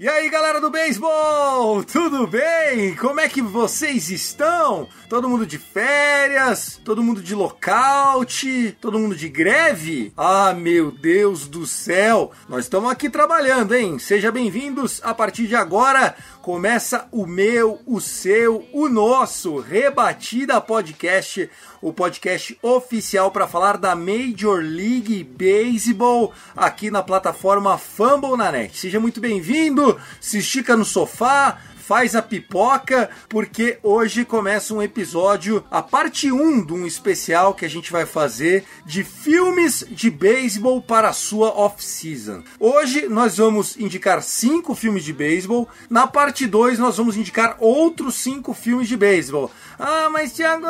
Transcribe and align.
E 0.00 0.08
aí 0.08 0.30
galera 0.30 0.60
do 0.60 0.70
beisebol, 0.70 1.82
tudo 1.82 2.24
bem? 2.24 2.94
Como 2.94 3.18
é 3.18 3.28
que 3.28 3.42
vocês 3.42 4.10
estão? 4.10 4.88
Todo 5.08 5.28
mundo 5.28 5.44
de 5.44 5.58
férias? 5.58 6.80
Todo 6.84 7.02
mundo 7.02 7.20
de 7.20 7.34
lockout? 7.34 8.76
Todo 8.80 9.00
mundo 9.00 9.16
de 9.16 9.28
greve? 9.28 10.12
Ah, 10.16 10.54
meu 10.54 10.92
Deus 10.92 11.48
do 11.48 11.66
céu! 11.66 12.30
Nós 12.48 12.66
estamos 12.66 12.92
aqui 12.92 13.10
trabalhando, 13.10 13.74
hein? 13.74 13.98
Sejam 13.98 14.30
bem-vindos. 14.30 15.00
A 15.02 15.12
partir 15.12 15.48
de 15.48 15.56
agora 15.56 16.14
começa 16.42 17.08
o 17.10 17.26
meu, 17.26 17.80
o 17.84 18.00
seu, 18.00 18.68
o 18.72 18.88
nosso 18.88 19.58
Rebatida 19.58 20.60
Podcast, 20.60 21.50
o 21.80 21.92
podcast 21.92 22.58
oficial 22.62 23.30
para 23.30 23.46
falar 23.46 23.76
da 23.76 23.94
Major 23.94 24.60
League 24.60 25.24
Baseball 25.24 26.32
aqui 26.56 26.90
na 26.90 27.02
plataforma 27.02 27.78
Fumble 27.78 28.36
na 28.36 28.50
Net. 28.50 28.76
Seja 28.76 28.98
muito 28.98 29.20
bem-vindo, 29.20 30.00
se 30.20 30.38
estica 30.38 30.76
no 30.76 30.84
sofá, 30.84 31.58
faz 31.88 32.14
a 32.14 32.20
pipoca, 32.20 33.08
porque 33.30 33.78
hoje 33.82 34.22
começa 34.22 34.74
um 34.74 34.82
episódio, 34.82 35.64
a 35.70 35.80
parte 35.80 36.30
1 36.30 36.66
de 36.66 36.74
um 36.74 36.86
especial 36.86 37.54
que 37.54 37.64
a 37.64 37.68
gente 37.68 37.90
vai 37.90 38.04
fazer 38.04 38.66
de 38.84 39.02
filmes 39.02 39.86
de 39.88 40.10
beisebol 40.10 40.82
para 40.82 41.08
a 41.08 41.14
sua 41.14 41.48
off-season. 41.48 42.42
Hoje 42.60 43.08
nós 43.08 43.38
vamos 43.38 43.74
indicar 43.78 44.22
cinco 44.22 44.74
filmes 44.74 45.02
de 45.02 45.14
beisebol, 45.14 45.66
na 45.88 46.06
parte 46.06 46.46
2 46.46 46.78
nós 46.78 46.98
vamos 46.98 47.16
indicar 47.16 47.56
outros 47.58 48.16
cinco 48.16 48.52
filmes 48.52 48.86
de 48.86 48.96
beisebol. 48.96 49.50
Ah, 49.78 50.10
mas 50.12 50.32
Thiago, 50.32 50.66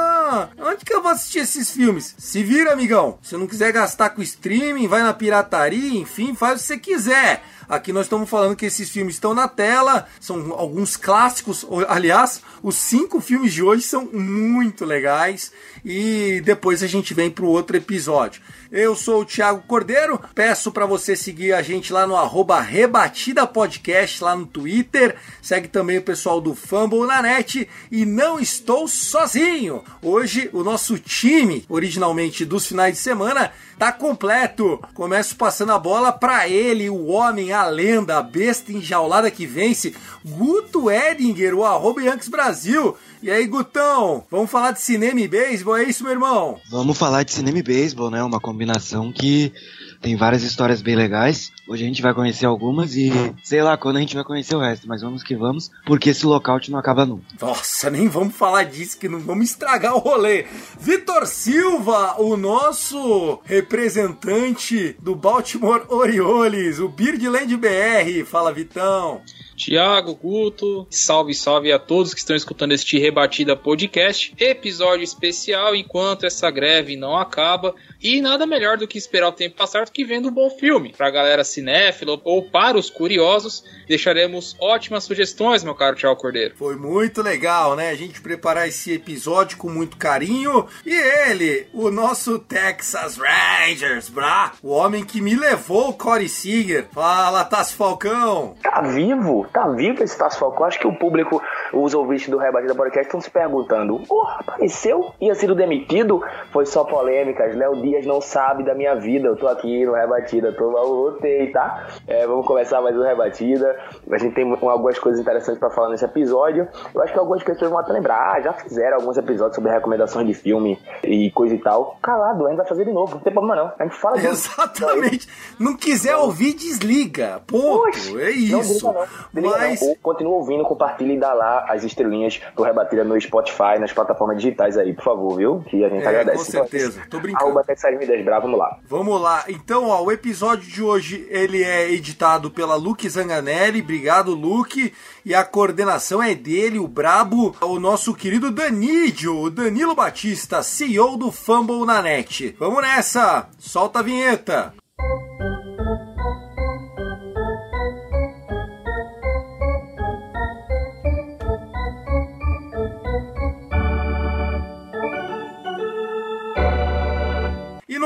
onde 0.60 0.84
que 0.84 0.94
eu 0.94 1.02
vou 1.02 1.10
assistir 1.10 1.40
esses 1.40 1.68
filmes? 1.68 2.14
Se 2.16 2.44
vira, 2.44 2.72
amigão. 2.72 3.18
Se 3.22 3.36
não 3.36 3.48
quiser 3.48 3.72
gastar 3.72 4.10
com 4.10 4.22
streaming, 4.22 4.86
vai 4.86 5.02
na 5.02 5.12
pirataria, 5.12 5.98
enfim, 5.98 6.32
faz 6.36 6.60
o 6.60 6.62
que 6.62 6.66
você 6.66 6.78
quiser. 6.78 7.42
Aqui 7.68 7.92
nós 7.92 8.06
estamos 8.06 8.30
falando 8.30 8.56
que 8.56 8.64
esses 8.64 8.88
filmes 8.88 9.16
estão 9.16 9.34
na 9.34 9.46
tela, 9.46 10.08
são 10.18 10.52
alguns 10.52 10.96
clássicos. 10.96 11.66
Aliás, 11.86 12.40
os 12.62 12.76
cinco 12.76 13.20
filmes 13.20 13.52
de 13.52 13.62
hoje 13.62 13.82
são 13.82 14.06
muito 14.06 14.86
legais 14.86 15.52
e 15.84 16.40
depois 16.44 16.82
a 16.82 16.86
gente 16.86 17.12
vem 17.12 17.30
para 17.30 17.44
o 17.44 17.48
outro 17.48 17.76
episódio. 17.76 18.40
Eu 18.70 18.94
sou 18.94 19.22
o 19.22 19.24
Thiago 19.24 19.62
Cordeiro, 19.66 20.20
peço 20.34 20.70
para 20.70 20.84
você 20.84 21.16
seguir 21.16 21.54
a 21.54 21.62
gente 21.62 21.90
lá 21.90 22.06
no 22.06 22.14
arroba 22.14 22.60
Rebatida 22.60 23.46
Podcast, 23.46 24.22
lá 24.22 24.36
no 24.36 24.44
Twitter. 24.44 25.16
Segue 25.40 25.68
também 25.68 25.96
o 25.96 26.02
pessoal 26.02 26.38
do 26.38 26.54
Fumble 26.54 27.06
na 27.06 27.22
net 27.22 27.66
e 27.90 28.04
não 28.04 28.38
estou 28.38 28.86
sozinho. 28.86 29.82
Hoje 30.02 30.50
o 30.52 30.62
nosso 30.62 30.98
time, 30.98 31.64
originalmente 31.66 32.44
dos 32.44 32.66
finais 32.66 32.92
de 32.92 33.00
semana, 33.00 33.50
tá 33.78 33.90
completo. 33.90 34.78
Começo 34.92 35.34
passando 35.36 35.72
a 35.72 35.78
bola 35.78 36.12
para 36.12 36.46
ele, 36.46 36.90
o 36.90 37.06
homem, 37.06 37.52
a 37.52 37.64
lenda, 37.64 38.18
a 38.18 38.22
besta 38.22 38.70
enjaulada 38.70 39.30
que 39.30 39.46
vence, 39.46 39.94
Guto 40.22 40.90
Edinger, 40.90 41.54
o 41.54 41.64
arroba 41.64 42.02
Brasil. 42.28 42.94
E 43.20 43.30
aí, 43.30 43.46
Gutão, 43.46 44.24
vamos 44.30 44.48
falar 44.48 44.70
de 44.70 44.80
cinema 44.80 45.20
e 45.20 45.26
beisebol, 45.26 45.76
é 45.76 45.82
isso, 45.82 46.04
meu 46.04 46.12
irmão? 46.12 46.60
Vamos 46.70 46.96
falar 46.96 47.24
de 47.24 47.32
cinema 47.32 47.58
e 47.58 47.62
beisebol, 47.62 48.10
né? 48.10 48.22
Uma 48.22 48.38
combinação 48.38 49.12
que 49.12 49.52
tem 50.00 50.14
várias 50.16 50.44
histórias 50.44 50.80
bem 50.80 50.94
legais. 50.94 51.50
Hoje 51.68 51.82
a 51.82 51.86
gente 51.86 52.00
vai 52.00 52.14
conhecer 52.14 52.46
algumas 52.46 52.94
e 52.94 53.10
sei 53.42 53.60
lá 53.60 53.76
quando 53.76 53.96
a 53.96 54.00
gente 54.00 54.14
vai 54.14 54.22
conhecer 54.22 54.54
o 54.54 54.60
resto, 54.60 54.86
mas 54.86 55.02
vamos 55.02 55.24
que 55.24 55.34
vamos, 55.34 55.70
porque 55.84 56.10
esse 56.10 56.24
lockout 56.24 56.70
não 56.70 56.78
acaba 56.78 57.04
nunca. 57.04 57.24
Nossa, 57.40 57.90
nem 57.90 58.08
vamos 58.08 58.36
falar 58.36 58.62
disso, 58.64 58.96
que 58.96 59.08
não 59.08 59.18
vamos 59.18 59.50
estragar 59.50 59.96
o 59.96 59.98
rolê. 59.98 60.46
Vitor 60.78 61.26
Silva, 61.26 62.20
o 62.20 62.36
nosso 62.36 63.40
representante 63.44 64.96
do 65.00 65.16
Baltimore 65.16 65.82
Orioles, 65.88 66.78
o 66.78 66.88
Birdland 66.88 67.56
BR. 67.56 68.24
Fala, 68.24 68.52
Vitão. 68.52 69.22
Tiago, 69.58 70.14
Guto, 70.14 70.86
salve, 70.88 71.34
salve 71.34 71.72
a 71.72 71.80
todos 71.80 72.14
que 72.14 72.20
estão 72.20 72.36
escutando 72.36 72.72
este 72.72 72.96
Rebatida 72.96 73.56
Podcast, 73.56 74.32
episódio 74.38 75.02
especial 75.02 75.74
enquanto 75.74 76.24
essa 76.24 76.48
greve 76.48 76.96
não 76.96 77.16
acaba 77.16 77.74
e 78.00 78.20
nada 78.20 78.46
melhor 78.46 78.76
do 78.76 78.86
que 78.86 78.96
esperar 78.96 79.28
o 79.28 79.32
tempo 79.32 79.56
passar 79.56 79.84
do 79.84 79.90
que 79.90 80.04
vendo 80.04 80.28
um 80.28 80.32
bom 80.32 80.48
filme. 80.48 80.94
Pra 80.96 81.10
galera 81.10 81.42
cinéfila 81.42 82.20
ou 82.22 82.44
para 82.44 82.78
os 82.78 82.88
curiosos, 82.88 83.64
deixaremos 83.88 84.54
ótimas 84.60 85.02
sugestões, 85.02 85.64
meu 85.64 85.74
caro 85.74 85.96
Tiago 85.96 86.20
Cordeiro. 86.20 86.54
Foi 86.56 86.76
muito 86.76 87.20
legal, 87.20 87.74
né? 87.74 87.90
A 87.90 87.96
gente 87.96 88.20
preparar 88.20 88.68
esse 88.68 88.92
episódio 88.92 89.58
com 89.58 89.68
muito 89.68 89.96
carinho. 89.96 90.68
E 90.86 90.94
ele, 90.94 91.66
o 91.72 91.90
nosso 91.90 92.38
Texas 92.38 93.18
Rangers, 93.18 94.08
brá, 94.08 94.52
o 94.62 94.68
homem 94.68 95.04
que 95.04 95.20
me 95.20 95.34
levou, 95.34 95.88
o 95.88 95.94
Corey 95.94 96.28
Seager. 96.28 96.86
Fala, 96.92 97.44
Tassi 97.44 97.74
Falcão. 97.74 98.54
Tá 98.62 98.80
vivo? 98.82 99.47
Tá 99.52 99.68
vivo 99.68 100.02
esse 100.02 100.16
Tasso 100.16 100.38
Falcão? 100.38 100.66
Acho 100.66 100.78
que 100.78 100.86
o 100.86 100.96
público, 100.96 101.40
os 101.72 101.94
ouvintes 101.94 102.28
do 102.28 102.38
Rebatida 102.38 102.74
Podcast 102.74 103.06
estão 103.06 103.20
se 103.20 103.30
perguntando: 103.30 103.98
Porra, 104.06 104.38
apareceu? 104.40 105.12
Ia 105.20 105.34
sido 105.34 105.54
demitido? 105.54 106.22
Foi 106.52 106.66
só 106.66 106.84
polêmicas. 106.84 107.54
Léo 107.54 107.80
Dias 107.80 108.06
não 108.06 108.20
sabe 108.20 108.64
da 108.64 108.74
minha 108.74 108.94
vida. 108.94 109.28
Eu 109.28 109.36
tô 109.36 109.48
aqui 109.48 109.84
no 109.84 109.92
Rebatida, 109.94 110.52
tô 110.52 110.70
voltei, 110.70 111.50
tá? 111.50 111.86
É, 112.06 112.26
vamos 112.26 112.46
começar 112.46 112.80
mais 112.80 112.96
um 112.96 113.02
Rebatida. 113.02 113.76
A 114.10 114.18
gente 114.18 114.34
tem 114.34 114.50
algumas 114.62 114.98
coisas 114.98 115.20
interessantes 115.20 115.58
pra 115.58 115.70
falar 115.70 115.90
nesse 115.90 116.04
episódio. 116.04 116.68
Eu 116.94 117.02
acho 117.02 117.12
que 117.12 117.18
algumas 117.18 117.42
pessoas 117.42 117.70
vão 117.70 117.80
até 117.80 117.92
lembrar: 117.92 118.36
ah, 118.36 118.40
já 118.40 118.52
fizeram 118.52 118.96
alguns 118.96 119.16
episódios 119.16 119.54
sobre 119.56 119.70
recomendações 119.70 120.26
de 120.26 120.34
filme 120.34 120.78
e 121.02 121.30
coisa 121.32 121.54
e 121.54 121.58
tal. 121.58 121.96
Calado, 122.02 122.46
a 122.46 122.50
gente 122.50 122.58
vai 122.58 122.66
fazer 122.66 122.84
de 122.84 122.92
novo, 122.92 123.16
não 123.16 123.22
tem 123.22 123.32
problema 123.32 123.56
não. 123.56 123.72
A 123.78 123.84
gente 123.84 123.96
fala 123.96 124.18
de 124.18 124.26
Exatamente. 124.26 125.28
Não 125.58 125.76
quiser 125.76 126.16
ouvir, 126.16 126.54
desliga. 126.54 127.40
Ponto. 127.46 127.88
Oxe, 127.88 128.10
é 128.20 128.24
Não 128.24 128.60
isso. 128.60 128.72
desliga 128.74 128.92
não. 128.92 129.06
Mas. 129.46 129.82
Ou 129.82 129.96
Continua 130.02 130.34
ouvindo, 130.36 130.64
compartilhe 130.64 131.14
e 131.14 131.18
dá 131.18 131.32
lá 131.34 131.66
as 131.68 131.84
estrelinhas 131.84 132.40
do 132.56 132.62
Rebatida 132.62 133.04
no 133.04 133.20
Spotify, 133.20 133.78
nas 133.78 133.92
plataformas 133.92 134.36
digitais 134.38 134.76
aí, 134.78 134.92
por 134.94 135.04
favor, 135.04 135.36
viu? 135.36 135.60
Que 135.68 135.84
a 135.84 135.88
gente 135.88 136.04
É, 136.04 136.08
agradece. 136.08 136.38
com 136.38 136.44
certeza. 136.44 137.02
Tô 137.10 137.20
brincando. 137.20 137.44
Arroba 137.46 137.64
Texas 137.64 137.98
Midas 137.98 138.24
Bra, 138.24 138.38
vamos 138.40 138.58
lá. 138.58 138.78
Vamos 138.88 139.20
lá. 139.20 139.44
Então, 139.48 139.88
ó, 139.88 140.02
o 140.02 140.10
episódio 140.12 140.68
de 140.68 140.82
hoje 140.82 141.26
ele 141.30 141.62
é 141.62 141.90
editado 141.92 142.50
pela 142.50 142.74
Luke 142.74 143.08
Zanganelli. 143.08 143.80
Obrigado, 143.82 144.34
Luke. 144.34 144.92
E 145.24 145.34
a 145.34 145.44
coordenação 145.44 146.22
é 146.22 146.34
dele, 146.34 146.78
o 146.78 146.88
brabo, 146.88 147.54
o 147.60 147.78
nosso 147.78 148.14
querido 148.14 148.50
Danídio, 148.50 149.36
o 149.38 149.50
Danilo 149.50 149.94
Batista, 149.94 150.62
CEO 150.62 151.16
do 151.16 151.30
Fumble 151.30 151.84
na 151.84 152.00
net. 152.00 152.56
Vamos 152.58 152.80
nessa. 152.82 153.48
Solta 153.58 153.98
a 153.98 154.02
vinheta. 154.02 154.72
E 155.00 155.47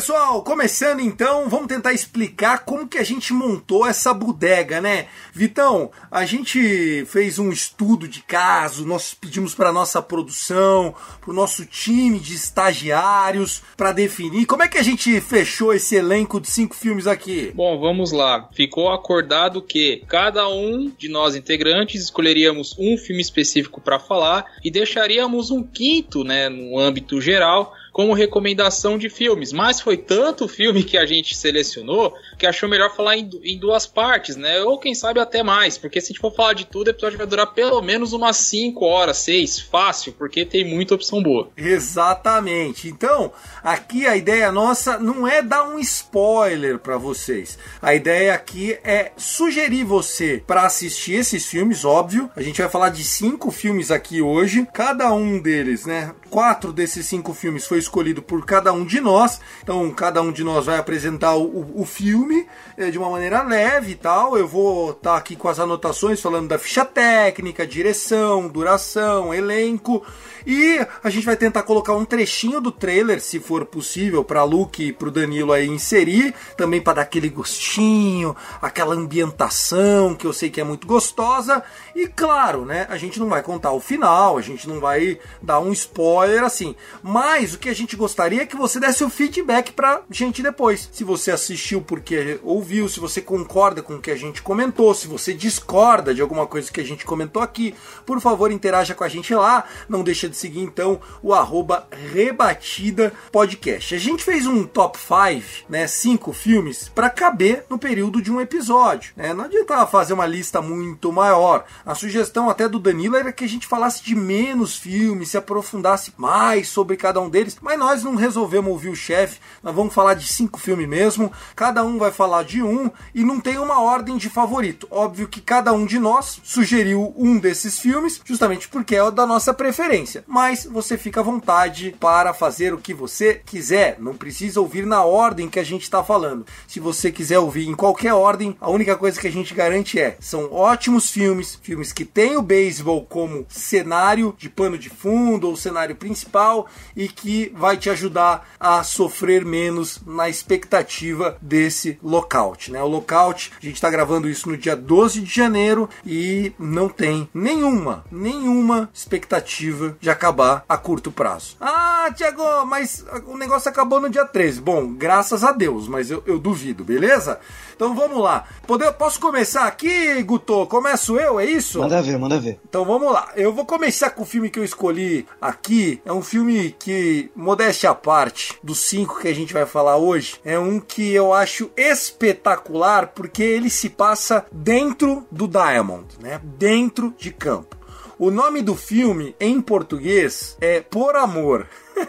Pessoal, 0.00 0.42
começando 0.42 1.00
então, 1.00 1.46
vamos 1.46 1.66
tentar 1.66 1.92
explicar 1.92 2.64
como 2.64 2.88
que 2.88 2.96
a 2.96 3.04
gente 3.04 3.34
montou 3.34 3.86
essa 3.86 4.14
bodega, 4.14 4.80
né? 4.80 5.08
Vitão, 5.30 5.90
a 6.10 6.24
gente 6.24 7.04
fez 7.04 7.38
um 7.38 7.52
estudo 7.52 8.08
de 8.08 8.22
caso, 8.22 8.86
nós 8.86 9.12
pedimos 9.12 9.54
para 9.54 9.70
nossa 9.70 10.00
produção, 10.00 10.94
para 11.20 11.30
o 11.30 11.34
nosso 11.34 11.66
time 11.66 12.18
de 12.18 12.34
estagiários, 12.34 13.62
para 13.76 13.92
definir 13.92 14.46
como 14.46 14.62
é 14.62 14.68
que 14.68 14.78
a 14.78 14.82
gente 14.82 15.20
fechou 15.20 15.74
esse 15.74 15.96
elenco 15.96 16.40
de 16.40 16.48
cinco 16.48 16.74
filmes 16.74 17.06
aqui. 17.06 17.52
Bom, 17.54 17.78
vamos 17.78 18.10
lá. 18.10 18.48
Ficou 18.54 18.90
acordado 18.90 19.60
que 19.60 20.02
cada 20.08 20.48
um 20.48 20.90
de 20.96 21.10
nós 21.10 21.36
integrantes 21.36 22.04
escolheríamos 22.04 22.74
um 22.78 22.96
filme 22.96 23.20
específico 23.20 23.82
para 23.82 23.98
falar 23.98 24.46
e 24.64 24.70
deixaríamos 24.70 25.50
um 25.50 25.62
quinto, 25.62 26.24
né, 26.24 26.48
no 26.48 26.78
âmbito 26.78 27.20
geral, 27.20 27.74
como 27.92 28.12
recomendação 28.12 28.98
de 28.98 29.08
filmes. 29.08 29.52
Mas 29.52 29.80
foi 29.80 29.96
tanto 29.96 30.48
filme 30.48 30.84
que 30.84 30.96
a 30.96 31.06
gente 31.06 31.36
selecionou 31.36 32.14
que 32.38 32.46
achou 32.46 32.68
melhor 32.68 32.94
falar 32.94 33.16
em, 33.16 33.28
em, 33.42 33.58
duas 33.58 33.86
partes, 33.86 34.36
né? 34.36 34.60
Ou 34.62 34.78
quem 34.78 34.94
sabe 34.94 35.20
até 35.20 35.42
mais, 35.42 35.76
porque 35.76 36.00
se 36.00 36.06
a 36.06 36.08
gente 36.08 36.20
for 36.20 36.34
falar 36.34 36.54
de 36.54 36.64
tudo, 36.64 36.88
o 36.88 36.90
episódio 36.90 37.18
vai 37.18 37.26
durar 37.26 37.52
pelo 37.52 37.80
menos 37.82 38.12
umas 38.12 38.36
5 38.38 38.84
horas, 38.84 39.18
6, 39.18 39.60
fácil, 39.60 40.12
porque 40.12 40.44
tem 40.44 40.64
muita 40.64 40.94
opção 40.94 41.22
boa. 41.22 41.50
Exatamente. 41.56 42.88
Então, 42.88 43.32
aqui 43.62 44.06
a 44.06 44.16
ideia 44.16 44.50
nossa 44.50 44.98
não 44.98 45.26
é 45.26 45.42
dar 45.42 45.68
um 45.68 45.78
spoiler 45.78 46.78
para 46.78 46.96
vocês. 46.96 47.58
A 47.82 47.94
ideia 47.94 48.34
aqui 48.34 48.78
é 48.84 49.12
sugerir 49.16 49.84
você 49.84 50.42
para 50.46 50.64
assistir 50.64 51.14
esses 51.14 51.46
filmes, 51.46 51.84
óbvio. 51.84 52.30
A 52.34 52.42
gente 52.42 52.60
vai 52.60 52.70
falar 52.70 52.90
de 52.90 53.04
cinco 53.04 53.50
filmes 53.50 53.90
aqui 53.90 54.22
hoje, 54.22 54.66
cada 54.72 55.12
um 55.12 55.40
deles, 55.40 55.84
né? 55.84 56.14
Quatro 56.30 56.72
desses 56.72 57.06
cinco 57.06 57.34
filmes 57.34 57.66
foi 57.66 57.79
escolhido 57.80 58.22
por 58.22 58.44
cada 58.46 58.72
um 58.72 58.84
de 58.84 59.00
nós. 59.00 59.40
Então, 59.62 59.90
cada 59.90 60.22
um 60.22 60.30
de 60.30 60.44
nós 60.44 60.66
vai 60.66 60.78
apresentar 60.78 61.34
o, 61.36 61.80
o 61.80 61.84
filme 61.84 62.46
é, 62.76 62.90
de 62.90 62.98
uma 62.98 63.10
maneira 63.10 63.42
leve 63.42 63.92
e 63.92 63.96
tal. 63.96 64.38
Eu 64.38 64.46
vou 64.46 64.90
estar 64.92 65.12
tá 65.12 65.16
aqui 65.16 65.34
com 65.34 65.48
as 65.48 65.58
anotações 65.58 66.20
falando 66.20 66.48
da 66.48 66.58
ficha 66.58 66.84
técnica, 66.84 67.66
direção, 67.66 68.46
duração, 68.46 69.34
elenco. 69.34 70.04
E 70.46 70.84
a 71.02 71.10
gente 71.10 71.26
vai 71.26 71.36
tentar 71.36 71.62
colocar 71.62 71.94
um 71.94 72.04
trechinho 72.04 72.60
do 72.60 72.72
trailer, 72.72 73.20
se 73.20 73.38
for 73.38 73.64
possível, 73.64 74.24
para 74.24 74.42
Luke 74.44 74.82
e 74.82 74.92
para 74.92 75.08
o 75.08 75.10
Danilo 75.10 75.52
aí 75.52 75.66
inserir, 75.68 76.34
também 76.56 76.80
para 76.80 76.94
dar 76.94 77.02
aquele 77.02 77.28
gostinho, 77.28 78.34
aquela 78.60 78.94
ambientação 78.94 80.14
que 80.14 80.26
eu 80.26 80.32
sei 80.32 80.50
que 80.50 80.60
é 80.60 80.64
muito 80.64 80.86
gostosa. 80.86 81.62
E 81.94 82.06
claro, 82.06 82.64
né, 82.64 82.86
a 82.88 82.96
gente 82.96 83.18
não 83.18 83.28
vai 83.28 83.42
contar 83.42 83.72
o 83.72 83.80
final, 83.80 84.38
a 84.38 84.42
gente 84.42 84.68
não 84.68 84.80
vai 84.80 85.18
dar 85.42 85.60
um 85.60 85.72
spoiler 85.72 86.42
assim. 86.42 86.74
Mas 87.02 87.54
o 87.54 87.58
que 87.58 87.68
a 87.68 87.74
gente 87.74 87.96
gostaria 87.96 88.42
é 88.42 88.46
que 88.46 88.56
você 88.56 88.80
desse 88.80 89.04
o 89.04 89.10
feedback 89.10 89.72
pra 89.72 90.02
gente 90.10 90.42
depois. 90.42 90.88
Se 90.92 91.04
você 91.04 91.30
assistiu 91.30 91.82
porque 91.82 92.40
ouviu, 92.42 92.88
se 92.88 93.00
você 93.00 93.20
concorda 93.20 93.82
com 93.82 93.96
o 93.96 94.00
que 94.00 94.10
a 94.10 94.16
gente 94.16 94.42
comentou, 94.42 94.94
se 94.94 95.06
você 95.06 95.34
discorda 95.34 96.14
de 96.14 96.22
alguma 96.22 96.46
coisa 96.46 96.70
que 96.70 96.80
a 96.80 96.84
gente 96.84 97.04
comentou 97.04 97.42
aqui, 97.42 97.74
por 98.06 98.20
favor, 98.20 98.50
interaja 98.50 98.94
com 98.94 99.04
a 99.04 99.08
gente 99.08 99.34
lá. 99.34 99.64
Não 99.88 100.02
deixe 100.02 100.29
de 100.30 100.36
seguir 100.36 100.60
então 100.60 101.00
o 101.22 101.34
arroba 101.34 101.86
Rebatida 101.90 103.12
Podcast. 103.30 103.94
A 103.94 103.98
gente 103.98 104.24
fez 104.24 104.46
um 104.46 104.64
top 104.64 104.98
5, 104.98 105.66
né? 105.68 105.86
Cinco 105.86 106.32
filmes 106.32 106.88
para 106.94 107.10
caber 107.10 107.64
no 107.68 107.78
período 107.78 108.22
de 108.22 108.32
um 108.32 108.40
episódio. 108.40 109.12
Né? 109.16 109.34
Não 109.34 109.44
adianta 109.44 109.86
fazer 109.86 110.14
uma 110.14 110.26
lista 110.26 110.62
muito 110.62 111.12
maior. 111.12 111.64
A 111.84 111.94
sugestão 111.94 112.48
até 112.48 112.68
do 112.68 112.78
Danilo 112.78 113.16
era 113.16 113.32
que 113.32 113.44
a 113.44 113.48
gente 113.48 113.66
falasse 113.66 114.02
de 114.02 114.14
menos 114.14 114.76
filmes, 114.76 115.30
se 115.30 115.36
aprofundasse 115.36 116.12
mais 116.16 116.68
sobre 116.68 116.96
cada 116.96 117.20
um 117.20 117.28
deles, 117.28 117.56
mas 117.60 117.78
nós 117.78 118.04
não 118.04 118.14
resolvemos 118.14 118.70
ouvir 118.70 118.88
o 118.88 118.96
chefe. 118.96 119.40
Nós 119.62 119.74
vamos 119.74 119.92
falar 119.92 120.14
de 120.14 120.26
cinco 120.26 120.58
filmes 120.58 120.88
mesmo. 120.88 121.32
Cada 121.54 121.84
um 121.84 121.98
vai 121.98 122.12
falar 122.12 122.44
de 122.44 122.62
um 122.62 122.90
e 123.14 123.24
não 123.24 123.40
tem 123.40 123.58
uma 123.58 123.80
ordem 123.80 124.16
de 124.16 124.30
favorito. 124.30 124.86
Óbvio 124.90 125.28
que 125.28 125.40
cada 125.40 125.72
um 125.72 125.84
de 125.84 125.98
nós 125.98 126.40
sugeriu 126.44 127.12
um 127.16 127.38
desses 127.38 127.78
filmes, 127.78 128.20
justamente 128.24 128.68
porque 128.68 128.94
é 128.94 129.02
o 129.02 129.10
da 129.10 129.26
nossa 129.26 129.52
preferência 129.52 130.19
mas 130.26 130.64
você 130.64 130.96
fica 130.96 131.20
à 131.20 131.22
vontade 131.22 131.94
para 131.98 132.32
fazer 132.34 132.72
o 132.72 132.78
que 132.78 132.94
você 132.94 133.40
quiser. 133.44 133.96
Não 133.98 134.14
precisa 134.14 134.60
ouvir 134.60 134.86
na 134.86 135.04
ordem 135.04 135.48
que 135.48 135.58
a 135.58 135.64
gente 135.64 135.82
está 135.82 136.02
falando. 136.02 136.46
Se 136.66 136.80
você 136.80 137.10
quiser 137.10 137.38
ouvir 137.38 137.68
em 137.68 137.74
qualquer 137.74 138.14
ordem, 138.14 138.56
a 138.60 138.70
única 138.70 138.96
coisa 138.96 139.20
que 139.20 139.26
a 139.26 139.32
gente 139.32 139.54
garante 139.54 139.98
é: 139.98 140.16
são 140.20 140.52
ótimos 140.52 141.10
filmes, 141.10 141.58
filmes 141.62 141.92
que 141.92 142.04
têm 142.04 142.36
o 142.36 142.42
beisebol 142.42 143.04
como 143.04 143.46
cenário 143.48 144.34
de 144.38 144.48
pano 144.48 144.78
de 144.78 144.90
fundo 144.90 145.48
ou 145.48 145.56
cenário 145.56 145.96
principal 145.96 146.66
e 146.96 147.08
que 147.08 147.52
vai 147.56 147.76
te 147.76 147.90
ajudar 147.90 148.48
a 148.58 148.82
sofrer 148.82 149.44
menos 149.44 150.00
na 150.06 150.28
expectativa 150.28 151.36
desse 151.40 151.98
lockout. 152.02 152.70
Né? 152.70 152.82
O 152.82 152.86
lockout, 152.86 153.52
a 153.60 153.64
gente 153.64 153.76
está 153.76 153.90
gravando 153.90 154.28
isso 154.28 154.48
no 154.48 154.56
dia 154.56 154.76
12 154.76 155.20
de 155.20 155.34
janeiro 155.34 155.88
e 156.04 156.52
não 156.58 156.88
tem 156.88 157.28
nenhuma, 157.32 158.04
nenhuma 158.10 158.90
expectativa 158.92 159.96
de 160.00 160.09
acabar 160.10 160.64
a 160.68 160.76
curto 160.76 161.10
prazo. 161.10 161.56
Ah, 161.60 162.10
Tiago, 162.14 162.64
mas 162.66 163.04
o 163.26 163.36
negócio 163.36 163.68
acabou 163.70 164.00
no 164.00 164.10
dia 164.10 164.24
13. 164.24 164.60
Bom, 164.60 164.92
graças 164.92 165.44
a 165.44 165.52
Deus, 165.52 165.88
mas 165.88 166.10
eu, 166.10 166.22
eu 166.26 166.38
duvido, 166.38 166.84
beleza? 166.84 167.40
Então 167.74 167.94
vamos 167.94 168.22
lá. 168.22 168.44
Poder, 168.66 168.92
posso 168.92 169.18
começar 169.18 169.66
aqui, 169.66 170.22
Guto? 170.22 170.66
Começo 170.66 171.18
eu, 171.18 171.40
é 171.40 171.46
isso? 171.46 171.80
Manda 171.80 172.02
ver, 172.02 172.18
manda 172.18 172.38
ver. 172.38 172.60
Então 172.68 172.84
vamos 172.84 173.10
lá. 173.12 173.30
Eu 173.34 173.54
vou 173.54 173.64
começar 173.64 174.10
com 174.10 174.22
o 174.22 174.26
filme 174.26 174.50
que 174.50 174.58
eu 174.58 174.64
escolhi 174.64 175.26
aqui. 175.40 176.00
É 176.04 176.12
um 176.12 176.22
filme 176.22 176.74
que, 176.78 177.30
modéstia 177.34 177.90
à 177.90 177.94
parte, 177.94 178.58
dos 178.62 178.80
cinco 178.80 179.18
que 179.18 179.28
a 179.28 179.34
gente 179.34 179.54
vai 179.54 179.64
falar 179.64 179.96
hoje, 179.96 180.38
é 180.44 180.58
um 180.58 180.78
que 180.78 181.10
eu 181.12 181.32
acho 181.32 181.70
espetacular 181.76 183.08
porque 183.08 183.42
ele 183.42 183.70
se 183.70 183.88
passa 183.88 184.44
dentro 184.52 185.26
do 185.30 185.48
Diamond, 185.48 186.06
né? 186.20 186.40
Dentro 186.58 187.14
de 187.16 187.30
campo. 187.30 187.79
O 188.20 188.30
nome 188.30 188.60
do 188.60 188.76
filme 188.76 189.34
em 189.40 189.62
português 189.62 190.54
é 190.60 190.78
Por 190.78 191.16
Amor. 191.16 191.66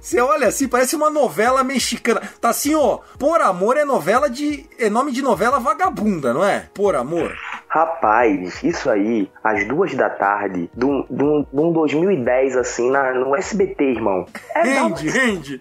Você 0.00 0.20
olha 0.20 0.48
assim, 0.48 0.66
parece 0.66 0.96
uma 0.96 1.08
novela 1.08 1.62
mexicana. 1.62 2.20
Tá 2.40 2.48
assim, 2.48 2.74
ó. 2.74 2.98
Por 3.20 3.40
Amor 3.40 3.76
é 3.76 3.84
novela 3.84 4.28
de. 4.28 4.68
É 4.80 4.90
nome 4.90 5.12
de 5.12 5.22
novela 5.22 5.60
vagabunda, 5.60 6.34
não 6.34 6.44
é? 6.44 6.68
Por 6.74 6.96
Amor. 6.96 7.32
Rapaz, 7.68 8.64
isso 8.64 8.90
aí, 8.90 9.30
às 9.44 9.64
duas 9.68 9.94
da 9.94 10.10
tarde, 10.10 10.68
de 10.74 10.84
um, 10.84 11.06
de 11.08 11.22
um, 11.22 11.46
de 11.52 11.60
um 11.60 11.72
2010, 11.72 12.56
assim, 12.56 12.90
na, 12.90 13.14
no 13.14 13.36
SBT, 13.36 13.84
irmão. 13.92 14.26
É 14.56 14.62
rende, 14.62 15.08
rende. 15.08 15.60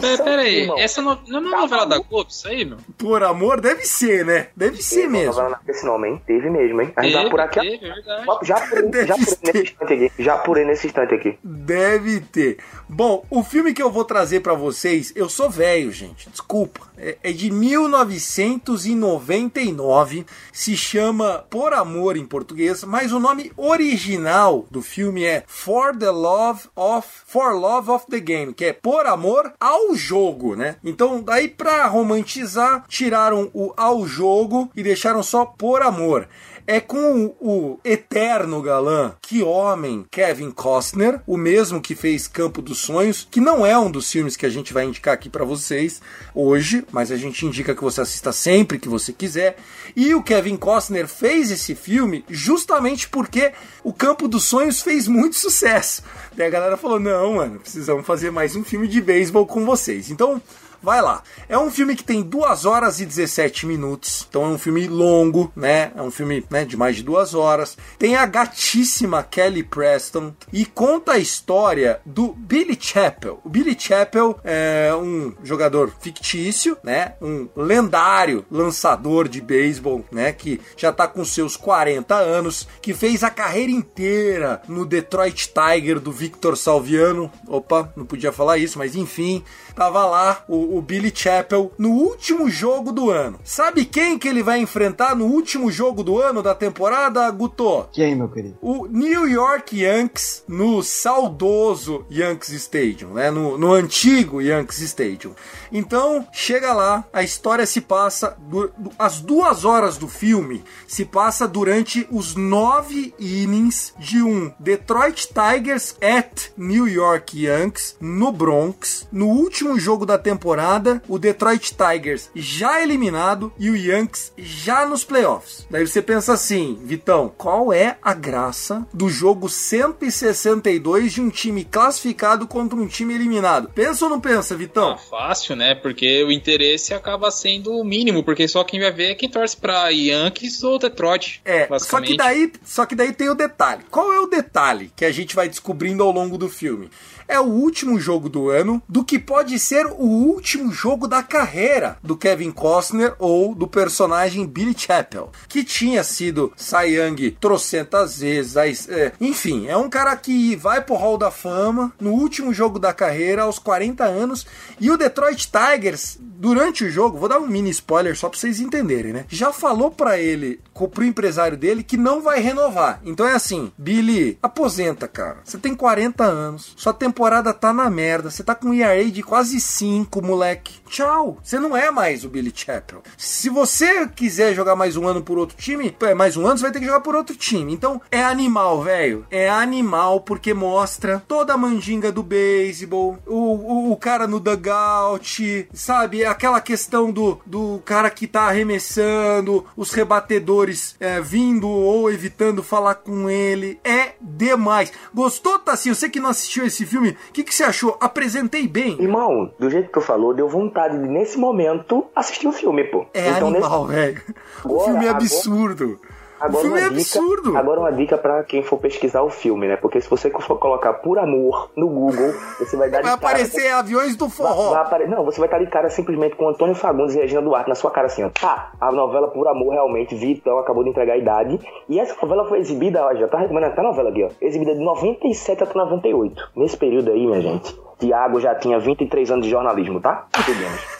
Pera, 0.00 0.24
pera 0.24 0.42
aí, 0.42 0.68
essa 0.78 1.00
no, 1.00 1.18
não 1.28 1.38
é 1.38 1.40
uma 1.40 1.60
novela 1.62 1.86
da 1.86 1.98
Globo, 1.98 2.28
isso 2.28 2.48
aí, 2.48 2.64
meu? 2.64 2.78
Por 2.98 3.22
amor, 3.22 3.60
deve 3.60 3.84
ser, 3.84 4.24
né? 4.24 4.48
Deve 4.56 4.82
ser 4.82 5.02
Teve 5.02 5.08
mesmo. 5.08 5.34
novela 5.34 5.60
esse 5.68 5.86
nome, 5.86 6.08
hein? 6.08 6.22
Teve 6.26 6.50
mesmo, 6.50 6.82
hein? 6.82 6.92
A 6.96 7.02
gente 7.02 7.14
vai 7.14 7.30
por 7.30 7.40
aqui. 7.40 7.60
teve, 7.60 7.86
é 7.86 7.94
verdade. 7.94 8.26
Já 8.42 8.56
apurei, 8.56 9.06
já 9.06 9.14
apurei 9.14 9.24
nesse 9.24 9.32
instante 9.32 9.92
aqui. 9.92 10.12
Já 10.18 10.34
apurei 10.34 10.64
nesse 10.64 10.86
instante 10.86 11.14
aqui. 11.14 11.38
Deve 11.42 12.20
ter. 12.20 12.58
Bom, 12.88 13.24
o 13.30 13.42
filme 13.42 13.72
que 13.72 13.82
eu 13.82 13.90
vou 13.90 14.04
trazer 14.04 14.40
pra 14.40 14.54
vocês, 14.54 15.12
eu 15.14 15.28
sou 15.28 15.48
velho, 15.50 15.92
gente, 15.92 16.28
desculpa. 16.30 16.80
É, 16.98 17.18
é 17.22 17.30
de 17.32 17.50
1999, 17.50 20.24
se 20.52 20.76
chama 20.76 21.44
Por 21.50 21.74
Amor 21.74 22.16
em 22.16 22.24
português, 22.24 22.82
mas 22.84 23.12
o 23.12 23.20
nome 23.20 23.52
original 23.56 24.64
do 24.70 24.80
filme 24.80 25.24
é 25.24 25.44
For 25.46 25.94
the 25.96 26.10
Love 26.10 26.68
of 26.74 27.06
For 27.26 27.54
Love 27.54 27.90
of 27.90 28.06
the 28.08 28.20
Game, 28.20 28.54
que 28.54 28.64
é 28.64 28.72
Por 28.72 29.04
Amor 29.06 29.52
ao 29.60 29.94
Jogo, 29.94 30.56
né? 30.56 30.76
Então, 30.82 31.22
daí 31.22 31.48
pra 31.48 31.86
romantizar, 31.86 32.86
tiraram 32.88 33.50
o 33.52 33.74
ao 33.76 34.06
jogo 34.06 34.70
e 34.74 34.82
deixaram 34.82 35.22
só 35.22 35.44
Por 35.44 35.82
Amor 35.82 36.26
é 36.66 36.80
com 36.80 37.34
o 37.40 37.78
eterno 37.84 38.60
galã, 38.60 39.14
que 39.22 39.42
homem, 39.42 40.04
Kevin 40.10 40.50
Costner, 40.50 41.20
o 41.26 41.36
mesmo 41.36 41.80
que 41.80 41.94
fez 41.94 42.26
Campo 42.26 42.60
dos 42.60 42.78
Sonhos, 42.78 43.26
que 43.30 43.40
não 43.40 43.64
é 43.64 43.78
um 43.78 43.90
dos 43.90 44.10
filmes 44.10 44.36
que 44.36 44.44
a 44.44 44.50
gente 44.50 44.72
vai 44.72 44.84
indicar 44.84 45.14
aqui 45.14 45.28
para 45.28 45.44
vocês 45.44 46.02
hoje, 46.34 46.84
mas 46.90 47.12
a 47.12 47.16
gente 47.16 47.46
indica 47.46 47.74
que 47.74 47.82
você 47.82 48.00
assista 48.00 48.32
sempre 48.32 48.78
que 48.78 48.88
você 48.88 49.12
quiser. 49.12 49.56
E 49.94 50.14
o 50.14 50.22
Kevin 50.22 50.56
Costner 50.56 51.06
fez 51.06 51.50
esse 51.50 51.74
filme 51.74 52.24
justamente 52.28 53.08
porque 53.08 53.52
o 53.84 53.92
Campo 53.92 54.26
dos 54.26 54.44
Sonhos 54.44 54.82
fez 54.82 55.06
muito 55.06 55.36
sucesso. 55.36 56.02
Daí 56.34 56.48
a 56.48 56.50
galera 56.50 56.76
falou: 56.76 56.98
"Não, 56.98 57.34
mano, 57.34 57.60
precisamos 57.60 58.04
fazer 58.04 58.30
mais 58.30 58.56
um 58.56 58.64
filme 58.64 58.88
de 58.88 59.00
beisebol 59.00 59.46
com 59.46 59.64
vocês". 59.64 60.10
Então, 60.10 60.42
vai 60.82 61.00
lá. 61.00 61.22
É 61.48 61.58
um 61.58 61.70
filme 61.70 61.96
que 61.96 62.04
tem 62.04 62.22
2 62.22 62.64
horas 62.64 63.00
e 63.00 63.06
17 63.06 63.66
minutos, 63.66 64.26
então 64.28 64.44
é 64.44 64.48
um 64.48 64.58
filme 64.58 64.86
longo, 64.86 65.52
né? 65.54 65.92
É 65.96 66.02
um 66.02 66.10
filme 66.10 66.44
né, 66.50 66.64
de 66.64 66.76
mais 66.76 66.96
de 66.96 67.02
duas 67.02 67.34
horas. 67.34 67.76
Tem 67.98 68.16
a 68.16 68.26
gatíssima 68.26 69.22
Kelly 69.22 69.62
Preston 69.62 70.34
e 70.52 70.64
conta 70.64 71.12
a 71.12 71.18
história 71.18 72.00
do 72.04 72.32
Billy 72.32 72.76
Chappell. 72.80 73.40
O 73.44 73.48
Billy 73.48 73.76
Chappell 73.78 74.38
é 74.44 74.92
um 74.94 75.34
jogador 75.42 75.92
fictício, 76.00 76.76
né? 76.82 77.14
Um 77.20 77.48
lendário 77.56 78.44
lançador 78.50 79.28
de 79.28 79.40
beisebol, 79.40 80.04
né? 80.10 80.32
Que 80.32 80.60
já 80.76 80.92
tá 80.92 81.06
com 81.06 81.24
seus 81.24 81.56
40 81.56 82.14
anos, 82.14 82.66
que 82.80 82.94
fez 82.94 83.22
a 83.22 83.30
carreira 83.30 83.72
inteira 83.72 84.62
no 84.68 84.84
Detroit 84.84 85.52
Tiger 85.52 86.00
do 86.00 86.12
Victor 86.12 86.56
Salviano. 86.56 87.30
Opa, 87.46 87.92
não 87.96 88.04
podia 88.04 88.32
falar 88.32 88.58
isso, 88.58 88.78
mas 88.78 88.94
enfim, 88.96 89.42
tava 89.76 90.04
lá 90.06 90.42
o, 90.48 90.78
o 90.78 90.82
Billy 90.82 91.12
Chappell 91.14 91.70
no 91.78 91.90
último 91.90 92.50
jogo 92.50 92.90
do 92.90 93.10
ano. 93.10 93.38
Sabe 93.44 93.84
quem 93.84 94.18
que 94.18 94.26
ele 94.26 94.42
vai 94.42 94.58
enfrentar 94.58 95.14
no 95.14 95.26
último 95.26 95.70
jogo 95.70 96.02
do 96.02 96.20
ano 96.20 96.42
da 96.42 96.54
temporada, 96.54 97.30
Guto? 97.30 97.86
Quem, 97.92 98.16
meu 98.16 98.28
querido? 98.28 98.56
O 98.62 98.86
New 98.86 99.28
York 99.28 99.78
Yankees 99.78 100.42
no 100.48 100.82
saudoso 100.82 102.06
Yankees 102.10 102.50
Stadium, 102.50 103.12
né? 103.12 103.30
No, 103.30 103.58
no 103.58 103.72
antigo 103.72 104.40
Yankees 104.40 104.80
Stadium. 104.80 105.34
Então, 105.70 106.26
chega 106.32 106.72
lá, 106.72 107.04
a 107.12 107.22
história 107.22 107.66
se 107.66 107.80
passa. 107.80 108.36
Du 108.48 108.72
as 108.98 109.20
duas 109.20 109.64
horas 109.64 109.98
do 109.98 110.08
filme 110.08 110.64
se 110.86 111.04
passa 111.04 111.46
durante 111.46 112.06
os 112.10 112.34
nove 112.34 113.14
innings 113.18 113.92
de 113.98 114.22
um 114.22 114.52
Detroit 114.58 115.28
Tigers 115.28 115.96
at 116.00 116.50
New 116.56 116.88
York 116.88 117.38
Yankees 117.38 117.96
no 118.00 118.32
Bronx. 118.32 119.06
No 119.12 119.26
último 119.26 119.65
jogo 119.78 120.06
da 120.06 120.16
temporada, 120.16 121.02
o 121.08 121.18
Detroit 121.18 121.74
Tigers 121.74 122.30
já 122.34 122.82
eliminado 122.82 123.52
e 123.58 123.70
o 123.70 123.76
Yankees 123.76 124.32
já 124.36 124.86
nos 124.86 125.04
playoffs. 125.04 125.66
Daí 125.70 125.86
você 125.86 126.00
pensa 126.00 126.32
assim, 126.32 126.78
Vitão, 126.82 127.32
qual 127.36 127.72
é 127.72 127.98
a 128.02 128.14
graça 128.14 128.86
do 128.92 129.08
jogo 129.08 129.48
162 129.48 131.12
de 131.12 131.20
um 131.20 131.30
time 131.30 131.64
classificado 131.64 132.46
contra 132.46 132.78
um 132.78 132.86
time 132.86 133.14
eliminado? 133.14 133.70
Pensa 133.74 134.04
ou 134.04 134.10
não 134.10 134.20
pensa, 134.20 134.56
Vitão? 134.56 134.92
Ah, 134.92 134.96
fácil, 134.98 135.56
né? 135.56 135.74
Porque 135.74 136.22
o 136.24 136.30
interesse 136.30 136.94
acaba 136.94 137.30
sendo 137.30 137.72
o 137.72 137.84
mínimo, 137.84 138.22
porque 138.22 138.46
só 138.46 138.62
quem 138.64 138.80
vai 138.80 138.92
ver 138.92 139.10
é 139.10 139.14
quem 139.14 139.28
torce 139.28 139.56
pra 139.56 139.88
Yankees 139.88 140.62
ou 140.62 140.78
Detroit. 140.78 141.40
É, 141.44 141.68
só 141.78 142.00
que 142.00 142.16
daí, 142.16 142.52
só 142.64 142.86
que 142.86 142.94
daí 142.94 143.12
tem 143.12 143.28
o 143.28 143.34
detalhe. 143.34 143.84
Qual 143.90 144.12
é 144.12 144.20
o 144.20 144.26
detalhe 144.26 144.92
que 144.94 145.04
a 145.04 145.12
gente 145.12 145.34
vai 145.34 145.48
descobrindo 145.48 146.02
ao 146.02 146.10
longo 146.10 146.38
do 146.38 146.48
filme? 146.48 146.90
É 147.28 147.40
o 147.40 147.44
último 147.44 147.98
jogo 147.98 148.28
do 148.28 148.48
ano 148.48 148.82
do 148.88 149.04
que 149.04 149.18
pode 149.18 149.58
ser 149.58 149.86
o 149.86 150.06
último 150.06 150.72
jogo 150.72 151.06
da 151.08 151.22
carreira 151.22 151.98
do 152.02 152.16
Kevin 152.16 152.50
Costner 152.50 153.14
ou 153.18 153.54
do 153.54 153.66
personagem 153.66 154.46
Billy 154.46 154.74
Chappell, 154.76 155.30
que 155.48 155.64
tinha 155.64 156.02
sido 156.04 156.52
Cy 156.56 156.96
Young 156.96 157.36
trocentas 157.40 158.20
vezes. 158.20 158.88
É, 158.88 159.12
enfim, 159.20 159.66
é 159.66 159.76
um 159.76 159.88
cara 159.88 160.16
que 160.16 160.56
vai 160.56 160.80
pro 160.80 160.94
Hall 160.94 161.18
da 161.18 161.30
Fama 161.30 161.92
no 162.00 162.12
último 162.12 162.52
jogo 162.54 162.78
da 162.78 162.92
carreira, 162.92 163.42
aos 163.42 163.58
40 163.58 164.04
anos, 164.04 164.46
e 164.80 164.90
o 164.90 164.96
Detroit 164.96 165.50
Tigers, 165.50 166.18
durante 166.20 166.84
o 166.84 166.90
jogo, 166.90 167.18
vou 167.18 167.28
dar 167.28 167.38
um 167.38 167.46
mini 167.46 167.70
spoiler 167.70 168.16
só 168.16 168.28
pra 168.28 168.38
vocês 168.38 168.60
entenderem, 168.60 169.12
né? 169.12 169.24
Já 169.28 169.52
falou 169.52 169.90
para 169.90 170.18
ele, 170.18 170.60
pro 170.92 171.04
empresário 171.04 171.56
dele, 171.56 171.82
que 171.82 171.96
não 171.96 172.20
vai 172.20 172.40
renovar. 172.40 173.00
Então 173.04 173.26
é 173.26 173.32
assim, 173.32 173.72
Billy, 173.76 174.38
aposenta, 174.42 175.08
cara. 175.08 175.38
Você 175.44 175.58
tem 175.58 175.74
40 175.74 176.24
anos, 176.24 176.72
sua 176.76 176.92
temporada 176.92 177.15
tá 177.58 177.72
na 177.72 177.88
merda, 177.88 178.30
você 178.30 178.44
tá 178.44 178.54
com 178.54 178.68
um 178.68 178.74
ERA 178.74 179.10
de 179.10 179.22
quase 179.22 179.60
5, 179.60 180.22
moleque. 180.22 180.74
Tchau. 180.88 181.38
Você 181.42 181.58
não 181.58 181.76
é 181.76 181.90
mais 181.90 182.24
o 182.24 182.28
Billy 182.28 182.52
Chappell. 182.54 183.02
Se 183.16 183.48
você 183.48 184.06
quiser 184.08 184.54
jogar 184.54 184.76
mais 184.76 184.96
um 184.96 185.06
ano 185.06 185.22
por 185.22 185.38
outro 185.38 185.56
time, 185.56 185.94
é 186.02 186.14
mais 186.14 186.36
um 186.36 186.46
ano, 186.46 186.58
você 186.58 186.62
vai 186.62 186.72
ter 186.72 186.80
que 186.80 186.86
jogar 186.86 187.00
por 187.00 187.14
outro 187.14 187.34
time. 187.36 187.72
Então 187.72 188.00
é 188.10 188.22
animal, 188.22 188.82
velho. 188.82 189.26
É 189.30 189.48
animal 189.48 190.20
porque 190.20 190.54
mostra 190.54 191.22
toda 191.26 191.54
a 191.54 191.56
mandinga 191.56 192.12
do 192.12 192.22
beisebol, 192.22 193.18
o, 193.26 193.34
o, 193.34 193.92
o 193.92 193.96
cara 193.96 194.26
no 194.26 194.38
dugout, 194.38 195.68
sabe? 195.72 196.24
Aquela 196.24 196.60
questão 196.60 197.10
do, 197.10 197.40
do 197.44 197.80
cara 197.84 198.10
que 198.10 198.26
tá 198.26 198.42
arremessando, 198.42 199.64
os 199.76 199.92
rebatedores 199.92 200.96
é, 201.00 201.20
vindo 201.20 201.68
ou 201.68 202.10
evitando 202.10 202.62
falar 202.62 202.96
com 202.96 203.28
ele. 203.28 203.78
É 203.84 204.14
demais. 204.20 204.92
Gostou, 205.14 205.58
Tassi? 205.58 205.88
Você 205.88 206.08
que 206.08 206.20
não 206.20 206.30
assistiu 206.30 206.66
esse 206.66 206.86
filme, 206.86 207.05
o 207.10 207.32
que, 207.32 207.44
que 207.44 207.54
você 207.54 207.64
achou? 207.64 207.96
Apresentei 208.00 208.66
bem. 208.66 209.00
Irmão, 209.00 209.52
do 209.58 209.70
jeito 209.70 209.86
que 209.86 209.92
tu 209.92 210.00
falou, 210.00 210.34
deu 210.34 210.48
vontade 210.48 210.98
de, 210.98 211.08
nesse 211.08 211.38
momento, 211.38 212.06
assistir 212.14 212.48
o 212.48 212.52
filme, 212.52 212.84
pô. 212.84 213.06
É 213.12 213.30
então, 213.30 213.48
animal, 213.48 213.86
nesse... 213.86 214.00
velho. 214.00 214.22
O 214.64 214.80
filme 214.80 215.06
é 215.06 215.08
absurdo. 215.08 215.84
Agora 215.84 216.15
o 216.40 216.52
filme 216.58 216.78
é 216.78 216.82
dica, 216.82 216.94
absurdo. 216.94 217.56
Agora 217.56 217.80
uma 217.80 217.92
dica 217.92 218.18
para 218.18 218.42
quem 218.44 218.62
for 218.62 218.78
pesquisar 218.78 219.22
o 219.22 219.30
filme, 219.30 219.66
né? 219.66 219.76
Porque 219.76 220.00
se 220.00 220.08
você 220.08 220.30
for 220.30 220.58
colocar 220.58 220.94
por 220.94 221.18
amor 221.18 221.70
no 221.76 221.88
Google, 221.88 222.34
você 222.58 222.76
vai 222.76 222.90
dar 222.90 223.02
Vai 223.02 223.12
aparecer 223.12 223.64
cara, 223.64 223.78
aviões 223.78 224.16
do 224.16 224.28
forró. 224.28 224.64
Vai, 224.64 224.74
vai 224.74 224.82
apare... 224.82 225.06
Não, 225.08 225.24
você 225.24 225.38
vai 225.38 225.46
estar 225.48 225.58
de 225.58 225.66
cara 225.66 225.88
simplesmente 225.88 226.36
com 226.36 226.48
Antônio 226.48 226.74
Fagundes 226.74 227.14
e 227.14 227.18
Regina 227.18 227.42
Duarte 227.42 227.68
na 227.68 227.74
sua 227.74 227.90
cara 227.90 228.06
assim, 228.06 228.24
ó. 228.24 228.30
Tá, 228.30 228.72
a 228.80 228.92
novela 228.92 229.28
Por 229.28 229.48
Amor 229.48 229.72
realmente, 229.72 230.14
Vitão 230.14 230.58
acabou 230.58 230.84
de 230.84 230.90
entregar 230.90 231.14
a 231.14 231.18
idade. 231.18 231.58
E 231.88 231.98
essa 231.98 232.14
novela 232.20 232.46
foi 232.48 232.58
exibida, 232.58 233.04
ó, 233.04 233.14
já 233.14 233.28
tá 233.28 233.38
recomendando 233.38 233.72
até 233.72 233.80
a 233.80 233.84
novela 233.84 234.10
aqui, 234.10 234.24
ó. 234.24 234.28
Exibida 234.40 234.74
de 234.74 234.80
97 234.80 235.62
até 235.62 235.74
98. 235.74 236.50
Nesse 236.56 236.76
período 236.76 237.10
aí, 237.10 237.26
minha 237.26 237.40
gente, 237.40 237.78
Tiago 237.98 238.40
já 238.40 238.54
tinha 238.54 238.78
23 238.78 239.30
anos 239.30 239.44
de 239.46 239.50
jornalismo, 239.50 240.00
tá? 240.00 240.26
Entendemos. 240.38 240.95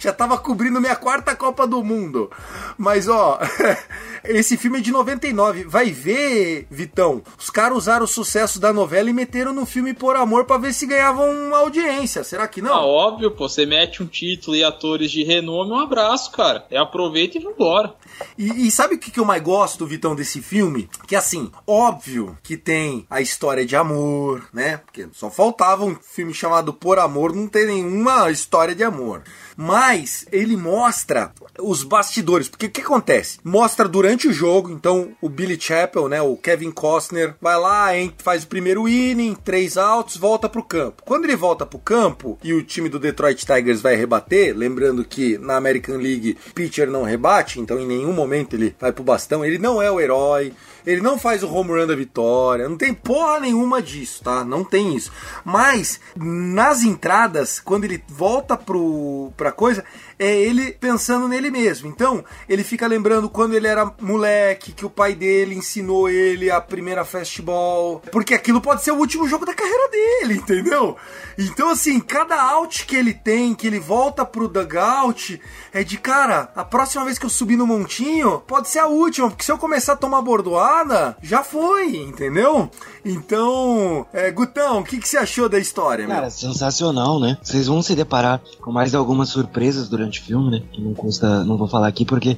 Já 0.00 0.12
tava 0.12 0.38
cobrindo 0.38 0.80
minha 0.80 0.96
quarta 0.96 1.36
Copa 1.36 1.66
do 1.66 1.84
Mundo. 1.84 2.30
Mas, 2.78 3.08
ó, 3.08 3.38
esse 4.24 4.56
filme 4.56 4.78
é 4.78 4.80
de 4.80 4.90
99. 4.90 5.64
Vai 5.64 5.90
ver, 5.90 6.66
Vitão. 6.70 7.22
Os 7.38 7.50
caras 7.50 7.76
usaram 7.76 8.04
o 8.04 8.08
sucesso 8.08 8.58
da 8.58 8.72
novela 8.72 9.10
e 9.10 9.12
meteram 9.12 9.52
no 9.52 9.66
filme 9.66 9.92
Por 9.92 10.16
Amor 10.16 10.44
para 10.44 10.60
ver 10.60 10.72
se 10.72 10.86
ganhavam 10.86 11.30
uma 11.30 11.58
audiência. 11.58 12.24
Será 12.24 12.48
que 12.48 12.62
não? 12.62 12.72
Ah, 12.72 12.86
óbvio, 12.86 13.30
pô. 13.30 13.48
Você 13.48 13.66
mete 13.66 14.02
um 14.02 14.06
título 14.06 14.56
e 14.56 14.64
atores 14.64 15.10
de 15.10 15.24
renome, 15.24 15.72
um 15.72 15.80
abraço, 15.80 16.30
cara. 16.32 16.64
É 16.70 16.78
aproveita 16.78 17.36
e 17.36 17.40
vambora. 17.40 17.94
E, 18.38 18.66
e 18.66 18.70
sabe 18.70 18.94
o 18.94 18.98
que, 18.98 19.10
que 19.10 19.20
eu 19.20 19.24
mais 19.24 19.42
gosto, 19.42 19.86
Vitão, 19.86 20.14
desse 20.14 20.40
filme? 20.40 20.88
Que 21.06 21.16
assim, 21.16 21.50
óbvio 21.66 22.38
que 22.42 22.56
tem 22.56 23.06
a 23.10 23.20
história 23.20 23.66
de 23.66 23.76
amor, 23.76 24.48
né? 24.52 24.78
Porque 24.78 25.08
só 25.12 25.30
faltava 25.30 25.84
um 25.84 25.96
filme 25.96 26.32
chamado 26.32 26.72
Por 26.72 26.98
Amor 26.98 27.34
não 27.34 27.46
ter 27.46 27.66
nenhuma 27.66 28.30
história 28.30 28.74
de 28.74 28.84
amor. 28.84 29.22
Mas 29.56 29.89
ele 30.30 30.56
mostra 30.56 31.32
os 31.58 31.82
bastidores, 31.82 32.48
porque 32.48 32.66
o 32.66 32.70
que 32.70 32.80
acontece? 32.80 33.38
Mostra 33.44 33.88
durante 33.88 34.28
o 34.28 34.32
jogo, 34.32 34.70
então 34.70 35.12
o 35.20 35.28
Billy 35.28 35.60
Chappell, 35.60 36.08
né, 36.08 36.22
o 36.22 36.36
Kevin 36.36 36.70
Costner, 36.70 37.34
vai 37.40 37.58
lá, 37.58 37.88
faz 38.18 38.44
o 38.44 38.48
primeiro 38.48 38.88
inning, 38.88 39.34
três 39.34 39.76
outs, 39.76 40.16
volta 40.16 40.48
pro 40.48 40.62
campo. 40.62 41.02
Quando 41.04 41.24
ele 41.24 41.36
volta 41.36 41.66
pro 41.66 41.78
campo 41.78 42.38
e 42.42 42.52
o 42.52 42.62
time 42.62 42.88
do 42.88 42.98
Detroit 42.98 43.44
Tigers 43.44 43.80
vai 43.80 43.96
rebater, 43.96 44.56
lembrando 44.56 45.04
que 45.04 45.38
na 45.38 45.56
American 45.56 45.96
League 45.96 46.36
pitcher 46.54 46.90
não 46.90 47.02
rebate, 47.02 47.60
então 47.60 47.78
em 47.78 47.86
nenhum 47.86 48.12
momento 48.12 48.54
ele 48.54 48.74
vai 48.78 48.92
pro 48.92 49.04
bastão, 49.04 49.44
ele 49.44 49.58
não 49.58 49.82
é 49.82 49.90
o 49.90 50.00
herói, 50.00 50.52
ele 50.86 51.00
não 51.00 51.18
faz 51.18 51.42
o 51.42 51.52
home 51.52 51.70
run 51.70 51.86
da 51.86 51.94
vitória, 51.94 52.68
não 52.68 52.76
tem 52.76 52.92
porra 52.94 53.40
nenhuma 53.40 53.82
disso, 53.82 54.22
tá? 54.22 54.44
Não 54.44 54.64
tem 54.64 54.96
isso. 54.96 55.12
Mas 55.44 56.00
nas 56.16 56.82
entradas, 56.82 57.60
quando 57.60 57.84
ele 57.84 58.02
volta 58.08 58.56
pro 58.56 59.32
pra 59.36 59.52
coisa, 59.52 59.84
é 60.20 60.38
ele 60.38 60.72
pensando 60.72 61.26
nele 61.26 61.50
mesmo. 61.50 61.88
Então, 61.88 62.22
ele 62.46 62.62
fica 62.62 62.86
lembrando 62.86 63.26
quando 63.30 63.54
ele 63.54 63.66
era 63.66 63.90
moleque, 63.98 64.72
que 64.72 64.84
o 64.84 64.90
pai 64.90 65.14
dele 65.14 65.54
ensinou 65.54 66.10
ele 66.10 66.50
a 66.50 66.60
primeira 66.60 67.06
fastball, 67.06 68.02
porque 68.12 68.34
aquilo 68.34 68.60
pode 68.60 68.84
ser 68.84 68.90
o 68.90 68.98
último 68.98 69.26
jogo 69.26 69.46
da 69.46 69.54
carreira 69.54 69.88
dele, 69.88 70.34
entendeu? 70.34 70.94
Então, 71.38 71.70
assim, 71.70 71.98
cada 71.98 72.38
out 72.38 72.84
que 72.84 72.94
ele 72.94 73.14
tem, 73.14 73.54
que 73.54 73.66
ele 73.66 73.80
volta 73.80 74.22
pro 74.26 74.46
dugout, 74.46 75.40
é 75.72 75.82
de 75.82 75.96
cara, 75.96 76.50
a 76.54 76.64
próxima 76.64 77.06
vez 77.06 77.18
que 77.18 77.24
eu 77.24 77.30
subir 77.30 77.56
no 77.56 77.66
montinho, 77.66 78.40
pode 78.40 78.68
ser 78.68 78.80
a 78.80 78.88
última, 78.88 79.30
porque 79.30 79.44
se 79.44 79.50
eu 79.50 79.56
começar 79.56 79.94
a 79.94 79.96
tomar 79.96 80.20
bordoada, 80.20 81.16
já 81.22 81.42
foi, 81.42 81.96
entendeu? 81.96 82.68
Então, 83.02 84.06
é, 84.12 84.30
Gutão, 84.30 84.80
o 84.80 84.84
que, 84.84 84.98
que 84.98 85.08
você 85.08 85.16
achou 85.16 85.48
da 85.48 85.58
história, 85.58 86.06
Cara, 86.06 86.22
meu? 86.22 86.30
sensacional, 86.30 87.18
né? 87.18 87.38
Vocês 87.42 87.66
vão 87.66 87.80
se 87.80 87.94
deparar 87.94 88.42
com 88.60 88.70
mais 88.70 88.94
algumas 88.94 89.30
surpresas 89.30 89.88
durante 89.88 90.09
o 90.18 90.22
filme, 90.22 90.50
né? 90.50 90.62
Que 90.72 90.80
não 90.80 90.94
custa, 90.94 91.44
não 91.44 91.56
vou 91.56 91.68
falar 91.68 91.88
aqui 91.88 92.04
porque 92.04 92.36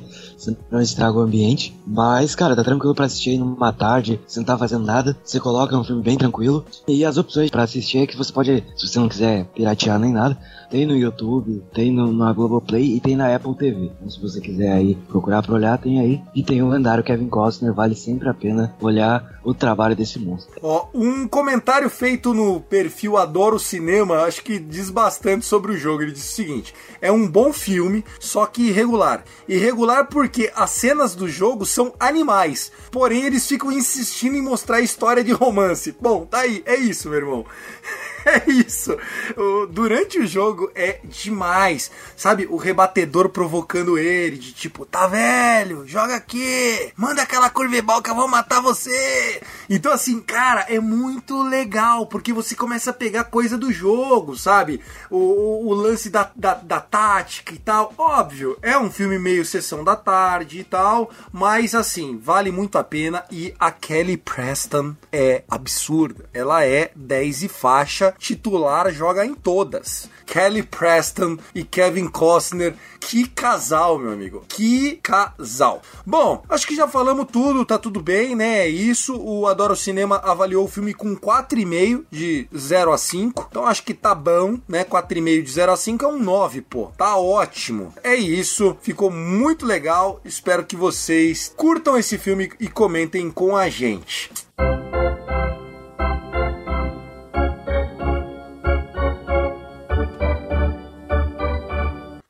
não 0.71 0.81
estraga 0.81 1.17
o 1.17 1.23
ambiente. 1.23 1.75
Mas, 1.87 2.35
cara, 2.35 2.57
tá 2.57 2.63
tranquilo 2.63 2.95
pra 2.95 3.07
assistir 3.07 3.39
numa 3.39 3.73
tarde, 3.73 4.21
você 4.27 4.41
não 4.41 4.47
tá 4.47 4.59
fazendo 4.59 4.85
nada. 4.85 5.17
Você 5.25 5.41
coloca 5.41 5.77
um 5.77 5.85
filme 5.85 6.03
bem 6.03 6.17
tranquilo. 6.17 6.65
E 6.87 7.05
as 7.05 7.17
opções 7.17 7.51
para 7.51 7.63
assistir 7.63 7.99
é 7.99 8.07
que 8.07 8.17
você 8.17 8.33
pode, 8.33 8.63
se 8.77 8.89
você 8.89 8.99
não 8.99 9.09
quiser 9.09 9.47
piratear 9.47 9.99
nem 9.99 10.13
nada, 10.13 10.39
tem 10.73 10.87
no 10.87 10.97
YouTube, 10.97 11.63
tem 11.75 11.93
no, 11.93 12.11
na 12.11 12.33
Globoplay 12.33 12.97
e 12.97 13.01
tem 13.01 13.15
na 13.15 13.37
Apple 13.37 13.55
TV. 13.55 13.93
Então, 13.95 14.09
se 14.09 14.19
você 14.19 14.41
quiser 14.41 14.73
aí 14.73 14.95
procurar 15.07 15.43
pra 15.43 15.55
olhar, 15.55 15.77
tem 15.77 16.01
aí. 16.01 16.23
E 16.35 16.43
tem 16.43 16.63
o 16.63 16.69
lendário 16.71 17.05
Kevin 17.05 17.29
Costner, 17.29 17.75
vale 17.75 17.95
sempre 17.95 18.27
a 18.27 18.33
pena 18.33 18.75
olhar 18.81 19.39
o 19.45 19.53
trabalho 19.53 19.95
desse 19.95 20.19
monstro. 20.19 20.55
Ó, 20.63 20.87
um 20.95 21.29
comentário 21.29 21.91
feito 21.91 22.33
no 22.33 22.59
perfil 22.59 23.19
Adoro 23.19 23.59
Cinema, 23.59 24.23
acho 24.23 24.43
que 24.43 24.59
diz 24.59 24.89
bastante 24.89 25.45
sobre 25.45 25.73
o 25.73 25.77
jogo. 25.77 26.05
Ele 26.05 26.13
diz 26.13 26.25
o 26.27 26.35
seguinte: 26.35 26.75
é 27.03 27.13
um 27.13 27.29
bom 27.29 27.53
filme, 27.53 28.03
só 28.19 28.47
que 28.47 28.69
irregular. 28.69 29.25
Irregular 29.47 30.07
porque 30.07 30.51
as 30.57 30.71
cenas 30.71 31.15
do 31.15 31.29
jogo 31.29 31.67
são 31.67 31.93
animais, 32.01 32.73
porém 32.91 33.25
eles 33.25 33.47
ficam 33.47 33.71
insistindo 33.71 34.37
em 34.37 34.43
mostrar 34.43 34.77
a 34.77 34.81
história 34.81 35.23
de 35.23 35.33
romance. 35.33 35.95
Bom, 36.01 36.25
tá 36.25 36.41
aí, 36.41 36.63
é 36.65 36.77
isso, 36.77 37.11
meu 37.11 37.19
irmão. 37.19 37.45
É 38.47 38.51
isso. 38.51 38.97
O- 39.37 39.67
durante 39.67 40.19
o 40.19 40.27
jogo 40.27 40.71
é 40.75 41.01
demais. 41.05 41.91
Sabe, 42.17 42.47
o 42.49 42.57
rebatedor 42.57 43.29
provocando 43.29 43.99
ele, 43.99 44.37
de 44.39 44.53
tipo, 44.53 44.87
tá 44.87 45.07
velho, 45.07 45.87
joga 45.87 46.15
aqui, 46.17 46.93
manda 46.97 47.23
aquela 47.23 47.51
curveball 47.51 48.01
que 48.03 48.11
eu 48.11 48.15
vou 48.15 48.29
matar 48.29 48.61
você. 48.61 49.41
Então, 49.69 49.93
assim, 49.93 50.21
cara, 50.21 50.67
é 50.69 50.79
muito 50.81 51.43
legal, 51.43 52.07
porque 52.07 52.33
você 52.33 52.55
começa 52.55 52.91
a 52.91 52.95
pegar 52.95 53.25
coisa 53.25 53.59
do 53.59 53.73
jogo, 53.73 54.37
sabe? 54.37 54.81
O, 55.11 55.17
o- 55.19 55.69
o 55.69 55.75
lance 55.75 56.09
da, 56.11 56.31
da, 56.35 56.55
da 56.55 56.81
tática 56.81 57.53
e 57.55 57.59
tal. 57.59 57.93
Óbvio, 57.99 58.57
é 58.63 58.77
um 58.79 58.91
filme 58.91 59.19
meio 59.19 59.45
sessão 59.45 59.83
da 59.85 59.97
tarde 59.97 60.61
e 60.61 60.65
tal, 60.65 61.11
mas 61.33 61.75
assim, 61.75 62.19
vale 62.23 62.51
muito 62.53 62.79
a 62.79 62.85
pena. 62.85 63.25
E 63.31 63.55
a 63.59 63.71
Kelly 63.71 64.17
Preston 64.17 64.95
é 65.13 65.43
absurda. 65.49 66.29
Ela 66.33 66.65
é 66.65 66.91
10 66.95 67.43
e 67.45 67.49
faixa, 67.49 68.12
titular, 68.19 68.93
joga 68.93 69.25
em 69.25 69.35
todas. 69.35 70.09
Kelly 70.27 70.63
Preston 70.63 71.37
e 71.55 71.63
Kevin 71.63 72.09
Costner, 72.09 72.75
que 73.01 73.27
casal, 73.29 73.99
meu 73.99 74.13
amigo. 74.13 74.45
Que 74.49 74.97
casal. 75.03 75.83
Bom, 76.07 76.43
acho 76.49 76.67
que 76.67 76.75
já 76.75 76.89
falamos 76.89 77.27
tudo, 77.31 77.67
tá 77.67 77.79
tudo 77.79 78.01
bem, 78.01 78.35
né? 78.35 78.61
É 78.61 78.69
isso. 78.69 79.15
O 79.17 79.47
Adoro 79.47 79.77
Cinema 79.77 80.23
avaliou 80.25 80.65
o 80.65 80.69
filme 80.69 80.95
com 80.95 81.15
4,5 81.15 82.05
de 82.11 82.49
0 82.57 82.93
a 82.93 82.99
5. 82.99 83.49
Então 83.51 83.67
acho 83.67 83.83
que 83.83 83.93
tá 83.93 84.15
bom, 84.15 84.59
né? 84.67 84.85
4,5 84.85 85.43
de 85.43 85.53
0 85.53 85.73
a 85.73 85.77
5 85.77 86.05
é 86.05 86.09
um 86.09 86.19
9, 86.19 86.63
pô. 86.63 86.93
Tá 86.97 87.17
ótimo. 87.17 87.93
É 88.03 88.15
isso. 88.15 88.77
Ficou 88.81 89.11
muito 89.11 89.67
legal. 89.67 90.21
Espero 90.25 90.65
que 90.65 90.77
vocês 90.77 91.53
curtam 91.55 91.99
esse 91.99 92.17
filme 92.17 92.51
e 92.59 92.69
comentem 92.69 93.31
com 93.31 93.57
a 93.57 93.69
gente. 93.69 94.31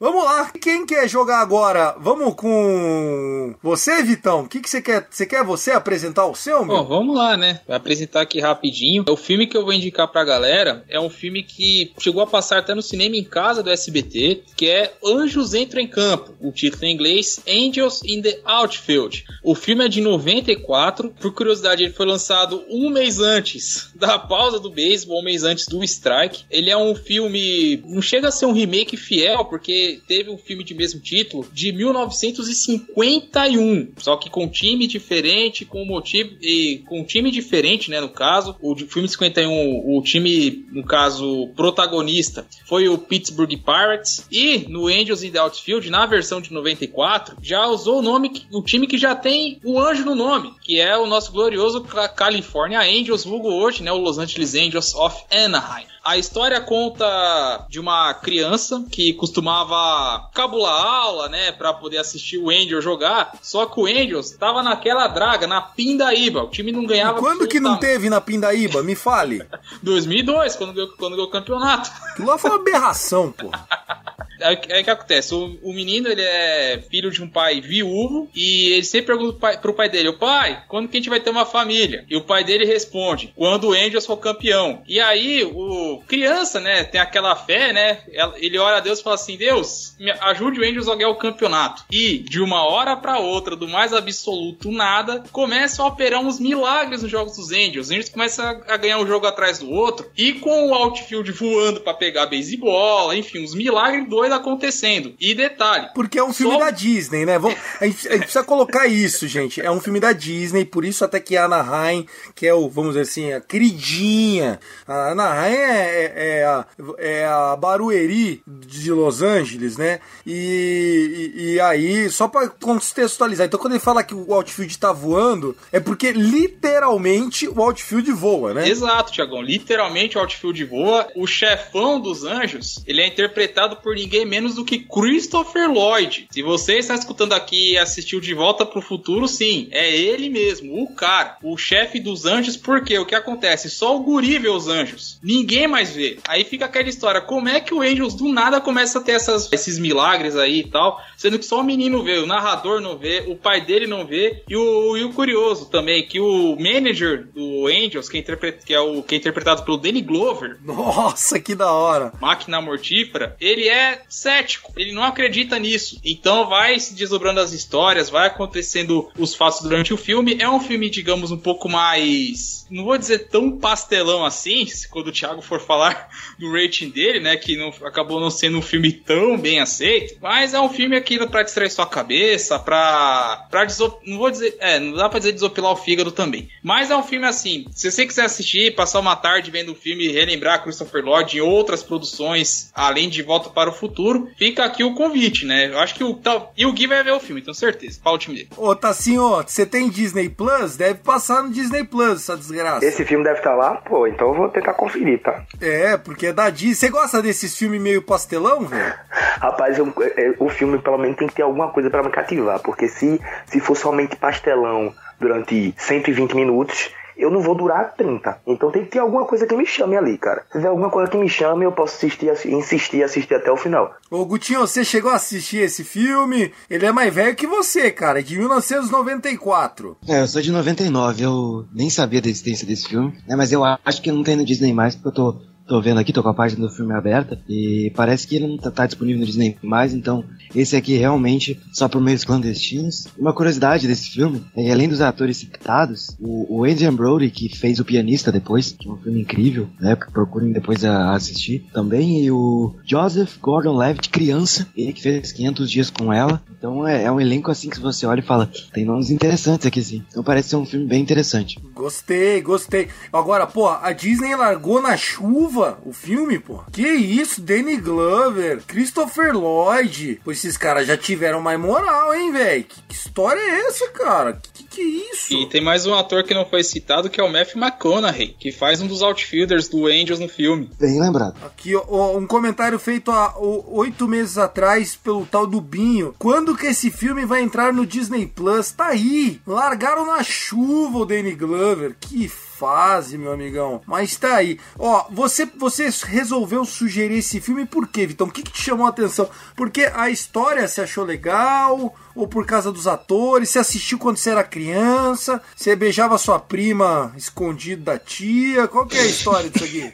Vamos 0.03 0.25
lá, 0.25 0.51
quem 0.61 0.85
quer 0.85 1.09
jogar 1.09 1.39
agora? 1.39 1.95
Vamos 1.97 2.35
com 2.35 3.55
você, 3.63 4.03
Vitão. 4.03 4.41
O 4.41 4.49
que, 4.49 4.59
que 4.59 4.69
você 4.69 4.83
quer? 4.83 5.07
Você 5.09 5.25
quer 5.25 5.45
você 5.45 5.71
apresentar 5.71 6.27
o 6.27 6.35
seu, 6.35 6.65
meu? 6.65 6.79
Bom, 6.79 6.85
vamos 6.89 7.17
lá, 7.17 7.37
né? 7.37 7.61
Vou 7.69 7.77
apresentar 7.77 8.23
aqui 8.23 8.41
rapidinho. 8.41 9.05
O 9.09 9.17
filme 9.17 9.47
que 9.47 9.57
eu 9.57 9.63
vou 9.63 9.73
indicar 9.73 10.09
pra 10.09 10.25
galera 10.25 10.85
é 10.89 10.99
um 10.99 11.09
filme 11.09 11.45
que 11.45 11.93
chegou 12.01 12.21
a 12.21 12.27
passar 12.27 12.59
até 12.59 12.75
no 12.75 12.83
cinema 12.83 13.15
em 13.15 13.23
casa 13.23 13.63
do 13.63 13.71
SBT, 13.71 14.43
que 14.57 14.69
é 14.69 14.93
Anjos 15.07 15.55
Entram 15.55 15.81
em 15.81 15.87
Campo. 15.87 16.35
O 16.41 16.51
título 16.51 16.85
em 16.85 16.95
inglês, 16.95 17.41
Angels 17.49 18.03
in 18.05 18.23
the 18.23 18.41
Outfield. 18.45 19.25
O 19.45 19.55
filme 19.55 19.85
é 19.85 19.89
de 19.89 20.01
94. 20.01 21.15
Por 21.21 21.33
curiosidade, 21.33 21.85
ele 21.85 21.93
foi 21.93 22.07
lançado 22.07 22.65
um 22.69 22.91
mês 22.91 23.21
antes 23.21 23.93
da 23.95 24.19
pausa 24.19 24.59
do 24.59 24.69
beisebol, 24.69 25.21
um 25.21 25.25
mês 25.25 25.45
antes 25.45 25.69
do 25.69 25.81
strike. 25.85 26.43
Ele 26.51 26.71
é 26.71 26.77
um 26.77 26.93
filme... 26.93 27.81
Não 27.87 28.03
chega 28.03 28.27
a 28.27 28.33
ser 28.33 28.47
um 28.47 28.53
remake 28.53 28.97
fiel, 28.97 29.45
porque 29.45 29.92
teve 29.97 30.31
um 30.31 30.39
filme 30.39 30.65
de 30.65 30.75
mesmo 30.75 31.01
título 31.01 31.47
de 31.53 31.73
1951. 31.73 33.93
Só 33.99 34.17
que 34.17 34.31
com 34.31 34.49
time 34.49 34.87
diferente, 34.87 35.65
com 35.65 35.85
motivo... 35.85 36.31
E 36.41 36.79
com 36.87 37.05
time 37.05 37.31
diferente, 37.31 37.91
né, 37.91 38.01
no 38.01 38.09
caso. 38.09 38.57
O 38.61 38.75
de- 38.75 38.87
filme 38.87 39.07
de 39.07 39.13
51, 39.15 39.97
o 39.97 40.03
time, 40.03 40.65
no 40.73 40.85
caso, 40.85 41.49
protagonista 41.57 42.47
foi 42.67 42.89
o 42.89 42.99
Pittsburgh 42.99 43.51
Pirates. 43.57 44.27
E 44.31 44.59
no 44.69 44.87
Angels 44.89 45.23
in 45.23 45.31
the 45.31 45.39
Outfield, 45.39 45.89
na 45.91 46.07
versão 46.07 46.41
de 46.41 46.53
94, 46.53 47.37
já 47.43 47.67
usou 47.67 47.99
o 47.99 48.03
nome, 48.03 48.31
o 48.53 48.63
time 48.63 48.87
que 48.87 48.99
já 48.99 49.15
tem 49.15 49.61
o 49.65 49.79
anjo 49.81 50.05
no 50.05 50.15
nome, 50.15 50.53
que 50.63 50.81
é 50.81 50.97
o 50.97 51.07
nosso 51.07 51.33
glorioso 51.33 51.83
Ca- 51.83 52.09
California 52.09 52.81
Angels, 52.81 53.25
vulgo 53.25 53.49
hoje, 53.49 53.83
né, 53.83 53.93
o 53.93 53.99
Los 53.99 54.19
Angeles 54.19 54.55
Angels 54.55 54.95
of 54.95 55.23
Anaheim. 55.31 55.87
A 56.05 56.19
história 56.19 56.61
conta 56.61 57.65
de 57.69 57.79
uma 57.79 58.13
criança 58.15 58.85
que 58.91 59.13
costumava 59.13 60.29
cabular 60.35 60.85
aula, 60.85 61.29
né, 61.29 61.53
pra 61.53 61.73
poder 61.73 61.99
assistir 61.99 62.39
o 62.39 62.51
Angels 62.51 62.83
jogar. 62.83 63.33
Só 63.41 63.67
que 63.67 63.79
o 63.79 63.87
Angels 63.87 64.33
tava 64.33 64.63
naquela 64.63 65.07
draga, 65.07 65.47
na 65.47 65.61
pindaíba. 65.61 66.43
O 66.43 66.51
time 66.51 66.73
não 66.73 66.85
ganhava. 66.85 67.21
Quando 67.21 67.47
que 67.47 67.61
não 67.61 67.77
teve 67.77 68.11
na 68.11 68.21
Pindaíba? 68.21 68.83
Me 68.83 68.97
fale. 68.97 69.47
2002, 69.83 70.57
quando 70.57 70.73
ganhou, 70.73 70.89
quando 70.97 71.13
ganhou 71.13 71.29
o 71.29 71.31
campeonato. 71.31 71.91
Lá 72.19 72.37
foi 72.37 72.51
uma 72.51 72.59
aberração, 72.59 73.31
pô. 73.31 73.51
Aí 74.41 74.55
o 74.55 74.85
que 74.85 74.91
acontece? 74.91 75.35
O, 75.35 75.59
o 75.63 75.73
menino 75.73 76.09
ele 76.09 76.23
é 76.23 76.83
filho 76.91 77.11
de 77.11 77.23
um 77.23 77.29
pai 77.29 77.61
viúvo 77.61 78.29
e 78.35 78.73
ele 78.73 78.85
sempre 78.85 79.09
pergunta 79.09 79.33
pro 79.33 79.41
pai, 79.41 79.59
pro 79.59 79.75
pai 79.75 79.89
dele: 79.89 80.09
"Ô 80.09 80.15
pai, 80.15 80.65
quando 80.69 80.89
que 80.89 80.97
a 80.97 81.01
gente 81.01 81.11
vai 81.11 81.21
ter 81.21 81.31
uma 81.31 81.47
família? 81.47 82.05
E 82.09 82.17
o 82.17 82.25
pai 82.25 82.43
dele 82.43 82.65
responde: 82.65 83.33
quando 83.37 83.69
o 83.69 83.73
Angels 83.73 84.07
for 84.07 84.17
campeão. 84.17 84.83
E 84.89 85.01
aí 85.01 85.45
o 85.45 86.03
criança, 86.07 86.61
né, 86.61 86.85
tem 86.85 87.01
aquela 87.01 87.37
fé, 87.37 87.73
né? 87.73 87.99
Ele 88.37 88.59
ora 88.59 88.79
a 88.79 88.81
Deus 88.81 88.99
e 88.99 89.03
fala 89.03 89.15
assim: 89.15 89.37
Deus, 89.37 89.95
me 89.99 90.11
ajude 90.11 90.61
o 90.61 90.65
Angels 90.65 90.89
a 90.89 90.97
ganhar 90.97 91.11
o 91.11 91.17
campeonato. 91.17 91.85
E 91.91 92.19
de 92.19 92.41
uma 92.41 92.65
hora 92.65 92.97
pra 92.97 93.19
outra, 93.19 93.55
do 93.55 93.69
mais 93.69 93.93
absoluto 93.93 94.73
nada, 94.73 95.23
começam 95.31 95.85
a 95.85 95.89
operar 95.89 96.21
uns 96.21 96.41
milagres 96.41 97.03
nos 97.03 97.11
jogos 97.11 97.37
dos 97.37 97.53
Angels. 97.53 97.87
Os 97.87 97.91
Angels 97.91 98.09
começam 98.09 98.45
a 98.45 98.73
a 98.73 98.77
ganhar 98.77 98.99
um 98.99 99.07
jogo 99.07 99.27
atrás 99.27 99.59
do 99.59 99.71
outro 99.71 100.11
e 100.17 100.33
com 100.35 100.69
o 100.69 100.75
outfield 100.75 101.31
voando 101.33 101.81
pra 101.81 101.95
pegar 101.95 102.27
beisebol, 102.27 103.13
enfim, 103.13 103.45
uns 103.45 103.55
milagres 103.55 104.09
doidos 104.09 104.32
acontecendo. 104.37 105.15
E 105.21 105.35
detalhe, 105.35 105.89
Porque 105.95 106.19
é 106.19 106.25
um 106.25 106.33
filme 106.33 106.55
Só- 106.55 106.61
da 106.61 106.71
Disney, 106.71 107.25
né? 107.25 107.39
Vamos, 107.39 107.59
a, 107.81 107.87
gente, 107.87 108.09
a 108.09 108.13
gente 108.13 108.21
precisa 108.23 108.45
colocar 108.45 108.87
isso, 108.87 109.27
gente. 109.29 109.61
É 109.61 109.71
um 109.71 109.81
filme 109.81 110.01
da 110.01 110.13
Disney, 110.13 110.65
por 110.65 110.85
isso 110.85 111.05
até 111.05 111.21
que 111.21 111.37
a 111.37 111.45
Anaheim, 111.45 112.07
que 112.35 112.47
é 112.47 112.55
o, 112.55 112.69
vamos 112.69 112.91
dizer 112.95 113.03
assim, 113.03 113.33
a 113.33 113.41
queridinha. 113.41 114.59
A 114.87 115.11
Anaheim 115.13 115.55
é, 115.55 116.13
é, 116.15 116.39
é 116.41 116.45
a, 116.45 116.67
é 116.99 117.25
a 117.27 117.57
Barueri 117.57 118.43
de 118.47 118.91
Los 118.93 119.23
Angeles, 119.23 119.77
né? 119.77 120.01
E, 120.27 121.33
e, 121.35 121.53
e 121.55 121.61
aí, 121.61 122.09
só 122.11 122.29
pra 122.29 122.49
contextualizar, 122.49 123.47
então 123.47 123.59
quando 123.59 123.73
ele 123.75 123.81
fala 123.81 124.03
que 124.03 124.15
o 124.15 124.33
outfield 124.33 124.79
tá 124.79 124.93
voando, 124.93 125.57
é 125.73 125.81
porque 125.81 126.13
literalmente 126.13 127.49
o 127.49 127.61
outfield 127.61 128.11
voa, 128.13 128.53
né? 128.55 128.69
Exato, 128.69 129.13
Tiagão. 129.13 129.43
Literalmente 129.43 130.17
o 130.17 130.21
outfield 130.21 130.65
voa. 130.65 131.09
O 131.17 131.27
chefão 131.27 132.01
dos 132.01 132.25
anjos, 132.25 132.83
ele 132.87 133.01
é 133.01 133.07
interpretado 133.07 133.77
por 133.77 133.95
ninguém 133.95 134.12
menos 134.25 134.55
do 134.55 134.65
que 134.65 134.79
Christopher 134.79 135.71
Lloyd. 135.71 136.27
Se 136.31 136.43
você 136.43 136.79
está 136.79 136.95
escutando 136.95 137.33
aqui 137.33 137.73
e 137.73 137.79
assistiu 137.79 138.21
De 138.21 138.35
Volta 138.35 138.65
pro 138.65 138.81
Futuro, 138.83 139.27
sim, 139.29 139.69
é 139.71 139.95
ele 139.95 140.29
mesmo, 140.29 140.83
o 140.83 140.95
cara, 140.95 141.37
o 141.43 141.57
chefe 141.57 141.99
dos 142.01 142.25
anjos, 142.27 142.57
porque 142.57 142.99
o 142.99 143.07
que 143.07 143.15
acontece? 143.15 143.71
Só 143.71 143.97
o 143.97 144.01
guri 144.01 144.39
vê 144.39 144.49
os 144.49 144.69
anjos. 144.69 145.19
Ninguém 145.23 145.67
mais 145.67 145.95
vê. 145.95 146.19
Aí 146.27 146.45
fica 146.45 146.65
aquela 146.67 146.89
história, 146.89 147.21
como 147.21 147.49
é 147.49 147.61
que 147.61 147.75
o 147.75 147.81
Angels 147.83 148.15
do 148.15 148.29
nada 148.29 148.61
começa 148.61 148.99
a 148.99 149.03
ter 149.03 149.13
essas, 149.13 149.53
esses 149.53 149.79
milagres 149.79 150.37
aí 150.37 150.61
e 150.61 150.69
tal, 150.71 151.01
sendo 151.17 151.39
que 151.39 151.45
só 151.45 151.61
o 151.61 151.65
menino 151.65 152.03
vê, 152.03 152.19
o 152.19 152.27
narrador 152.27 152.81
não 152.81 152.97
vê, 152.99 153.25
o 153.27 153.37
pai 153.37 153.61
dele 153.65 153.87
não 153.87 154.07
vê, 154.07 154.43
e 154.49 154.57
o, 154.57 154.97
e 154.97 155.05
o 155.05 155.13
curioso 155.13 155.67
também, 155.71 156.07
que 156.07 156.21
o 156.21 156.57
manager 156.59 157.27
do 157.35 157.67
Angels, 157.67 158.09
que 158.09 158.17
é, 158.17 158.21
interpre- 158.21 158.59
que 158.65 158.75
é 158.75 158.81
o, 158.81 159.03
que 159.03 159.15
é 159.15 159.19
interpretado 159.19 159.65
pelo 159.65 159.77
Danny 159.79 160.01
Glover, 160.03 160.59
Nossa, 160.63 161.41
que 161.41 161.55
da 161.55 161.73
hora. 161.73 162.13
máquina 162.21 162.61
mortífera, 162.61 163.37
ele 163.41 163.69
é 163.69 164.02
cético, 164.09 164.73
ele 164.77 164.93
não 164.93 165.03
acredita 165.03 165.59
nisso. 165.59 166.01
Então 166.05 166.49
vai 166.49 166.79
se 166.79 166.95
desdobrando 166.95 167.41
as 167.41 167.53
histórias, 167.53 168.09
vai 168.11 168.27
acontecendo 168.29 169.11
os 169.19 169.35
fatos 169.35 169.61
durante 169.63 169.93
o 169.93 169.97
filme. 169.97 170.37
É 170.41 170.49
um 170.49 170.61
filme, 170.61 170.89
digamos, 170.91 171.31
um 171.31 171.39
pouco 171.39 171.69
mais. 171.69 172.67
Não 172.71 172.85
vou 172.85 172.97
dizer 172.97 173.29
tão 173.29 173.59
pastelão 173.59 174.25
assim, 174.25 174.67
quando 174.91 175.09
o 175.09 175.13
Thiago 175.13 175.43
for 175.43 175.61
falar 175.61 176.09
do 176.39 176.51
rating 176.53 176.89
dele, 176.91 177.21
né? 177.21 177.37
Que 177.37 177.57
não, 177.57 177.69
acabou 177.87 178.19
não 178.21 178.31
sendo 178.31 178.59
um 178.59 178.63
filme 178.63 178.93
tão 178.93 179.37
bem 179.39 179.61
aceito. 179.61 180.17
Mas 180.23 180.55
é 180.55 180.61
um 180.61 180.69
filme 180.71 180.97
aquilo 180.97 181.29
pra 181.29 181.43
distrair 181.43 181.71
sua 181.71 181.87
cabeça, 181.87 182.59
pra. 182.59 183.47
pra 183.51 183.65
deso- 183.65 183.99
Não 184.07 184.19
vou 184.19 184.31
dizer. 184.31 184.57
É, 184.59 184.79
não 184.79 184.97
dá 184.97 185.09
pra 185.09 185.19
dizer 185.19 185.33
desopilar 185.33 185.73
o 185.73 185.77
fígado 185.77 186.11
também. 186.13 186.49
Mas 186.63 186.91
é 186.91 186.97
um 186.97 187.03
filme 187.03 187.27
assim. 187.27 187.67
Se 187.73 187.91
você 187.91 188.07
quiser 188.07 188.25
assistir, 188.25 188.75
passar 188.75 189.01
uma 189.01 189.17
tarde 189.17 189.51
vendo 189.51 189.73
o 189.73 189.75
filme 189.75 190.05
e 190.07 190.13
relembrar 190.13 190.63
Christopher 190.63 191.05
Lloyd 191.05 191.37
em 191.37 191.41
outras 191.41 191.83
produções, 191.83 192.71
além 192.75 193.09
de 193.09 193.23
Volta 193.23 193.51
para 193.51 193.71
o 193.71 193.73
Futuro, 193.73 193.92
fica 194.39 194.65
aqui 194.65 194.83
o 194.85 194.95
convite, 194.95 195.45
né? 195.47 195.69
Eu 195.73 195.79
acho 195.79 195.95
que 195.95 196.05
o. 196.05 196.15
tal- 196.15 196.53
E 196.57 196.67
o 196.67 196.73
Gui 196.73 196.87
vai 196.87 197.03
ver 197.03 197.13
o 197.13 197.21
filme, 197.21 197.41
tenho 197.43 197.55
certeza. 197.55 198.01
Qual 198.03 198.15
o 198.15 198.19
time 198.19 198.37
dele? 198.37 198.49
Ô, 198.57 198.75
Tassinho, 198.75 199.43
você 199.47 199.65
tem 199.67 199.89
Disney 199.89 200.29
Plus? 200.29 200.77
Deve 200.77 201.01
passar 201.01 201.43
no 201.43 201.51
Disney 201.51 201.85
Plus, 201.85 202.21
essa 202.23 202.37
desgraça. 202.37 202.85
Esse 202.85 203.05
filme 203.05 203.25
deve 203.25 203.39
estar 203.39 203.55
lá? 203.55 203.77
Pô, 203.77 204.07
então 204.07 204.29
eu 204.29 204.35
vou 204.35 204.49
tentar 204.49 204.75
conferir, 204.75 205.21
tá? 205.23 205.45
É, 205.61 205.97
porque 205.97 206.27
é 206.29 206.33
da 206.33 206.51
Disney. 206.51 206.75
Você 206.75 206.89
gosta 206.91 207.23
desses 207.23 207.57
filmes 207.57 207.81
meio 207.81 208.03
pastelão, 208.03 208.65
velho? 208.67 208.95
Rapaz, 209.41 209.79
eu- 209.79 209.93
é, 210.17 210.35
o 210.39 210.49
filme 210.49 210.79
pelo 210.79 210.99
menos 210.99 211.17
tem 211.17 211.29
que 211.29 211.35
ter 211.35 211.43
alguma 211.43 211.71
coisa 211.71 211.91
pra 211.91 212.03
me 212.03 212.11
cativar, 212.11 212.61
porque 212.61 212.89
se, 212.89 213.21
se 213.47 213.61
for 213.61 213.77
somente 213.77 214.17
pastelão, 214.17 214.95
durante 215.21 215.73
120 215.77 216.35
minutos, 216.35 216.91
eu 217.17 217.31
não 217.31 217.41
vou 217.41 217.55
durar 217.55 217.95
30. 217.95 218.41
Então 218.47 218.71
tem 218.71 218.85
que 218.85 218.91
ter 218.91 218.99
alguma 218.99 219.25
coisa 219.25 219.47
que 219.47 219.57
me 219.57 219.67
chame 219.67 219.97
ali, 219.97 220.17
cara. 220.19 220.43
Se 220.51 220.59
tiver 220.59 220.69
alguma 220.69 220.91
coisa 220.91 221.11
que 221.11 221.17
me 221.17 221.29
chame, 221.29 221.65
eu 221.65 221.73
posso 221.73 221.97
assistir, 221.97 222.31
assi- 222.31 222.53
insistir, 222.53 223.03
assistir 223.03 223.35
até 223.35 223.51
o 223.51 223.57
final. 223.57 223.95
Ô, 224.11 224.25
Gutinho, 224.25 224.61
você 224.61 224.85
chegou 224.85 225.11
a 225.11 225.15
assistir 225.17 225.59
esse 225.59 225.85
filme? 225.85 226.53
Ele 226.71 226.87
é 226.87 226.93
mais 226.93 227.13
velho 227.15 227.35
que 227.37 227.47
você, 227.47 227.91
cara, 227.91 228.21
é 228.21 228.23
de 228.23 228.37
1994. 228.39 229.97
É, 230.09 230.21
eu 230.23 230.27
sou 230.27 230.41
de 230.43 230.51
99, 230.53 231.23
eu 231.23 231.65
nem 231.73 231.91
sabia 231.91 232.21
da 232.21 232.29
existência 232.29 232.67
desse 232.67 232.89
filme, 232.89 233.13
né? 233.27 233.37
Mas 233.37 233.53
eu 233.53 233.63
acho 233.65 234.03
que 234.03 234.11
não 234.13 234.23
tem 234.23 234.37
no 234.37 234.45
Disney 234.45 234.73
mais, 234.73 234.95
porque 234.95 235.09
eu 235.09 235.13
tô, 235.13 235.37
tô 235.73 235.81
vendo 235.81 235.99
aqui, 235.99 236.13
tô 236.13 236.23
com 236.23 236.29
a 236.29 236.35
página 236.35 236.67
do 236.67 236.71
filme 236.71 236.93
aberta, 236.93 237.41
e 237.49 237.91
parece 237.97 238.29
que 238.29 238.37
ele 238.37 238.47
não 238.47 238.59
tá, 238.59 238.71
tá 238.71 238.85
disponível 238.85 239.21
no 239.21 239.27
Disney 239.27 239.57
mais, 239.63 239.95
então 239.95 240.23
esse 240.55 240.77
aqui 240.77 240.99
realmente 240.99 241.59
só 241.73 241.89
por 241.89 241.99
meios 241.99 242.25
clandestinos. 242.25 243.09
Uma 243.19 243.33
curiosidade 243.33 243.87
desse 243.87 244.11
filme 244.11 244.45
é 244.55 244.65
que 244.65 244.71
além 244.71 244.87
dos 244.87 245.01
atores 245.01 245.39
citados, 245.39 246.15
o, 246.21 246.59
o 246.59 246.65
Adrian 246.65 246.95
Brody, 246.95 247.31
que 247.31 247.49
fez 247.57 247.81
o 247.81 247.87
pianista 247.87 248.31
depois, 248.31 248.73
que 248.79 248.87
é 248.87 248.93
um 248.93 248.99
filme 248.99 249.23
incrível, 249.23 249.67
né? 249.81 249.97
Procurem 249.97 250.53
depois 250.53 250.85
a, 250.85 250.95
a 250.95 251.15
assistir. 251.15 251.65
Também 251.73 252.23
e 252.23 252.31
o 252.31 252.75
Joseph 252.85 253.39
Gordon-Levitt, 253.41 254.11
criança, 254.11 254.69
ele 254.77 254.93
que 254.93 255.01
fez 255.01 255.33
500 255.33 255.71
dias 255.71 255.89
com 255.89 256.13
ela. 256.13 256.43
Então 256.59 256.87
é, 256.87 257.05
é 257.05 257.11
um 257.11 257.19
elenco 257.19 257.51
assim 257.51 257.71
que 257.71 257.81
você 257.81 258.05
olha 258.05 258.21
e 258.21 258.23
fala, 258.23 258.51
tem 258.75 258.85
nomes 258.85 259.11
interessantes 259.11 259.67
aqui 259.67 259.83
sim. 259.83 260.05
Então 260.11 260.23
parece 260.23 260.51
ser 260.51 260.57
um 260.57 260.67
filme 260.67 260.87
bem 260.87 261.01
interessante. 261.01 261.59
Gostei, 261.75 262.43
gostei. 262.43 262.89
Agora, 263.11 263.47
pô, 263.47 263.69
a 263.69 263.91
Disney 263.93 264.37
largou 264.37 264.83
na 264.83 264.99
chuva 264.99 265.62
o 265.85 265.93
filme, 265.93 266.39
pô. 266.39 266.63
Que 266.73 266.87
isso, 266.87 267.41
Danny 267.41 267.77
Glover, 267.77 268.63
Christopher 268.67 269.37
Lloyd. 269.37 270.21
Pô, 270.25 270.33
esses 270.33 270.57
caras 270.57 270.87
já 270.87 270.97
tiveram 270.97 271.41
mais 271.41 271.59
moral, 271.59 272.15
hein, 272.15 272.33
velho? 272.33 272.65
Que, 272.65 272.83
que 272.83 272.95
história 272.95 273.41
é 273.41 273.67
essa, 273.67 273.89
cara? 273.91 274.41
Que 274.53 274.63
que, 274.73 274.81
é 274.81 275.13
isso? 275.13 275.35
E 275.35 275.47
tem 275.49 275.61
mais 275.61 275.85
um 275.85 275.95
ator 275.95 276.25
que 276.25 276.33
não 276.33 276.47
foi 276.47 276.65
citado, 276.65 277.11
que 277.11 277.21
é 277.21 277.25
o 277.25 277.31
Matthew 277.31 277.61
McConaughey, 277.61 278.35
que 278.39 278.51
faz 278.51 278.81
um 278.81 278.87
dos 278.87 279.03
outfielders 279.03 279.69
do 279.69 279.87
Angels 279.87 280.19
no 280.19 280.29
filme. 280.29 280.71
Bem 280.81 280.99
lembrado. 280.99 281.37
Aqui, 281.45 281.77
ó, 281.77 282.17
um 282.17 282.27
comentário 282.27 282.79
feito 282.79 283.11
há 283.11 283.35
oito 283.39 284.09
meses 284.09 284.39
atrás 284.39 284.97
pelo 284.97 285.27
tal 285.27 285.47
do 285.47 285.61
Binho. 285.61 286.15
Quando 286.19 286.57
que 286.57 286.67
esse 286.67 286.91
filme 286.91 287.27
vai 287.27 287.43
entrar 287.43 287.73
no 287.73 287.87
Disney 287.87 288.27
Plus? 288.27 288.73
Tá 288.73 288.87
aí. 288.87 289.41
Largaram 289.47 290.07
na 290.07 290.23
chuva 290.23 290.99
o 290.99 291.05
Danny 291.05 291.35
Glover. 291.35 291.95
Que 292.01 292.31
fase, 292.63 293.19
meu 293.19 293.33
amigão. 293.33 293.83
Mas 293.85 294.15
tá 294.15 294.37
aí. 294.37 294.57
Ó, 294.79 295.07
você, 295.11 295.45
você 295.45 295.89
resolveu 296.05 296.65
sugerir 296.65 297.19
esse 297.19 297.41
filme 297.41 297.67
por 297.67 297.89
quê, 297.89 298.07
Vitão? 298.07 298.29
O 298.29 298.31
que, 298.31 298.41
que 298.41 298.53
te 298.53 298.63
chamou 298.63 298.87
a 298.87 298.91
atenção? 298.91 299.29
Porque 299.57 299.91
a 299.93 300.09
história 300.11 300.69
você 300.69 300.83
achou 300.83 301.05
legal? 301.05 301.93
Ou 302.15 302.27
por 302.27 302.47
causa 302.47 302.71
dos 302.71 302.87
atores? 302.87 303.51
Você 303.51 303.59
assistiu 303.59 303.99
quando 303.99 304.17
você 304.17 304.31
era 304.31 304.45
criança? 304.45 305.43
Você 305.57 305.75
beijava 305.75 306.19
sua 306.19 306.39
prima 306.39 307.13
escondido 307.17 307.83
da 307.83 307.99
tia? 307.99 308.69
Qual 308.69 308.87
que 308.87 308.97
é 308.97 309.01
a 309.01 309.07
história 309.07 309.51
disso 309.51 309.65
aqui? 309.65 309.93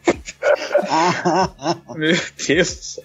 Meu 1.96 2.16
Deus. 2.46 3.00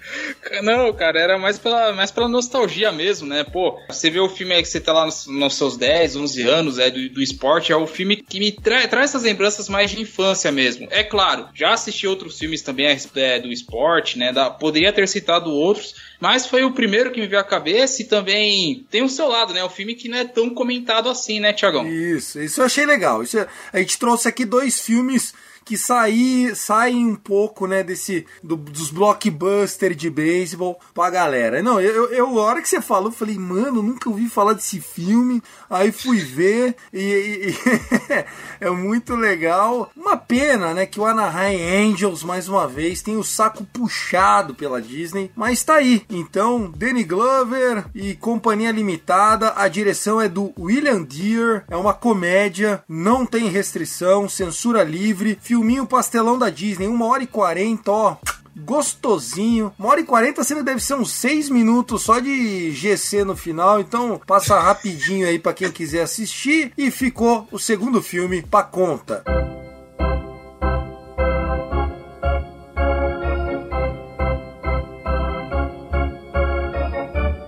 Não, 0.62 0.94
cara, 0.94 1.20
era 1.20 1.38
mais 1.38 1.58
pela, 1.58 1.94
mais 1.94 2.12
pela 2.12 2.28
nostalgia 2.28 2.92
mesmo, 2.92 3.28
né? 3.28 3.44
Pô, 3.44 3.80
você 3.88 4.10
vê 4.10 4.20
o 4.20 4.30
filme 4.30 4.54
aí 4.54 4.62
que 4.62 4.68
você 4.68 4.80
tá 4.80 4.94
lá 4.94 5.06
nos, 5.06 5.28
nos 5.28 5.56
seus 5.56 5.78
10, 5.78 6.16
11 6.16 6.42
anos, 6.44 6.80
é, 6.80 6.90
do, 6.90 7.10
do 7.10 7.22
esporte, 7.22 7.72
é 7.72 7.76
o 7.76 7.88
filme 7.88 8.18
que 8.18 8.40
me 8.40 8.52
tra 8.52 8.88
traz 8.88 9.12
essas 9.12 9.24
lembranças 9.24 9.70
mais 9.70 9.92
de 9.92 10.02
infância 10.02 10.52
mesmo. 10.52 10.88
É 10.92 11.04
claro, 11.04 11.48
já 11.54 11.74
assisti 11.74 12.08
outros 12.08 12.38
filmes 12.38 12.62
também 12.62 12.88
é, 13.16 13.40
do 13.40 13.52
esporte, 13.52 14.18
né? 14.18 14.32
Da, 14.32 14.50
poderia 14.50 14.94
ter 14.94 15.08
citado 15.08 15.52
outros, 15.52 15.96
mas 16.24 16.48
foi 16.48 16.64
o 16.64 16.72
primeiro 16.72 17.12
que 17.12 17.20
me 17.20 17.28
veio 17.28 17.42
à 17.42 17.44
cabeça 17.44 18.02
e 18.02 18.06
também 18.06 18.88
tem 18.90 19.04
o 19.04 19.10
seu 19.10 19.28
lado, 19.28 19.54
né? 19.54 19.62
O 19.62 19.70
filme 19.70 19.94
que 19.94 20.08
não 20.08 20.18
é 20.18 20.24
tão 20.24 20.50
comentado 20.50 21.10
assim, 21.10 21.42
né, 21.42 21.52
Tiagão? 21.52 21.86
Isso, 21.86 22.40
isso 22.40 22.62
eu 22.62 22.66
achei 22.66 22.86
legal. 22.86 23.22
Isso, 23.22 23.46
a 23.74 23.80
gente 23.80 24.00
trouxe 24.00 24.30
aqui 24.30 24.46
dois 24.46 24.80
filmes 24.80 25.34
que 25.66 25.78
saí, 25.78 26.56
saem 26.56 27.06
um 27.06 27.16
pouco, 27.16 27.68
né, 27.68 27.84
desse 27.84 28.26
do, 28.44 28.56
dos 28.56 28.92
blockbusters 28.92 29.96
de 29.96 30.10
beisebol 30.10 30.80
pra 30.94 31.10
galera. 31.10 31.62
Não, 31.62 31.80
eu, 31.80 32.12
eu, 32.12 32.40
a 32.40 32.44
hora 32.44 32.62
que 32.62 32.70
você 32.70 32.82
falou, 32.82 33.10
eu 33.10 33.16
falei, 33.16 33.38
mano, 33.38 33.82
nunca 33.82 34.10
ouvi 34.10 34.30
falar 34.30 34.54
desse 34.54 34.80
filme. 34.80 35.42
Aí 35.70 35.92
fui 35.92 36.20
ver 36.20 36.76
e, 36.92 37.02
e, 37.02 37.50
e 37.50 38.26
é 38.66 38.70
muito 38.70 39.16
legal. 39.16 39.90
Uma 39.96 40.18
pena, 40.18 40.74
né, 40.74 40.86
que 40.86 41.00
o 41.00 41.06
Anaheim 41.06 41.92
Angels 41.92 42.24
mais 42.24 42.48
uma 42.48 42.68
vez 42.68 43.02
tem 43.02 43.18
o 43.18 43.24
saco 43.24 43.66
puxado 43.66 44.54
pela 44.54 44.82
Disney, 44.82 45.32
mas 45.36 45.64
tá 45.64 45.76
aí. 45.76 46.04
Então, 46.10 46.72
Danny 46.76 47.04
Glover 47.04 47.86
e 47.94 48.16
Companhia 48.16 48.72
Limitada, 48.72 49.54
a 49.56 49.68
direção 49.68 50.22
é 50.22 50.28
do 50.28 50.54
William 50.60 51.02
Deere, 51.02 51.64
é 51.70 51.76
uma 51.76 51.94
comédia, 51.94 52.84
não 52.88 53.26
tem 53.26 53.48
restrição, 53.48 54.28
censura 54.28 54.84
livre 54.84 55.38
filminho 55.54 55.86
pastelão 55.86 56.36
da 56.36 56.50
Disney, 56.50 56.88
1 56.88 57.02
hora 57.04 57.22
e 57.22 57.28
40, 57.28 57.92
ó. 57.92 58.18
Gostosinho. 58.58 59.72
Uma 59.78 59.90
hora 59.90 60.00
e 60.00 60.04
40 60.04 60.44
sendo 60.44 60.64
deve 60.64 60.84
ser 60.84 60.96
uns 60.96 61.12
6 61.12 61.50
minutos 61.50 62.02
só 62.02 62.20
de 62.20 62.72
GC 62.72 63.24
no 63.24 63.36
final. 63.36 63.80
Então 63.80 64.20
passa 64.26 64.60
rapidinho 64.60 65.28
aí 65.28 65.38
para 65.38 65.54
quem 65.54 65.72
quiser 65.72 66.02
assistir. 66.02 66.74
E 66.76 66.90
ficou 66.90 67.48
o 67.52 67.60
segundo 67.60 68.02
filme 68.02 68.42
pra 68.42 68.64
conta. 68.64 69.24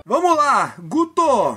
Vamos 0.06 0.36
lá, 0.36 0.74
Guto! 0.78 1.15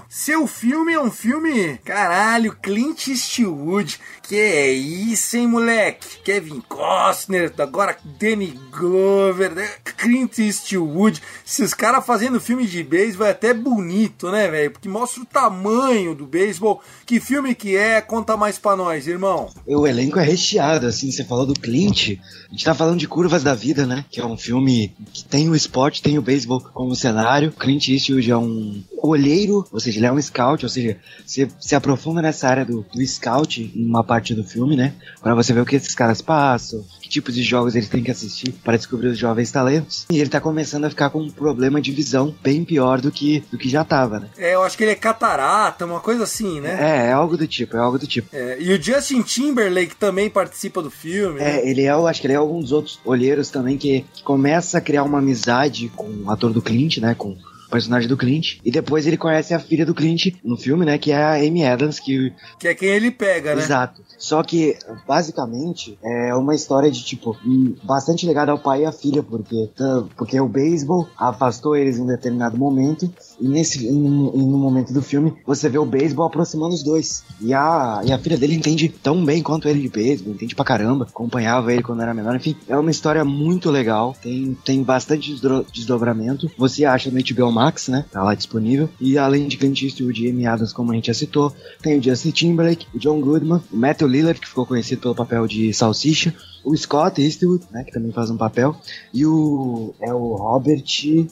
Seu 0.09 0.47
filme 0.47 0.93
é 0.93 0.99
um 0.99 1.11
filme. 1.11 1.77
Caralho, 1.85 2.55
Clint 2.61 3.07
Eastwood. 3.07 3.99
Que 4.23 4.35
é 4.35 4.71
isso, 4.71 5.37
hein, 5.37 5.47
moleque? 5.47 6.19
Kevin 6.23 6.61
Costner, 6.61 7.51
agora 7.57 7.97
Danny 8.19 8.59
Glover, 8.71 9.55
né? 9.55 9.67
Clint 9.97 10.37
Eastwood. 10.37 11.21
Esses 11.45 11.73
caras 11.73 12.05
fazendo 12.05 12.39
filme 12.39 12.67
de 12.67 12.83
beisebol 12.83 13.27
é 13.27 13.31
até 13.31 13.53
bonito, 13.53 14.29
né, 14.29 14.47
velho? 14.47 14.71
Porque 14.71 14.87
mostra 14.87 15.23
o 15.23 15.25
tamanho 15.25 16.13
do 16.13 16.25
beisebol. 16.25 16.81
Que 17.05 17.19
filme 17.19 17.55
que 17.55 17.75
é? 17.75 18.01
Conta 18.01 18.37
mais 18.37 18.59
pra 18.59 18.75
nós, 18.75 19.07
irmão. 19.07 19.49
O 19.65 19.87
elenco 19.87 20.19
é 20.19 20.23
recheado, 20.23 20.85
assim, 20.85 21.11
você 21.11 21.23
falou 21.23 21.45
do 21.45 21.59
Clint. 21.59 22.19
A 22.47 22.51
gente 22.51 22.65
tá 22.65 22.75
falando 22.75 22.99
de 22.99 23.07
Curvas 23.07 23.43
da 23.43 23.55
Vida, 23.55 23.85
né? 23.85 24.05
Que 24.11 24.19
é 24.19 24.25
um 24.25 24.37
filme 24.37 24.93
que 25.11 25.23
tem 25.23 25.49
o 25.49 25.55
esporte, 25.55 26.01
tem 26.01 26.17
o 26.17 26.21
beisebol 26.21 26.61
como 26.73 26.95
cenário. 26.95 27.51
Clint 27.51 27.87
Eastwood 27.89 28.29
é 28.29 28.37
um 28.37 28.83
olheiro, 29.01 29.58
ou 29.71 29.79
seja, 29.79 29.99
ele 29.99 30.05
é 30.05 30.11
um 30.11 30.21
scout, 30.21 30.65
ou 30.65 30.69
seja, 30.69 30.97
você 31.25 31.47
se 31.59 31.75
aprofunda 31.75 32.21
nessa 32.21 32.47
área 32.47 32.65
do, 32.65 32.85
do 32.93 33.05
scout 33.05 33.71
em 33.75 33.85
uma 33.85 34.03
parte 34.03 34.33
do 34.33 34.43
filme, 34.43 34.75
né? 34.75 34.93
Pra 35.21 35.35
você 35.35 35.53
ver 35.53 35.61
o 35.61 35.65
que 35.65 35.75
esses 35.75 35.95
caras 35.95 36.21
passam, 36.21 36.83
que 37.01 37.09
tipos 37.09 37.35
de 37.35 37.43
jogos 37.43 37.75
eles 37.75 37.89
têm 37.89 38.03
que 38.03 38.11
assistir 38.11 38.51
para 38.63 38.77
descobrir 38.77 39.07
os 39.07 39.17
jovens 39.17 39.51
talentos. 39.51 40.05
E 40.09 40.19
ele 40.19 40.29
tá 40.29 40.39
começando 40.39 40.85
a 40.85 40.89
ficar 40.89 41.09
com 41.09 41.21
um 41.21 41.29
problema 41.29 41.81
de 41.81 41.91
visão 41.91 42.35
bem 42.41 42.63
pior 42.63 43.01
do 43.01 43.11
que, 43.11 43.43
do 43.51 43.57
que 43.57 43.69
já 43.69 43.83
tava, 43.83 44.19
né? 44.19 44.29
É, 44.37 44.55
eu 44.55 44.63
acho 44.63 44.77
que 44.77 44.83
ele 44.83 44.91
é 44.91 44.95
catarata, 44.95 45.85
uma 45.85 45.99
coisa 45.99 46.23
assim, 46.23 46.59
né? 46.61 46.77
É, 46.79 47.07
é 47.07 47.11
algo 47.11 47.37
do 47.37 47.47
tipo, 47.47 47.75
é 47.75 47.79
algo 47.79 47.97
do 47.97 48.07
tipo. 48.07 48.29
É, 48.33 48.57
e 48.59 48.71
o 48.73 48.81
Justin 48.81 49.21
Timberlake 49.21 49.95
também 49.95 50.29
participa 50.29 50.81
do 50.81 50.91
filme. 50.91 51.39
né? 51.39 51.57
É, 51.57 51.69
ele 51.69 51.83
é, 51.83 51.91
eu 51.91 52.07
acho 52.07 52.21
que 52.21 52.27
ele 52.27 52.33
é 52.33 52.39
dos 52.39 52.71
outros 52.71 52.99
olheiros 53.05 53.49
também 53.49 53.77
que, 53.77 54.05
começa 54.23 54.77
a 54.77 54.81
criar 54.81 55.03
uma 55.03 55.19
amizade 55.19 55.91
com 55.95 56.07
o 56.25 56.31
ator 56.31 56.53
do 56.53 56.61
Clint, 56.61 56.97
né? 56.97 57.15
Com 57.15 57.35
personagem 57.69 58.07
do 58.07 58.17
Clint. 58.17 58.57
E 58.63 58.71
depois 58.71 59.05
ele 59.05 59.17
conhece 59.17 59.53
a 59.53 59.59
filha 59.59 59.85
do 59.85 59.93
Clint 59.93 60.33
no 60.43 60.57
filme, 60.57 60.85
né? 60.85 60.97
Que 60.97 61.11
é 61.11 61.23
a 61.23 61.33
Amy 61.35 61.65
Adams, 61.65 61.99
que. 61.99 62.33
Que 62.59 62.69
é 62.69 62.75
quem 62.75 62.89
ele 62.89 63.11
pega, 63.11 63.55
né? 63.55 63.61
Exato. 63.61 64.01
Só 64.17 64.43
que, 64.43 64.77
basicamente, 65.07 65.97
é 66.03 66.33
uma 66.35 66.53
história 66.53 66.91
de, 66.91 67.03
tipo, 67.03 67.37
bastante 67.83 68.25
ligada 68.25 68.51
ao 68.51 68.59
pai 68.59 68.81
e 68.81 68.85
à 68.85 68.91
filha, 68.91 69.23
porque, 69.23 69.69
tá, 69.75 70.03
porque 70.17 70.39
o 70.39 70.47
beisebol 70.47 71.07
afastou 71.17 71.75
eles 71.75 71.97
em 71.97 72.01
um 72.01 72.07
determinado 72.07 72.57
momento, 72.57 73.11
e 73.39 73.47
nesse 73.47 73.89
no, 73.91 74.57
momento 74.57 74.93
do 74.93 75.01
filme, 75.01 75.33
você 75.45 75.69
vê 75.69 75.77
o 75.77 75.85
beisebol 75.85 76.25
aproximando 76.25 76.73
os 76.73 76.83
dois. 76.83 77.23
E 77.41 77.53
a, 77.53 78.01
e 78.05 78.11
a 78.11 78.19
filha 78.19 78.37
dele 78.37 78.55
entende 78.55 78.89
tão 78.89 79.23
bem 79.23 79.41
quanto 79.41 79.67
ele 79.67 79.81
de 79.81 79.89
beisebol, 79.89 80.33
entende 80.33 80.55
pra 80.55 80.65
caramba, 80.65 81.05
acompanhava 81.05 81.73
ele 81.73 81.83
quando 81.83 82.01
era 82.01 82.13
menor, 82.13 82.35
enfim, 82.35 82.55
é 82.67 82.77
uma 82.77 82.91
história 82.91 83.23
muito 83.23 83.69
legal, 83.69 84.15
tem, 84.21 84.57
tem 84.65 84.83
bastante 84.83 85.35
desdobramento, 85.73 86.49
você 86.57 86.85
acha 86.85 87.09
no 87.09 87.19
HBO 87.19 87.51
Max, 87.51 87.87
né, 87.87 88.05
tá 88.11 88.23
lá 88.23 88.35
disponível, 88.35 88.89
e 88.99 89.17
além 89.17 89.47
de 89.47 89.57
Clint 89.57 89.81
Eastwood 89.81 90.25
e 90.25 90.29
Amy 90.29 90.45
Adams, 90.45 90.73
como 90.73 90.91
a 90.91 90.95
gente 90.95 91.07
já 91.07 91.13
citou, 91.13 91.53
tem 91.81 91.97
o 91.97 92.03
Justin 92.03 92.31
Timberlake, 92.31 92.87
o 92.93 92.99
John 92.99 93.19
Goodman, 93.19 93.61
o 93.71 93.77
Matthew 93.77 94.07
Lillard, 94.07 94.39
que 94.39 94.47
ficou 94.47 94.65
conhecido 94.65 95.01
pelo 95.01 95.15
papel 95.15 95.47
de 95.47 95.73
Salsicha, 95.73 96.33
o 96.63 96.75
Scott 96.75 97.21
Eastwood, 97.21 97.65
né, 97.71 97.83
que 97.83 97.91
também 97.91 98.11
faz 98.11 98.29
um 98.29 98.37
papel, 98.37 98.75
e 99.13 99.25
o 99.25 99.93
é 99.99 100.13
o 100.13 100.35
Robert 100.35 100.83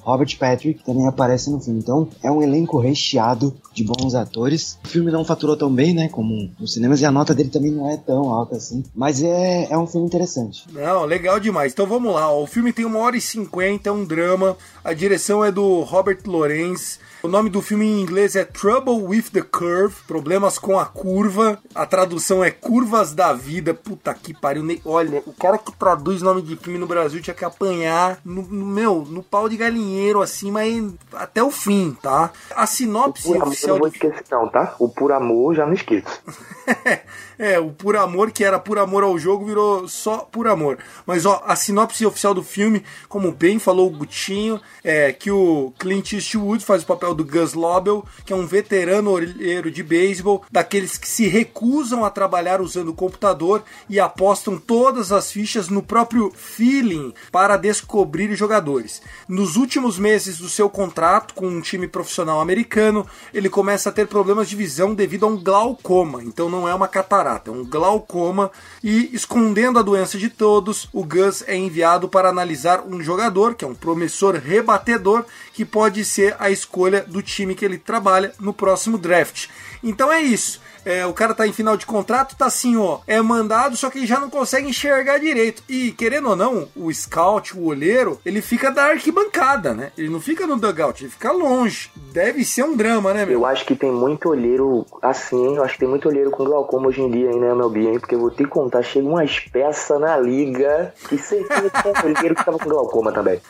Robert 0.02 0.38
Patrick 0.38 0.80
que 0.80 0.86
também 0.86 1.08
aparece 1.08 1.50
no 1.50 1.60
filme. 1.60 1.80
Então 1.80 2.08
é 2.24 2.32
um 2.32 2.42
elenco 2.42 2.80
recheado 2.80 3.54
de 3.74 3.84
bons 3.84 4.16
atores. 4.16 4.78
O 4.84 4.88
filme 4.88 5.12
não 5.12 5.26
faturou 5.26 5.56
tão 5.56 5.74
bem, 5.74 5.94
né, 5.94 6.10
como 6.10 6.50
nos 6.60 6.74
cinemas 6.74 7.02
e 7.02 7.06
a 7.06 7.12
nota 7.12 7.34
dele 7.34 7.50
também 7.50 7.72
não 7.72 7.90
é 7.90 7.98
tão 7.98 8.32
alta 8.32 8.56
assim, 8.56 8.84
mas 8.96 9.22
é, 9.22 9.68
é 9.70 9.78
um 9.78 9.88
filme 9.88 10.08
interessante. 10.08 10.66
Não, 10.72 11.06
legal 11.06 11.40
demais. 11.40 11.74
Então 11.74 11.86
vamos 11.86 12.14
lá. 12.14 12.32
O 12.32 12.48
filme 12.48 12.74
tem 12.74 12.86
uma 12.86 13.00
hora 13.00 13.18
e 13.18 13.22
cinquenta, 13.22 13.90
é 13.90 13.92
um 13.92 14.06
drama. 14.06 14.58
A 14.84 14.94
direção 14.94 15.44
é 15.44 15.52
do 15.52 15.82
Robert 15.82 16.20
Lorenz. 16.26 17.00
O 17.24 17.28
nome 17.28 17.50
do 17.50 17.62
filme 17.62 17.86
em 17.86 18.02
inglês 18.02 18.36
é 18.36 18.46
Trouble 18.46 19.04
with 19.04 19.24
the 19.34 19.42
Curve, 19.42 19.96
problemas 20.08 20.60
com 20.60 20.78
a 20.80 20.86
curva. 20.86 21.60
A 21.74 21.86
tradução 21.86 22.44
é 22.44 22.52
Curvas 22.52 23.14
da 23.14 23.34
Vida. 23.34 23.74
Puta 23.74 24.14
que 24.14 24.34
pariu. 24.34 24.64
Olha, 24.86 25.24
o 25.26 25.34
cara 25.34 25.58
que 25.58 25.72
traduz 25.72 26.22
nome 26.22 26.42
de 26.42 26.56
filme 26.56 26.78
no 26.78 26.86
Brasil 26.86 27.22
tinha 27.22 27.34
que 27.34 27.44
apanhar 27.44 28.20
no, 28.24 28.44
no 28.44 28.66
meu, 28.66 29.06
no 29.10 29.24
pau 29.24 29.50
de 29.50 29.58
galinheiro 29.58 30.22
assim, 30.22 30.52
mas 30.52 30.94
até 31.14 31.42
o 31.44 31.50
fim, 31.50 31.98
tá? 32.02 32.32
A 32.56 32.66
sinopse 32.68 33.28
o 33.28 33.42
oficial 33.42 33.76
não 33.76 33.80
vou 33.80 33.88
esquecer 33.88 34.24
não, 34.32 34.48
tá? 34.48 34.76
O 34.80 34.88
Por 34.88 35.12
Amor 35.12 35.56
já 35.56 35.66
não 35.66 35.74
esqueço. 35.74 36.22
é, 37.38 37.60
o 37.60 37.72
Por 37.72 37.96
Amor, 37.96 38.32
que 38.32 38.44
era 38.44 38.60
Por 38.60 38.78
Amor 38.78 39.04
ao 39.04 39.18
Jogo, 39.18 39.46
virou 39.46 39.88
só 39.88 40.20
Por 40.20 40.48
Amor. 40.48 40.78
Mas 41.06 41.26
ó, 41.26 41.42
a 41.46 41.56
sinopse 41.56 42.06
oficial 42.06 42.34
do 42.34 42.44
filme, 42.44 42.84
como 43.08 43.32
bem 43.32 43.60
falou 43.60 43.88
o 43.88 43.98
Gutinho, 43.98 44.60
é 44.84 45.12
que 45.12 45.32
o 45.32 45.74
Clint 45.78 46.14
Eastwood 46.14 46.64
faz 46.64 46.84
o 46.84 46.88
papel 46.88 47.14
do 47.14 47.26
Gus 47.26 47.54
Lobel, 47.54 48.06
que 48.26 48.34
é 48.34 48.36
um 48.36 48.48
veterano 48.48 49.12
olheiro 49.12 49.70
de 49.70 49.84
beisebol, 49.84 50.44
daqueles 50.52 50.98
que 50.98 51.08
se 51.08 51.28
recusam 51.28 52.04
a 52.04 52.10
trabalhar 52.10 52.62
usando 52.62 52.90
o 52.90 52.96
computador 52.96 53.64
e 53.90 54.00
apostam 54.00 54.58
todas 54.58 55.12
as 55.12 55.32
fichas 55.32 55.70
no 55.70 55.84
próprio 55.84 56.32
feeling 56.36 57.14
para 57.32 57.58
descobrir 57.58 58.34
jogadores. 58.36 59.02
Nos 59.28 59.56
últimos 59.56 60.00
meses 60.00 60.40
do 60.40 60.50
seu 60.50 60.70
contrato 60.70 61.34
com 61.34 61.48
um 61.48 61.62
time 61.62 61.88
profissional 61.88 62.40
americano, 62.40 63.06
ele 63.34 63.50
começa 63.50 63.90
a 63.90 63.92
ter 63.92 64.08
problemas 64.08 64.50
de 64.50 64.56
visão 64.56 64.94
devido 64.94 65.26
a 65.26 65.30
um 65.30 65.38
glaucoma. 65.38 66.24
Então 66.24 66.50
não 66.50 66.68
é 66.68 66.74
uma 66.74 66.88
catarata, 66.88 67.27
é 67.46 67.52
um 67.52 67.66
glaucoma. 67.66 68.52
E 68.84 69.10
escondendo 69.14 69.78
a 69.78 69.82
doença 69.82 70.18
de 70.18 70.30
todos, 70.30 70.88
o 70.94 71.04
Gus 71.04 71.44
é 71.48 71.56
enviado 71.56 72.08
para 72.08 72.30
analisar 72.30 72.84
um 72.86 73.02
jogador, 73.02 73.56
que 73.56 73.66
é 73.66 73.68
um 73.68 73.76
promissor 73.76 74.36
rebatedor, 74.36 75.26
que 75.54 75.66
pode 75.66 76.06
ser 76.06 76.36
a 76.40 76.50
escolha 76.50 77.04
do 77.04 77.22
time 77.22 77.56
que 77.56 77.66
ele 77.66 77.78
trabalha 77.78 78.34
no 78.40 78.54
próximo 78.54 78.98
draft. 78.98 79.48
Então 79.84 80.12
é 80.12 80.22
isso. 80.22 80.62
É, 80.88 81.06
o 81.06 81.12
cara 81.12 81.34
tá 81.34 81.46
em 81.46 81.52
final 81.52 81.76
de 81.76 81.86
contrato, 81.86 82.38
tá 82.38 82.46
assim, 82.46 82.78
ó, 82.78 83.00
é 83.06 83.22
mandado, 83.22 83.76
só 83.76 83.90
que 83.90 83.98
ele 83.98 84.08
já 84.08 84.22
não 84.22 84.30
consegue 84.30 84.70
enxergar 84.70 85.18
direito. 85.18 85.62
E, 85.68 85.92
querendo 85.92 86.30
ou 86.30 86.36
não, 86.38 86.70
o 86.78 86.90
scout, 86.94 87.58
o 87.58 87.66
olheiro, 87.66 88.18
ele 88.26 88.42
fica 88.42 88.72
da 88.72 88.86
arquibancada, 88.86 89.74
né? 89.74 89.92
Ele 89.98 90.08
não 90.08 90.22
fica 90.22 90.48
no 90.48 90.56
dugout, 90.56 91.04
ele 91.04 91.12
fica 91.12 91.30
longe. 91.34 91.92
Deve 92.14 92.46
ser 92.46 92.64
um 92.64 92.78
drama, 92.78 93.14
né, 93.14 93.26
meu? 93.26 93.34
Eu 93.34 93.46
acho 93.46 93.66
que 93.66 93.76
tem 93.76 93.92
muito 93.92 94.30
olheiro 94.30 94.86
assim, 95.02 95.58
eu 95.58 95.64
acho 95.66 95.74
que 95.74 95.82
tem 95.82 95.90
muito 95.90 96.08
olheiro 96.08 96.32
com 96.32 96.46
glaucoma 96.46 96.88
hoje 96.88 97.02
em 97.02 97.12
dia 97.12 97.32
aí, 97.32 97.36
né, 97.38 97.54
meu 97.54 97.70
bem? 97.70 98.00
Porque 98.00 98.16
eu 98.16 98.20
vou 98.20 98.32
te 98.32 98.46
contar, 98.46 98.82
chega 98.82 99.06
umas 99.06 99.40
peças 99.40 100.00
na 100.00 100.18
liga 100.18 100.94
que 101.10 101.18
certeza 101.18 101.70
que 101.70 101.84
tem 101.84 101.94
olheiro 102.02 102.34
que 102.34 102.46
tava 102.46 102.58
com 102.58 102.70
glaucoma 102.70 103.12
também. 103.12 103.42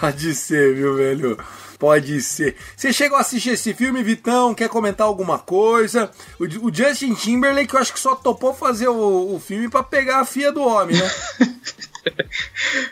Pode 0.00 0.34
ser, 0.34 0.74
viu, 0.74 0.96
velho? 0.96 1.38
Pode 1.78 2.20
ser. 2.22 2.56
Você 2.76 2.92
chegou 2.92 3.18
a 3.18 3.20
assistir 3.20 3.50
esse 3.50 3.74
filme, 3.74 4.02
Vitão? 4.02 4.54
Quer 4.54 4.68
comentar 4.68 5.06
alguma 5.06 5.38
coisa? 5.38 6.10
O, 6.38 6.44
o 6.66 6.74
Justin 6.74 7.14
Timberlake, 7.14 7.74
eu 7.74 7.80
acho 7.80 7.92
que 7.92 8.00
só 8.00 8.14
topou 8.14 8.54
fazer 8.54 8.88
o, 8.88 9.34
o 9.34 9.40
filme 9.40 9.68
para 9.68 9.82
pegar 9.82 10.20
a 10.20 10.24
filha 10.24 10.50
do 10.52 10.62
homem, 10.62 10.96
né? 10.96 11.10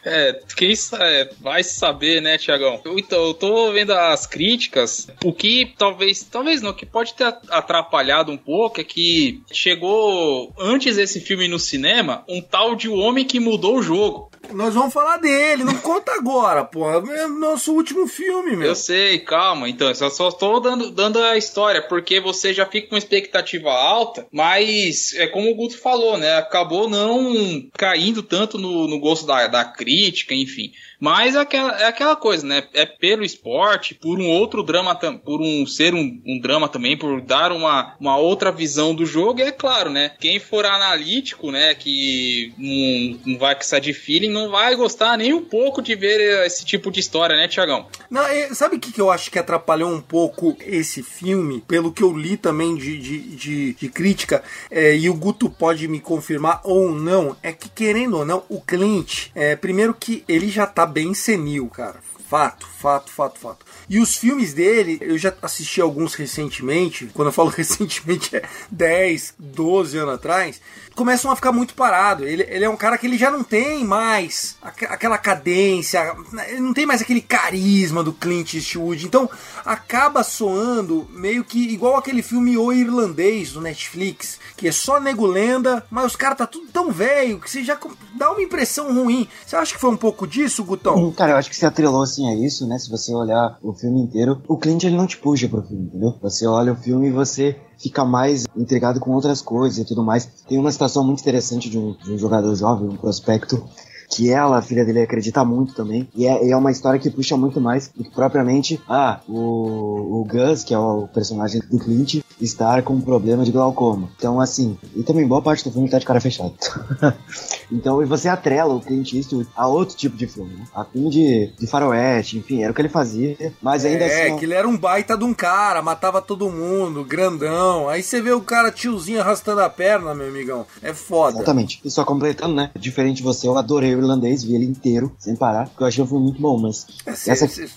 É, 0.04 0.40
quem 0.56 0.74
é, 0.98 1.30
vai 1.40 1.62
saber, 1.62 2.20
né, 2.20 2.36
Tiagão? 2.36 2.80
Então, 2.96 3.26
eu 3.26 3.34
tô 3.34 3.72
vendo 3.72 3.92
as 3.92 4.26
críticas. 4.26 5.08
O 5.24 5.32
que 5.32 5.72
talvez, 5.78 6.22
talvez 6.24 6.60
não, 6.60 6.72
que 6.72 6.84
pode 6.84 7.14
ter 7.14 7.24
atrapalhado 7.48 8.32
um 8.32 8.36
pouco 8.36 8.80
é 8.80 8.84
que 8.84 9.42
chegou 9.52 10.52
antes 10.58 10.96
desse 10.96 11.20
filme 11.20 11.48
no 11.48 11.58
cinema 11.58 12.24
um 12.28 12.40
tal 12.40 12.74
de 12.74 12.88
O 12.88 12.96
Homem 12.96 13.24
que 13.24 13.40
Mudou 13.40 13.78
o 13.78 13.82
Jogo. 13.82 14.30
Nós 14.52 14.74
vamos 14.74 14.92
falar 14.92 15.18
dele, 15.18 15.64
não 15.64 15.76
conta 15.78 16.12
agora, 16.12 16.64
pô. 16.64 16.88
É 16.90 17.26
nosso 17.26 17.72
último 17.72 18.06
filme, 18.06 18.56
meu. 18.56 18.68
Eu 18.68 18.74
sei, 18.74 19.18
calma. 19.18 19.68
Então, 19.68 19.88
eu 19.88 19.94
só 19.94 20.28
estou 20.28 20.60
dando, 20.60 20.90
dando 20.90 21.18
a 21.22 21.36
história, 21.36 21.82
porque 21.82 22.20
você 22.20 22.52
já 22.52 22.66
fica 22.66 22.88
com 22.88 22.96
expectativa 22.96 23.70
alta, 23.70 24.26
mas 24.30 25.12
é 25.14 25.26
como 25.26 25.50
o 25.50 25.54
Guto 25.54 25.78
falou, 25.78 26.16
né? 26.16 26.36
Acabou 26.36 26.88
não 26.88 27.68
caindo 27.76 28.22
tanto 28.22 28.58
no, 28.58 28.86
no 28.86 28.98
gosto 28.98 29.26
da, 29.26 29.46
da 29.46 29.64
crítica, 29.64 30.34
enfim. 30.34 30.72
Mas 31.04 31.34
é 31.34 31.40
aquela, 31.40 31.78
é 31.82 31.84
aquela 31.84 32.16
coisa, 32.16 32.46
né? 32.46 32.62
É 32.72 32.86
pelo 32.86 33.22
esporte, 33.22 33.94
por 33.94 34.18
um 34.18 34.26
outro 34.26 34.62
drama, 34.62 34.94
por 34.94 35.38
um 35.38 35.66
ser 35.66 35.92
um, 35.92 36.22
um 36.26 36.40
drama 36.40 36.66
também, 36.66 36.96
por 36.96 37.20
dar 37.20 37.52
uma, 37.52 37.94
uma 38.00 38.16
outra 38.16 38.50
visão 38.50 38.94
do 38.94 39.04
jogo. 39.04 39.42
É 39.42 39.52
claro, 39.52 39.90
né? 39.90 40.12
Quem 40.18 40.40
for 40.40 40.64
analítico, 40.64 41.50
né? 41.50 41.74
Que 41.74 42.54
não, 42.56 43.32
não 43.32 43.38
vai 43.38 43.54
precisar 43.54 43.80
de 43.80 43.92
feeling, 43.92 44.30
não 44.30 44.50
vai 44.50 44.74
gostar 44.76 45.18
nem 45.18 45.34
um 45.34 45.44
pouco 45.44 45.82
de 45.82 45.94
ver 45.94 46.46
esse 46.46 46.64
tipo 46.64 46.90
de 46.90 47.00
história, 47.00 47.36
né, 47.36 47.48
Tiagão? 47.48 47.86
Não, 48.08 48.22
sabe 48.54 48.76
o 48.76 48.80
que, 48.80 48.90
que 48.90 49.00
eu 49.00 49.10
acho 49.10 49.30
que 49.30 49.38
atrapalhou 49.38 49.90
um 49.90 50.00
pouco 50.00 50.56
esse 50.64 51.02
filme? 51.02 51.62
Pelo 51.68 51.92
que 51.92 52.02
eu 52.02 52.16
li 52.16 52.38
também 52.38 52.74
de, 52.76 52.98
de, 52.98 53.18
de, 53.36 53.74
de 53.74 53.88
crítica, 53.90 54.42
é, 54.70 54.96
e 54.96 55.10
o 55.10 55.14
Guto 55.14 55.50
pode 55.50 55.86
me 55.86 56.00
confirmar 56.00 56.62
ou 56.64 56.92
não, 56.92 57.36
é 57.42 57.52
que 57.52 57.68
querendo 57.68 58.16
ou 58.16 58.24
não, 58.24 58.42
o 58.48 58.58
Clint, 58.58 59.26
é, 59.34 59.54
primeiro 59.54 59.92
que 59.92 60.24
ele 60.26 60.48
já 60.48 60.66
tá 60.66 60.93
bem 60.94 61.12
senil, 61.12 61.68
cara. 61.68 61.98
Fato, 62.30 62.66
fato, 62.80 63.10
fato, 63.10 63.38
fato. 63.38 63.66
E 63.88 63.98
os 63.98 64.16
filmes 64.16 64.54
dele, 64.54 64.98
eu 65.00 65.18
já 65.18 65.34
assisti 65.42 65.80
alguns 65.80 66.14
recentemente. 66.14 67.10
Quando 67.12 67.28
eu 67.28 67.32
falo 67.32 67.50
recentemente, 67.54 68.34
é 68.36 68.48
10, 68.70 69.34
12 69.38 69.98
anos 69.98 70.14
atrás 70.14 70.60
começam 70.94 71.30
a 71.30 71.36
ficar 71.36 71.52
muito 71.52 71.74
parado. 71.74 72.24
Ele, 72.24 72.46
ele 72.48 72.64
é 72.64 72.68
um 72.68 72.76
cara 72.76 72.96
que 72.96 73.06
ele 73.06 73.18
já 73.18 73.30
não 73.30 73.42
tem 73.42 73.84
mais 73.84 74.56
aquela 74.62 75.18
cadência, 75.18 76.14
ele 76.48 76.60
não 76.60 76.74
tem 76.74 76.86
mais 76.86 77.02
aquele 77.02 77.20
carisma 77.20 78.02
do 78.02 78.12
Clint 78.12 78.54
Eastwood. 78.54 79.06
Então 79.06 79.28
acaba 79.64 80.22
soando 80.22 81.06
meio 81.10 81.44
que 81.44 81.58
igual 81.72 81.96
aquele 81.96 82.22
filme 82.22 82.56
O 82.56 82.72
Irlandês 82.72 83.52
do 83.52 83.60
Netflix, 83.60 84.38
que 84.56 84.68
é 84.68 84.72
só 84.72 85.00
nego 85.00 85.26
lenda, 85.26 85.84
mas 85.90 86.06
os 86.06 86.16
caras 86.16 86.38
tá 86.38 86.46
tudo 86.46 86.66
tão 86.72 86.90
velho 86.90 87.40
que 87.40 87.50
você 87.50 87.64
já 87.64 87.78
dá 88.16 88.30
uma 88.30 88.42
impressão 88.42 88.94
ruim. 88.94 89.28
Você 89.44 89.56
acha 89.56 89.74
que 89.74 89.80
foi 89.80 89.90
um 89.90 89.96
pouco 89.96 90.26
disso, 90.26 90.64
Gutão? 90.64 90.96
Hum, 90.96 91.12
cara, 91.12 91.32
eu 91.32 91.36
acho 91.36 91.50
que 91.50 91.56
se 91.56 91.66
atrelou 91.66 92.02
assim 92.02 92.28
a 92.28 92.46
isso, 92.46 92.66
né? 92.66 92.78
Se 92.78 92.90
você 92.90 93.12
olhar 93.14 93.58
o 93.62 93.72
filme 93.72 94.00
inteiro, 94.00 94.42
o 94.48 94.56
Clint 94.56 94.84
ele 94.84 94.96
não 94.96 95.06
te 95.06 95.16
puxa 95.16 95.48
pro 95.48 95.62
filme, 95.62 95.86
entendeu? 95.86 96.14
Você 96.22 96.46
olha 96.46 96.72
o 96.72 96.76
filme 96.76 97.08
e 97.08 97.12
você 97.12 97.58
fica 97.78 98.04
mais 98.04 98.44
intrigado 98.56 99.00
com 99.00 99.12
outras 99.12 99.40
coisas 99.40 99.78
e 99.78 99.84
tudo 99.84 100.02
mais. 100.02 100.26
Tem 100.48 100.58
uma 100.58 100.72
situação 100.72 101.04
muito 101.04 101.20
interessante 101.20 101.68
de 101.68 101.78
um, 101.78 101.92
de 101.92 102.12
um 102.12 102.18
jogador 102.18 102.54
jovem, 102.54 102.88
um 102.88 102.96
prospecto, 102.96 103.62
que 104.10 104.30
ela, 104.30 104.58
a 104.58 104.62
filha 104.62 104.84
dele, 104.84 105.02
acredita 105.02 105.44
muito 105.44 105.74
também. 105.74 106.08
E 106.14 106.26
é, 106.26 106.50
é, 106.50 106.56
uma 106.56 106.70
história 106.70 106.98
que 106.98 107.10
puxa 107.10 107.36
muito 107.36 107.60
mais 107.60 107.88
do 107.88 108.04
que 108.04 108.10
propriamente, 108.10 108.80
ah, 108.88 109.20
o, 109.28 110.20
o 110.20 110.26
Gus, 110.28 110.64
que 110.64 110.74
é 110.74 110.78
o 110.78 111.08
personagem 111.08 111.60
do 111.70 111.78
Clint, 111.78 112.22
estar 112.40 112.82
com 112.82 112.94
um 112.94 113.00
problema 113.00 113.44
de 113.44 113.52
glaucoma. 113.52 114.08
Então, 114.16 114.40
assim, 114.40 114.76
e 114.94 115.02
também 115.02 115.26
boa 115.26 115.42
parte 115.42 115.64
do 115.64 115.70
filme 115.70 115.88
tá 115.88 115.98
de 115.98 116.06
cara 116.06 116.20
fechado. 116.20 116.54
então, 117.70 118.02
e 118.02 118.06
você 118.06 118.28
atrela 118.28 118.74
o 118.74 118.80
Clint 118.80 119.12
Eastwood 119.12 119.48
a 119.56 119.66
outro 119.66 119.96
tipo 119.96 120.16
de 120.16 120.26
filme, 120.26 120.54
né? 120.54 120.64
A 120.74 120.84
filme 120.84 121.10
de, 121.10 121.52
de 121.58 121.66
faroeste, 121.66 122.38
enfim, 122.38 122.62
era 122.62 122.72
o 122.72 122.74
que 122.74 122.80
ele 122.80 122.88
fazia, 122.88 123.52
mas 123.62 123.84
ainda 123.84 124.04
é, 124.04 124.06
assim... 124.06 124.34
É, 124.34 124.38
que 124.38 124.44
ele 124.44 124.54
era 124.54 124.68
um 124.68 124.76
baita 124.76 125.16
de 125.16 125.24
um 125.24 125.34
cara, 125.34 125.82
matava 125.82 126.20
todo 126.20 126.50
mundo, 126.50 127.04
grandão. 127.04 127.88
Aí 127.88 128.02
você 128.02 128.20
vê 128.20 128.32
o 128.32 128.40
cara 128.40 128.70
tiozinho 128.70 129.20
arrastando 129.20 129.60
a 129.60 129.70
perna, 129.70 130.14
meu 130.14 130.28
amigão. 130.28 130.66
É 130.82 130.92
foda. 130.92 131.36
Exatamente. 131.38 131.80
E 131.84 131.90
só 131.90 132.04
completando, 132.04 132.54
né? 132.54 132.70
Diferente 132.78 133.18
de 133.18 133.22
você, 133.22 133.46
eu 133.46 133.56
adorei 133.56 133.93
irlandês, 133.98 134.42
vi 134.44 134.54
ele 134.54 134.64
inteiro, 134.64 135.14
sem 135.18 135.36
parar, 135.36 135.68
porque 135.68 135.82
eu 135.82 135.86
achei 135.86 136.02
o 136.02 136.06
filme 136.06 136.24
muito 136.24 136.40
bom, 136.40 136.58
mas... 136.58 136.86
É, 137.06 137.10
essa... 137.10 137.48
Cê, 137.48 137.68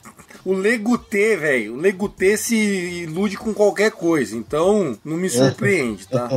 o 0.48 0.54
Legutê, 0.54 1.36
velho, 1.36 1.74
o 1.74 1.78
Legutê 1.78 2.38
se 2.38 2.56
ilude 2.56 3.36
com 3.36 3.54
qualquer 3.54 3.92
coisa, 3.92 4.38
então 4.38 4.98
não 5.04 5.18
me 5.18 5.30
surpreende, 5.30 6.08
tá? 6.08 6.30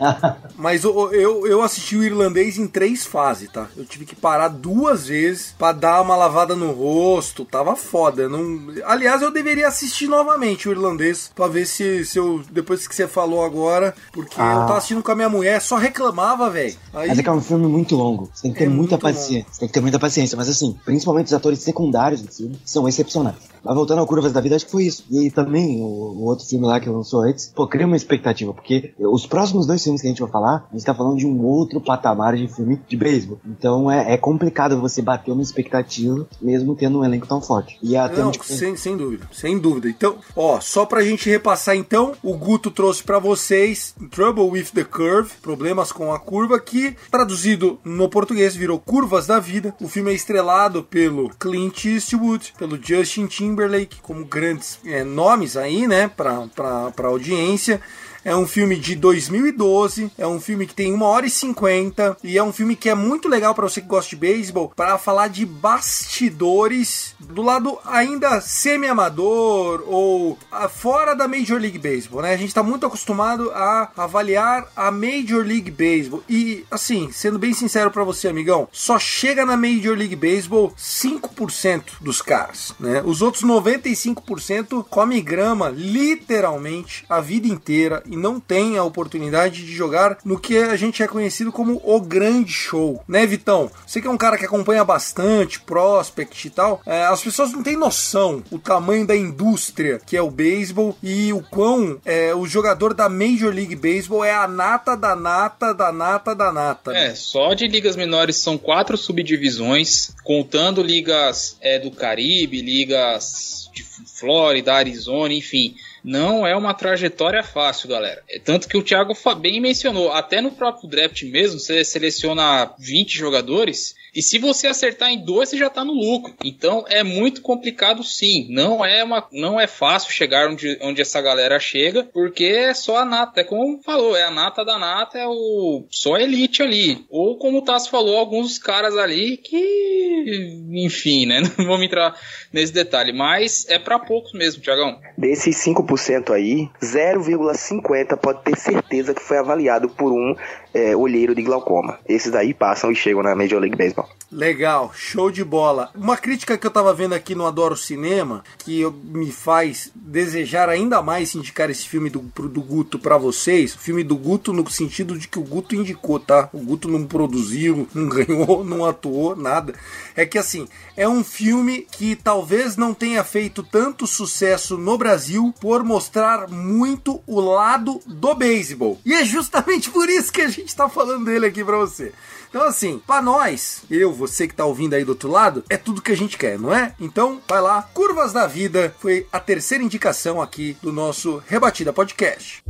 Mas 0.56 0.82
eu, 0.82 1.12
eu, 1.12 1.46
eu, 1.46 1.62
assisti 1.62 1.94
o 1.94 2.02
irlandês 2.02 2.56
em 2.56 2.66
três 2.66 3.04
fases, 3.04 3.50
tá? 3.50 3.68
Eu 3.76 3.84
tive 3.84 4.06
que 4.06 4.16
parar 4.16 4.48
duas 4.48 5.08
vezes 5.08 5.54
para 5.58 5.74
dar 5.74 6.00
uma 6.00 6.16
lavada 6.16 6.56
no 6.56 6.72
rosto, 6.72 7.44
tava 7.44 7.76
foda. 7.76 8.30
Não... 8.30 8.60
Aliás, 8.86 9.20
eu 9.20 9.30
deveria 9.30 9.68
assistir 9.68 10.08
novamente 10.08 10.66
o 10.66 10.72
irlandês 10.72 11.30
para 11.34 11.48
ver 11.48 11.66
se, 11.66 12.06
se 12.06 12.18
eu, 12.18 12.42
depois 12.50 12.88
que 12.88 12.94
você 12.94 13.06
falou 13.06 13.44
agora, 13.44 13.94
porque 14.10 14.40
ah. 14.40 14.52
eu 14.54 14.60
tava 14.60 14.78
assistindo 14.78 15.02
com 15.02 15.12
a 15.12 15.14
minha 15.14 15.28
mulher, 15.28 15.60
só 15.60 15.76
reclamava, 15.76 16.48
velho. 16.48 16.74
Aí... 16.94 17.08
Mas 17.08 17.18
é 17.18 17.22
que 17.22 17.28
é 17.28 17.32
um 17.32 17.42
filme 17.42 17.66
muito 17.66 17.94
longo, 17.94 18.30
você 18.32 18.44
tem 18.44 18.52
que 18.54 18.58
ter 18.58 18.64
é 18.64 18.68
muita 18.68 18.96
paciência, 18.96 19.40
longo. 19.40 19.52
você 19.52 19.60
tem 19.60 19.68
que 19.68 19.74
ter 19.74 19.80
muita 19.82 19.98
paciência, 19.98 20.34
mas 20.34 20.48
assim, 20.48 20.74
principalmente 20.82 21.26
os 21.26 21.34
atores 21.34 21.58
secundários 21.58 22.22
do 22.22 22.32
filme 22.32 22.58
são 22.64 22.88
excepcionais 22.88 23.17
Mas 23.64 23.74
voltando 23.74 23.98
ao 23.98 24.06
Curvas 24.06 24.32
da 24.32 24.40
Vida, 24.40 24.56
acho 24.56 24.66
que 24.66 24.72
foi 24.72 24.84
isso. 24.84 25.04
E 25.10 25.30
também 25.30 25.80
o, 25.80 25.84
o, 25.84 26.24
outro 26.24 26.46
filme 26.46 26.66
lá 26.66 26.80
que 26.80 26.88
lançou 26.88 27.22
antes, 27.22 27.52
pô, 27.54 27.66
cria 27.66 27.86
uma 27.86 27.96
expectativa, 27.96 28.52
porque 28.52 28.94
os 28.98 29.26
próximos 29.26 29.66
dois 29.66 29.82
filmes 29.82 30.00
que 30.00 30.06
a 30.06 30.10
gente 30.10 30.22
vai 30.22 30.30
falar, 30.30 30.66
a 30.70 30.76
gente 30.76 30.84
tá 30.84 30.94
falando 30.94 31.16
de 31.16 31.26
um 31.26 31.44
outro 31.44 31.80
patamar 31.80 32.36
de 32.36 32.48
filme 32.48 32.80
de 32.88 32.96
beisebol. 32.96 33.38
Então 33.46 33.90
é, 33.90 34.14
é 34.14 34.16
complicado 34.16 34.80
você 34.80 35.02
bater 35.02 35.32
uma 35.32 35.42
expectativa, 35.42 36.26
mesmo 36.40 36.74
tendo 36.74 37.00
um 37.00 37.04
elenco 37.04 37.26
tão 37.26 37.40
forte. 37.40 37.78
E 37.82 37.96
até 37.96 38.22
Não, 38.22 38.32
sem, 38.32 38.76
sem 38.76 38.96
dúvida, 38.96 39.28
sem 39.32 39.58
dúvida. 39.58 39.88
Então, 39.88 40.16
ó, 40.36 40.60
só 40.60 40.86
pra 40.86 41.02
gente 41.02 41.28
repassar 41.28 41.76
então, 41.76 42.12
o 42.22 42.34
Guto 42.34 42.70
trouxe 42.70 43.02
para 43.02 43.18
vocês 43.18 43.94
Trouble 44.10 44.44
with 44.44 44.66
the 44.74 44.84
Curve, 44.84 45.30
problemas 45.42 45.92
com 45.92 46.12
a 46.12 46.18
curva, 46.18 46.58
que 46.58 46.96
traduzido 47.10 47.78
no 47.84 48.08
português 48.08 48.54
virou 48.54 48.78
Curvas 48.78 49.26
da 49.26 49.38
Vida. 49.38 49.74
O 49.80 49.88
filme 49.88 50.10
é 50.10 50.14
estrelado 50.14 50.82
pelo 50.82 51.30
Clint 51.38 51.84
Eastwood, 51.84 52.54
pelo 52.58 52.76
Justin 52.82 52.97
Timberlake, 53.04 53.26
Timberlake 53.26 54.00
como 54.02 54.24
grandes 54.24 54.78
é, 54.84 55.04
nomes 55.04 55.56
aí, 55.56 55.86
né, 55.86 56.08
para 56.08 56.48
a 56.96 57.06
audiência. 57.06 57.80
É 58.24 58.34
um 58.34 58.46
filme 58.46 58.76
de 58.76 58.94
2012, 58.94 60.10
é 60.18 60.26
um 60.26 60.40
filme 60.40 60.66
que 60.66 60.74
tem 60.74 60.92
1 60.92 61.02
hora 61.02 61.26
e 61.26 61.30
50 61.30 62.16
e 62.22 62.36
é 62.36 62.42
um 62.42 62.52
filme 62.52 62.76
que 62.76 62.88
é 62.88 62.94
muito 62.94 63.28
legal 63.28 63.54
para 63.54 63.68
você 63.68 63.80
que 63.80 63.86
gosta 63.86 64.10
de 64.10 64.16
beisebol, 64.16 64.72
para 64.74 64.98
falar 64.98 65.28
de 65.28 65.46
bastidores 65.46 67.14
do 67.20 67.42
lado 67.42 67.78
ainda 67.84 68.40
semi-amador 68.40 69.84
ou 69.86 70.38
fora 70.70 71.14
da 71.14 71.28
Major 71.28 71.60
League 71.60 71.78
Baseball, 71.78 72.22
né? 72.22 72.32
A 72.32 72.36
gente 72.36 72.54
tá 72.54 72.62
muito 72.62 72.86
acostumado 72.86 73.50
a 73.52 73.90
avaliar 73.96 74.68
a 74.76 74.90
Major 74.90 75.44
League 75.44 75.70
Baseball 75.70 76.22
e 76.28 76.64
assim, 76.70 77.10
sendo 77.12 77.38
bem 77.38 77.54
sincero 77.54 77.90
para 77.90 78.04
você, 78.04 78.28
amigão, 78.28 78.68
só 78.72 78.98
chega 78.98 79.46
na 79.46 79.56
Major 79.56 79.96
League 79.96 80.16
Baseball 80.16 80.72
5% 80.76 81.82
dos 82.00 82.20
caras, 82.20 82.74
né? 82.78 83.02
Os 83.04 83.22
outros 83.22 83.44
95% 83.44 84.84
come 84.88 85.20
grama 85.20 85.68
literalmente 85.68 87.04
a 87.08 87.20
vida 87.20 87.46
inteira 87.48 88.02
e 88.10 88.16
não 88.16 88.40
tem 88.40 88.76
a 88.76 88.84
oportunidade 88.84 89.64
de 89.64 89.72
jogar 89.72 90.18
no 90.24 90.38
que 90.38 90.56
a 90.56 90.76
gente 90.76 91.02
é 91.02 91.08
conhecido 91.08 91.52
como 91.52 91.80
o 91.84 92.00
grande 92.00 92.52
show, 92.52 93.02
né, 93.06 93.26
Vitão? 93.26 93.70
Você 93.86 94.00
que 94.00 94.06
é 94.06 94.10
um 94.10 94.16
cara 94.16 94.38
que 94.38 94.44
acompanha 94.44 94.84
bastante 94.84 95.60
prospect 95.60 96.46
e 96.46 96.50
tal, 96.50 96.80
é, 96.86 97.04
as 97.04 97.22
pessoas 97.22 97.52
não 97.52 97.62
têm 97.62 97.76
noção 97.76 98.42
o 98.50 98.58
tamanho 98.58 99.06
da 99.06 99.16
indústria 99.16 100.00
que 100.04 100.16
é 100.16 100.22
o 100.22 100.30
beisebol 100.30 100.96
e 101.02 101.32
o 101.32 101.42
quão 101.42 102.00
é, 102.04 102.34
o 102.34 102.46
jogador 102.46 102.94
da 102.94 103.08
Major 103.08 103.52
League 103.52 103.76
Baseball 103.76 104.24
é 104.24 104.34
a 104.34 104.48
nata 104.48 104.96
da 104.96 105.14
nata 105.14 105.72
da 105.72 105.92
nata 105.92 106.34
da 106.34 106.52
nata. 106.52 106.96
É, 106.96 107.14
só 107.14 107.54
de 107.54 107.66
ligas 107.66 107.96
menores 107.96 108.36
são 108.36 108.56
quatro 108.56 108.96
subdivisões, 108.96 110.10
contando 110.24 110.82
ligas 110.82 111.56
é, 111.60 111.78
do 111.78 111.90
Caribe, 111.90 112.62
ligas 112.62 113.70
de 113.74 113.82
Flórida, 113.82 114.74
Arizona, 114.74 115.32
enfim 115.34 115.74
não 116.02 116.46
é 116.46 116.56
uma 116.56 116.74
trajetória 116.74 117.42
fácil, 117.42 117.88
galera. 117.88 118.22
É 118.28 118.38
tanto 118.38 118.68
que 118.68 118.76
o 118.76 118.82
Thiago 118.82 119.16
bem 119.38 119.60
mencionou, 119.60 120.12
até 120.12 120.40
no 120.40 120.52
próprio 120.52 120.88
draft 120.88 121.22
mesmo, 121.24 121.58
você 121.58 121.84
seleciona 121.84 122.72
20 122.78 123.16
jogadores 123.16 123.94
e 124.14 124.22
se 124.22 124.38
você 124.38 124.66
acertar 124.66 125.10
em 125.10 125.24
dois, 125.24 125.48
você 125.48 125.56
já 125.56 125.66
está 125.66 125.84
no 125.84 125.92
lucro. 125.92 126.34
Então 126.44 126.84
é 126.88 127.02
muito 127.02 127.42
complicado 127.42 128.02
sim. 128.02 128.46
Não 128.50 128.84
é 128.84 129.02
uma, 129.04 129.26
não 129.32 129.60
é 129.60 129.66
fácil 129.66 130.12
chegar 130.12 130.48
onde, 130.48 130.78
onde 130.82 131.00
essa 131.00 131.20
galera 131.20 131.58
chega, 131.58 132.04
porque 132.04 132.44
é 132.44 132.74
só 132.74 132.98
a 132.98 133.04
nata. 133.04 133.40
É 133.40 133.44
como 133.44 133.82
falou, 133.82 134.16
é 134.16 134.24
a 134.24 134.30
nata 134.30 134.64
da 134.64 134.78
nata, 134.78 135.18
é 135.18 135.26
o 135.26 135.84
só 135.90 136.14
a 136.14 136.22
elite 136.22 136.62
ali. 136.62 137.04
Ou 137.10 137.38
como 137.38 137.58
o 137.58 137.62
Tassi 137.62 137.90
falou, 137.90 138.18
alguns 138.18 138.58
caras 138.58 138.96
ali 138.96 139.36
que, 139.36 140.64
enfim, 140.72 141.26
né? 141.26 141.40
Não 141.58 141.66
vamos 141.66 141.86
entrar 141.86 142.14
nesse 142.52 142.72
detalhe, 142.72 143.12
mas 143.12 143.66
é 143.68 143.78
para 143.78 143.98
poucos 143.98 144.32
mesmo, 144.32 144.62
Tiagão. 144.62 144.98
Desses 145.16 145.56
5% 145.64 146.32
aí, 146.32 146.68
0,50 146.82 148.16
pode 148.16 148.42
ter 148.42 148.56
certeza 148.56 149.14
que 149.14 149.22
foi 149.22 149.38
avaliado 149.38 149.88
por 149.88 150.12
um 150.12 150.34
é, 150.72 150.96
olheiro 150.96 151.34
de 151.34 151.42
glaucoma. 151.42 151.98
Esses 152.08 152.30
daí 152.30 152.54
passam 152.54 152.90
e 152.90 152.94
chegam 152.94 153.22
na 153.22 153.34
Major 153.34 153.60
League 153.60 153.76
Baseball. 153.76 153.97
Legal, 154.30 154.92
show 154.94 155.30
de 155.30 155.42
bola. 155.42 155.90
Uma 155.94 156.14
crítica 156.14 156.58
que 156.58 156.66
eu 156.66 156.70
tava 156.70 156.92
vendo 156.92 157.14
aqui 157.14 157.34
no 157.34 157.46
Adoro 157.46 157.74
Cinema, 157.74 158.44
que 158.58 158.84
me 159.02 159.32
faz 159.32 159.90
desejar 159.94 160.68
ainda 160.68 161.00
mais 161.00 161.34
indicar 161.34 161.70
esse 161.70 161.88
filme 161.88 162.10
do, 162.10 162.18
do 162.20 162.60
Guto 162.60 162.98
para 162.98 163.16
vocês. 163.16 163.74
Filme 163.74 164.04
do 164.04 164.16
Guto 164.16 164.52
no 164.52 164.68
sentido 164.70 165.18
de 165.18 165.28
que 165.28 165.38
o 165.38 165.42
Guto 165.42 165.74
indicou, 165.74 166.20
tá? 166.20 166.50
O 166.52 166.58
Guto 166.58 166.88
não 166.88 167.06
produziu, 167.06 167.88
não 167.94 168.06
ganhou, 168.06 168.62
não 168.62 168.84
atuou, 168.84 169.34
nada. 169.34 169.74
É 170.14 170.26
que 170.26 170.36
assim, 170.36 170.68
é 170.94 171.08
um 171.08 171.24
filme 171.24 171.86
que 171.90 172.14
talvez 172.14 172.76
não 172.76 172.92
tenha 172.92 173.24
feito 173.24 173.62
tanto 173.62 174.06
sucesso 174.06 174.76
no 174.76 174.98
Brasil 174.98 175.54
por 175.58 175.82
mostrar 175.82 176.50
muito 176.50 177.22
o 177.26 177.40
lado 177.40 177.98
do 178.04 178.34
beisebol. 178.34 179.00
E 179.06 179.14
é 179.14 179.24
justamente 179.24 179.88
por 179.88 180.06
isso 180.10 180.30
que 180.30 180.42
a 180.42 180.50
gente 180.50 180.76
tá 180.76 180.86
falando 180.86 181.24
dele 181.24 181.46
aqui 181.46 181.64
para 181.64 181.78
você. 181.78 182.12
Então, 182.48 182.62
assim, 182.62 183.00
para 183.06 183.22
nós, 183.22 183.82
eu, 183.90 184.12
você 184.12 184.48
que 184.48 184.54
tá 184.54 184.64
ouvindo 184.64 184.94
aí 184.94 185.04
do 185.04 185.10
outro 185.10 185.30
lado, 185.30 185.64
é 185.68 185.76
tudo 185.76 186.02
que 186.02 186.12
a 186.12 186.16
gente 186.16 186.38
quer, 186.38 186.58
não 186.58 186.74
é? 186.74 186.94
Então, 186.98 187.40
vai 187.46 187.60
lá. 187.60 187.82
Curvas 187.94 188.32
da 188.32 188.46
Vida 188.46 188.94
foi 188.98 189.26
a 189.30 189.38
terceira 189.38 189.84
indicação 189.84 190.40
aqui 190.40 190.76
do 190.82 190.92
nosso 190.92 191.42
Rebatida 191.46 191.92
Podcast. 191.92 192.62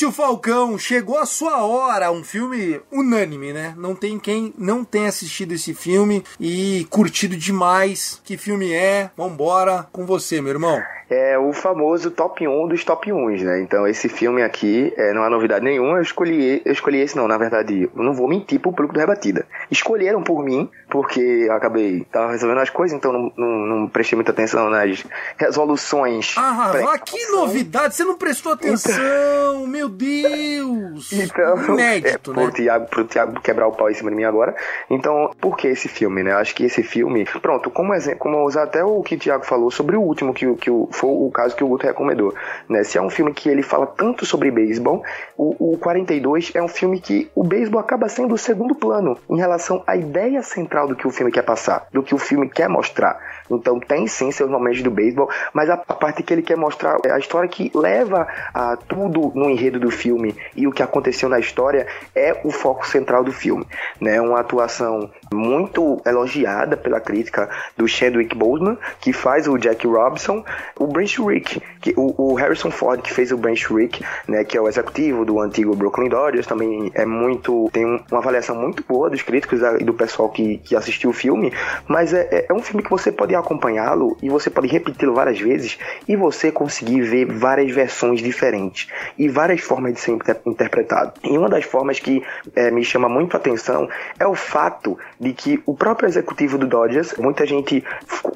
Cássio 0.00 0.12
Falcão, 0.12 0.78
chegou 0.78 1.18
a 1.18 1.26
sua 1.26 1.62
hora, 1.62 2.10
um 2.10 2.24
filme 2.24 2.80
unânime, 2.90 3.52
né? 3.52 3.74
Não 3.76 3.94
tem 3.94 4.18
quem 4.18 4.54
não 4.56 4.82
tenha 4.82 5.10
assistido 5.10 5.52
esse 5.52 5.74
filme 5.74 6.24
e 6.40 6.86
curtido 6.88 7.36
demais. 7.36 8.18
Que 8.24 8.38
filme 8.38 8.72
é? 8.72 9.10
Vambora 9.14 9.86
com 9.92 10.06
você, 10.06 10.40
meu 10.40 10.52
irmão 10.52 10.82
é 11.10 11.36
o 11.36 11.52
famoso 11.52 12.12
top 12.12 12.46
1 12.46 12.68
dos 12.68 12.84
top 12.84 13.12
1, 13.12 13.42
né? 13.42 13.60
Então 13.60 13.84
esse 13.86 14.08
filme 14.08 14.42
aqui 14.42 14.94
é, 14.96 15.12
não 15.12 15.24
há 15.24 15.28
novidade 15.28 15.64
nenhuma, 15.64 15.98
eu 15.98 16.02
escolhi, 16.02 16.62
eu 16.64 16.72
escolhi 16.72 17.00
esse 17.00 17.16
não, 17.16 17.26
na 17.26 17.36
verdade, 17.36 17.90
eu 17.94 18.02
não 18.02 18.14
vou 18.14 18.28
mentir 18.28 18.60
pro 18.60 18.70
público 18.70 18.94
do 18.94 19.00
Rebatida. 19.00 19.44
Escolheram 19.70 20.22
por 20.22 20.44
mim, 20.44 20.70
porque 20.88 21.20
eu 21.20 21.52
acabei, 21.52 22.06
tava 22.12 22.30
resolvendo 22.30 22.60
as 22.60 22.70
coisas, 22.70 22.96
então 22.96 23.12
não, 23.12 23.32
não, 23.36 23.66
não 23.66 23.88
prestei 23.88 24.16
muita 24.16 24.30
atenção 24.30 24.70
nas 24.70 25.04
resoluções. 25.36 26.34
Ah, 26.38 26.96
que 27.04 27.26
novidade, 27.26 27.96
você 27.96 28.04
não 28.04 28.16
prestou 28.16 28.52
atenção, 28.52 28.94
então... 28.94 29.66
meu 29.66 29.88
Deus! 29.88 31.12
Então, 31.12 31.74
Inédito, 31.74 32.30
é, 32.30 32.34
né? 32.34 32.42
Pro 32.42 32.52
Thiago, 32.52 32.86
pro 32.86 33.04
Thiago 33.04 33.40
quebrar 33.40 33.66
o 33.66 33.72
pau 33.72 33.90
em 33.90 33.94
cima 33.94 34.10
de 34.10 34.16
mim 34.16 34.24
agora. 34.24 34.54
Então, 34.88 35.32
por 35.40 35.56
que 35.56 35.66
esse 35.66 35.88
filme, 35.88 36.22
né? 36.22 36.32
Acho 36.34 36.54
que 36.54 36.64
esse 36.64 36.84
filme, 36.84 37.24
pronto, 37.42 37.68
como 37.68 37.92
exemplo, 37.94 38.20
como 38.20 38.44
usar 38.44 38.62
até 38.62 38.84
o 38.84 39.02
que 39.02 39.16
o 39.16 39.18
Thiago 39.18 39.44
falou 39.44 39.70
sobre 39.70 39.96
o 39.96 40.02
último 40.02 40.32
que, 40.32 40.54
que 40.54 40.70
o 40.70 40.88
foi 41.00 41.10
o 41.10 41.30
caso 41.30 41.56
que 41.56 41.64
o 41.64 41.68
Guto 41.68 41.86
recomendou. 41.86 42.34
Né? 42.68 42.84
Se 42.84 42.98
é 42.98 43.02
um 43.02 43.08
filme 43.08 43.32
que 43.32 43.48
ele 43.48 43.62
fala 43.62 43.86
tanto 43.86 44.26
sobre 44.26 44.50
beisebol, 44.50 45.02
o, 45.36 45.72
o 45.72 45.78
42 45.78 46.52
é 46.54 46.62
um 46.62 46.68
filme 46.68 47.00
que 47.00 47.30
o 47.34 47.42
beisebol 47.42 47.80
acaba 47.80 48.06
sendo 48.08 48.34
o 48.34 48.38
segundo 48.38 48.74
plano 48.74 49.16
em 49.28 49.38
relação 49.38 49.82
à 49.86 49.96
ideia 49.96 50.42
central 50.42 50.86
do 50.86 50.94
que 50.94 51.06
o 51.06 51.10
filme 51.10 51.32
quer 51.32 51.42
passar, 51.42 51.86
do 51.90 52.02
que 52.02 52.14
o 52.14 52.18
filme 52.18 52.50
quer 52.50 52.68
mostrar. 52.68 53.18
Então 53.50 53.80
tem 53.80 54.06
sim 54.06 54.30
seus 54.30 54.50
momentos 54.50 54.82
do 54.82 54.90
beisebol, 54.90 55.28
mas 55.52 55.68
a, 55.70 55.76
parte 55.76 56.22
que 56.22 56.32
ele 56.32 56.42
quer 56.42 56.56
mostrar 56.56 56.98
é 57.04 57.10
a 57.10 57.18
história 57.18 57.48
que 57.48 57.70
leva 57.74 58.26
a 58.54 58.76
tudo 58.76 59.32
no 59.34 59.50
enredo 59.50 59.78
do 59.78 59.90
filme 59.90 60.34
e 60.56 60.66
o 60.66 60.72
que 60.72 60.82
aconteceu 60.82 61.28
na 61.28 61.38
história 61.38 61.86
é 62.14 62.40
o 62.44 62.50
foco 62.50 62.86
central 62.86 63.24
do 63.24 63.32
filme. 63.32 63.66
Né? 64.00 64.20
Uma 64.20 64.40
atuação 64.40 65.10
muito 65.32 66.00
elogiada 66.06 66.76
pela 66.76 67.00
crítica 67.00 67.48
do 67.76 67.86
Chadwick 67.86 68.36
Boseman, 68.36 68.78
que 69.00 69.12
faz 69.12 69.46
o 69.46 69.58
Jack 69.58 69.86
Robinson, 69.86 70.44
o 70.78 70.86
Branch 70.86 71.18
Rick, 71.20 71.62
que, 71.80 71.94
o, 71.96 72.14
o, 72.16 72.34
Harrison 72.34 72.70
Ford, 72.70 73.00
que 73.00 73.12
fez 73.12 73.32
o 73.32 73.36
Branch 73.36 73.66
Rick, 73.72 74.04
né, 74.26 74.44
que 74.44 74.56
é 74.56 74.60
o 74.60 74.68
executivo 74.68 75.24
do 75.24 75.40
antigo 75.40 75.74
Brooklyn 75.74 76.08
Dodgers, 76.08 76.46
também 76.46 76.90
é 76.94 77.04
muito. 77.04 77.68
tem 77.72 77.84
uma 77.84 78.18
avaliação 78.18 78.56
muito 78.56 78.84
boa 78.86 79.10
dos 79.10 79.22
críticos 79.22 79.60
e 79.78 79.84
do 79.84 79.94
pessoal 79.94 80.28
que, 80.28 80.58
que 80.58 80.76
assistiu 80.76 81.10
o 81.10 81.12
filme, 81.12 81.52
mas 81.86 82.12
é, 82.12 82.28
é, 82.30 82.46
é 82.48 82.54
um 82.54 82.62
filme 82.62 82.82
que 82.82 82.90
você 82.90 83.12
pode 83.12 83.34
acompanhá-lo 83.40 84.16
e 84.22 84.28
você 84.28 84.50
pode 84.50 84.68
repeti-lo 84.68 85.14
várias 85.14 85.40
vezes 85.40 85.78
e 86.06 86.16
você 86.16 86.52
conseguir 86.52 87.02
ver 87.02 87.26
várias 87.26 87.70
versões 87.72 88.20
diferentes 88.20 88.88
e 89.18 89.28
várias 89.28 89.60
formas 89.60 89.94
de 89.94 90.00
ser 90.00 90.12
inter 90.12 90.40
interpretado. 90.46 91.12
E 91.22 91.36
uma 91.36 91.48
das 91.48 91.64
formas 91.64 91.98
que 91.98 92.22
é, 92.54 92.70
me 92.70 92.84
chama 92.84 93.08
muito 93.08 93.36
a 93.36 93.40
atenção 93.40 93.88
é 94.18 94.26
o 94.26 94.34
fato 94.34 94.98
de 95.18 95.32
que 95.32 95.62
o 95.66 95.74
próprio 95.74 96.08
executivo 96.08 96.58
do 96.58 96.66
Dodgers, 96.66 97.14
muita 97.18 97.46
gente 97.46 97.84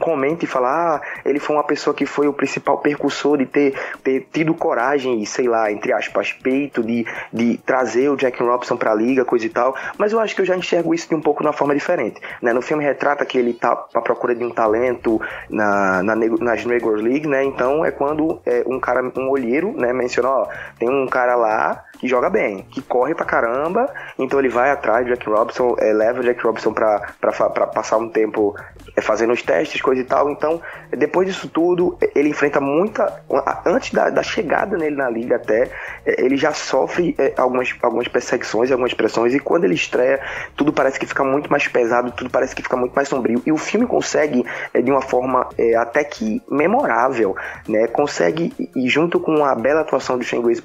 comenta 0.01 0.45
e 0.45 0.49
fala, 0.49 0.97
ah, 0.97 1.01
ele 1.25 1.39
foi 1.39 1.57
uma 1.57 1.65
pessoa 1.65 1.95
que 1.95 2.07
foi 2.07 2.27
o 2.27 2.33
principal 2.33 2.79
percursor 2.79 3.39
de 3.39 3.47
ter, 3.47 3.75
ter 4.03 4.27
tido 4.33 4.55
coragem 4.55 5.23
e, 5.23 5.27
sei 5.27 5.49
lá, 5.49 5.71
entre 5.71 5.93
aspas, 5.93 6.33
peito 6.33 6.83
de, 6.83 7.07
de 7.33 7.59
trazer 7.59 8.09
o 8.09 8.17
Jack 8.17 8.43
Robinson 8.43 8.77
pra 8.77 8.95
liga, 8.95 9.25
coisa 9.25 9.47
e 9.47 9.49
tal, 9.49 9.75
mas 9.99 10.13
eu 10.13 10.21
acho 10.21 10.35
que 10.35 10.41
eu 10.41 10.47
já 10.47 10.57
enxergo 10.57 10.95
isso 10.95 11.09
de 11.09 11.15
um 11.15 11.21
pouco 11.21 11.43
de 11.43 11.47
uma 11.49 11.53
forma 11.53 11.75
diferente, 11.75 12.21
né? 12.41 12.53
No 12.53 12.63
filme 12.63 12.85
retrata 12.85 13.25
que 13.25 13.39
ele 13.39 13.53
tá 13.53 13.87
à 13.93 14.01
procura 14.01 14.35
de 14.35 14.45
um 14.45 14.51
talento 14.51 14.94
na, 15.51 16.03
na, 16.03 16.15
nas 16.15 16.65
Negro 16.65 16.95
League, 16.95 17.27
né? 17.27 17.45
Então 17.45 17.85
é 17.85 17.91
quando 17.91 18.41
é, 18.45 18.63
um 18.67 18.79
cara, 18.81 19.03
um 19.17 19.29
olheiro, 19.31 19.73
né, 19.73 19.93
menciona, 19.93 20.29
ó, 20.29 20.49
tem 20.79 20.89
um 20.89 21.07
cara 21.07 21.37
lá 21.37 21.85
que 22.05 22.09
joga 22.09 22.29
bem, 22.29 22.67
que 22.71 22.83
corre 22.83 23.15
pra 23.15 23.25
caramba, 23.25 23.91
então 24.19 24.39
ele 24.39 24.51
vai 24.51 24.71
atrás 24.71 25.07
do 25.07 25.15
Jack 25.15 25.27
Robinson, 25.27 25.75
é, 25.79 25.91
leva 25.91 26.21
o 26.21 26.23
Jack 26.23 26.45
Robinson 26.45 26.75
pra, 26.75 27.15
pra, 27.19 27.33
pra 27.49 27.67
passar 27.67 27.97
um 27.97 28.11
tempo 28.11 28.55
é, 28.95 29.01
fazendo 29.01 29.33
os 29.33 29.41
testes, 29.41 29.81
coisa 29.81 30.03
e 30.03 30.05
tal. 30.05 30.31
Então, 30.31 30.61
depois 30.91 31.27
disso 31.27 31.49
tudo, 31.49 31.97
ele 32.15 32.29
enfrenta 32.29 32.61
muita. 32.61 33.23
Antes 33.65 33.91
da, 33.91 34.11
da 34.11 34.23
chegada 34.23 34.77
nele 34.77 34.97
na 34.97 35.09
liga, 35.09 35.37
até, 35.37 35.71
ele 36.05 36.37
já 36.37 36.53
sofre 36.53 37.17
algumas, 37.39 37.75
algumas 37.81 38.07
perseguições, 38.07 38.71
algumas 38.71 38.93
pressões, 38.93 39.35
e 39.35 39.41
quando 39.41 39.65
ele 39.65 39.75
estreia, 39.75 40.21
tudo 40.55 40.75
parece 40.75 41.01
que 41.01 41.07
fica 41.07 41.25
muito 41.25 41.51
mais 41.51 41.67
pesado, 41.69 42.13
tudo 42.13 42.29
parece 42.29 42.55
que 42.55 42.63
fica 42.63 42.77
muito 42.77 42.93
mais 42.93 43.09
sombrio. 43.09 43.43
E 43.47 43.51
o 43.51 43.57
filme 43.57 43.87
consegue, 43.87 44.45
de 44.75 44.91
uma 44.91 45.01
forma 45.01 45.49
é, 45.57 45.75
até 45.75 46.05
que 46.05 46.43
memorável, 46.51 47.35
né? 47.67 47.87
Consegue, 47.87 48.53
e 48.77 48.91
junto 48.91 49.19
com 49.19 49.43
a 49.43 49.55
bela 49.55 49.81
atuação 49.81 50.19
do 50.19 50.25
Shane 50.25 50.43
Grace 50.43 50.63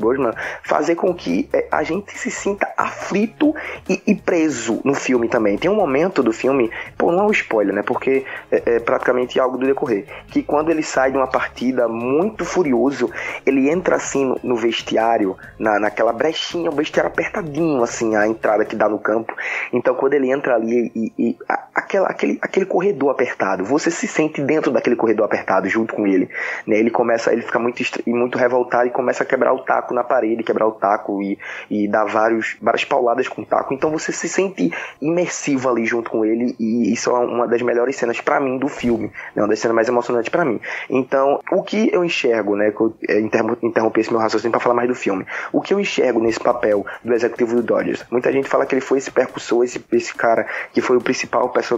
fazer 0.63 0.95
com 0.95 1.13
que 1.13 1.28
é, 1.53 1.67
a 1.71 1.84
gente 1.84 2.17
se 2.17 2.32
sinta 2.32 2.71
aflito 2.77 3.53
e, 3.88 4.01
e 4.07 4.15
preso 4.15 4.82
no 4.84 4.93
filme 4.93 5.27
também. 5.27 5.57
Tem 5.57 5.69
um 5.69 5.75
momento 5.75 6.23
do 6.23 6.32
filme, 6.32 6.71
pô, 6.97 7.11
não 7.11 7.25
é 7.25 7.27
um 7.27 7.32
spoiler, 7.32 7.73
né? 7.73 7.84
Porque 7.84 8.25
é, 8.51 8.75
é, 8.75 8.80
praticamente 8.80 9.39
algo 9.39 9.57
do 9.57 9.65
decorrer. 9.65 10.05
Que 10.27 10.41
quando 10.43 10.69
ele 10.69 10.84
sai 10.84 11.11
de 11.11 11.17
uma 11.17 11.27
partida 11.27 11.88
muito 11.88 12.45
furioso, 12.45 13.09
ele 13.45 13.69
entra 13.69 13.95
assim 13.95 14.25
no, 14.25 14.39
no 14.43 14.55
vestiário, 14.55 15.38
na, 15.57 15.80
naquela 15.80 16.13
brechinha, 16.13 16.69
o 16.69 16.75
vestiário 16.75 17.11
apertadinho, 17.11 17.84
assim, 17.84 18.15
a 18.15 18.27
entrada 18.27 18.65
que 18.65 18.75
dá 18.75 18.88
no 18.89 18.99
campo. 18.99 19.34
Então 19.71 19.95
quando 19.95 20.13
ele 20.13 20.32
entra 20.32 20.55
ali 20.55 20.91
e, 20.95 21.13
e 21.17 21.38
a, 21.47 21.67
aquela, 21.80 22.07
aquele, 22.07 22.38
aquele 22.41 22.65
corredor 22.65 23.09
apertado, 23.09 23.63
você 23.63 23.89
se 23.89 24.07
sente 24.07 24.41
dentro 24.41 24.71
daquele 24.71 24.95
corredor 24.95 25.25
apertado 25.25 25.67
junto 25.67 25.95
com 25.95 26.05
ele. 26.05 26.30
Né? 26.67 26.77
Ele 26.77 26.91
começa, 26.91 27.32
ele 27.32 27.41
fica 27.41 27.57
muito, 27.57 27.82
muito 28.05 28.38
revoltado 28.38 28.88
e 28.88 28.91
começa 28.91 29.23
a 29.23 29.25
quebrar 29.25 29.53
o 29.53 29.59
taco 29.59 29.93
na 29.93 30.03
parede, 30.03 30.43
quebrar 30.43 30.67
o 30.67 30.73
taco 30.73 31.21
e, 31.21 31.39
e 31.69 31.88
dar 31.88 32.05
vários, 32.05 32.57
várias 32.61 32.84
pauladas 32.84 33.27
com 33.27 33.41
o 33.41 33.45
taco. 33.45 33.73
Então 33.73 33.89
você 33.91 34.11
se 34.11 34.27
sente 34.27 34.71
imersivo 35.01 35.69
ali 35.69 35.86
junto 35.86 36.11
com 36.11 36.25
ele 36.25 36.55
e 36.59 36.91
isso 36.91 37.09
é 37.09 37.13
uma 37.13 37.47
das 37.47 37.61
melhores 37.61 37.95
cenas 37.95 38.19
para 38.19 38.39
mim 38.39 38.57
do 38.57 38.67
filme, 38.67 39.11
né, 39.36 39.41
uma 39.41 39.47
das 39.47 39.59
cenas 39.59 39.75
mais 39.75 39.88
emocionantes 39.88 40.30
para 40.30 40.43
mim. 40.43 40.59
Então, 40.89 41.39
o 41.51 41.63
que 41.63 41.89
eu 41.93 42.03
enxergo, 42.03 42.55
né, 42.55 42.71
que 42.71 42.82
eu 42.82 42.93
é, 43.07 43.19
interrompi 43.19 44.01
esse 44.01 44.11
meu 44.11 44.19
raciocínio 44.19 44.51
para 44.51 44.59
falar 44.59 44.75
mais 44.75 44.88
do 44.88 44.95
filme. 44.95 45.25
O 45.51 45.61
que 45.61 45.73
eu 45.73 45.80
enxergo 45.80 46.19
nesse 46.19 46.39
papel 46.39 46.86
do 47.03 47.13
executivo 47.13 47.55
do 47.55 47.63
Dodgers? 47.63 48.05
Muita 48.11 48.32
gente 48.32 48.49
fala 48.49 48.65
que 48.65 48.75
ele 48.75 48.82
foi 48.82 48.97
esse 48.97 49.11
percussor, 49.11 49.63
esse, 49.63 49.84
esse 49.93 50.13
cara 50.13 50.45
que 50.73 50.82
foi 50.82 50.97
o 50.97 51.01
principal 51.01 51.49
personagem 51.49 51.68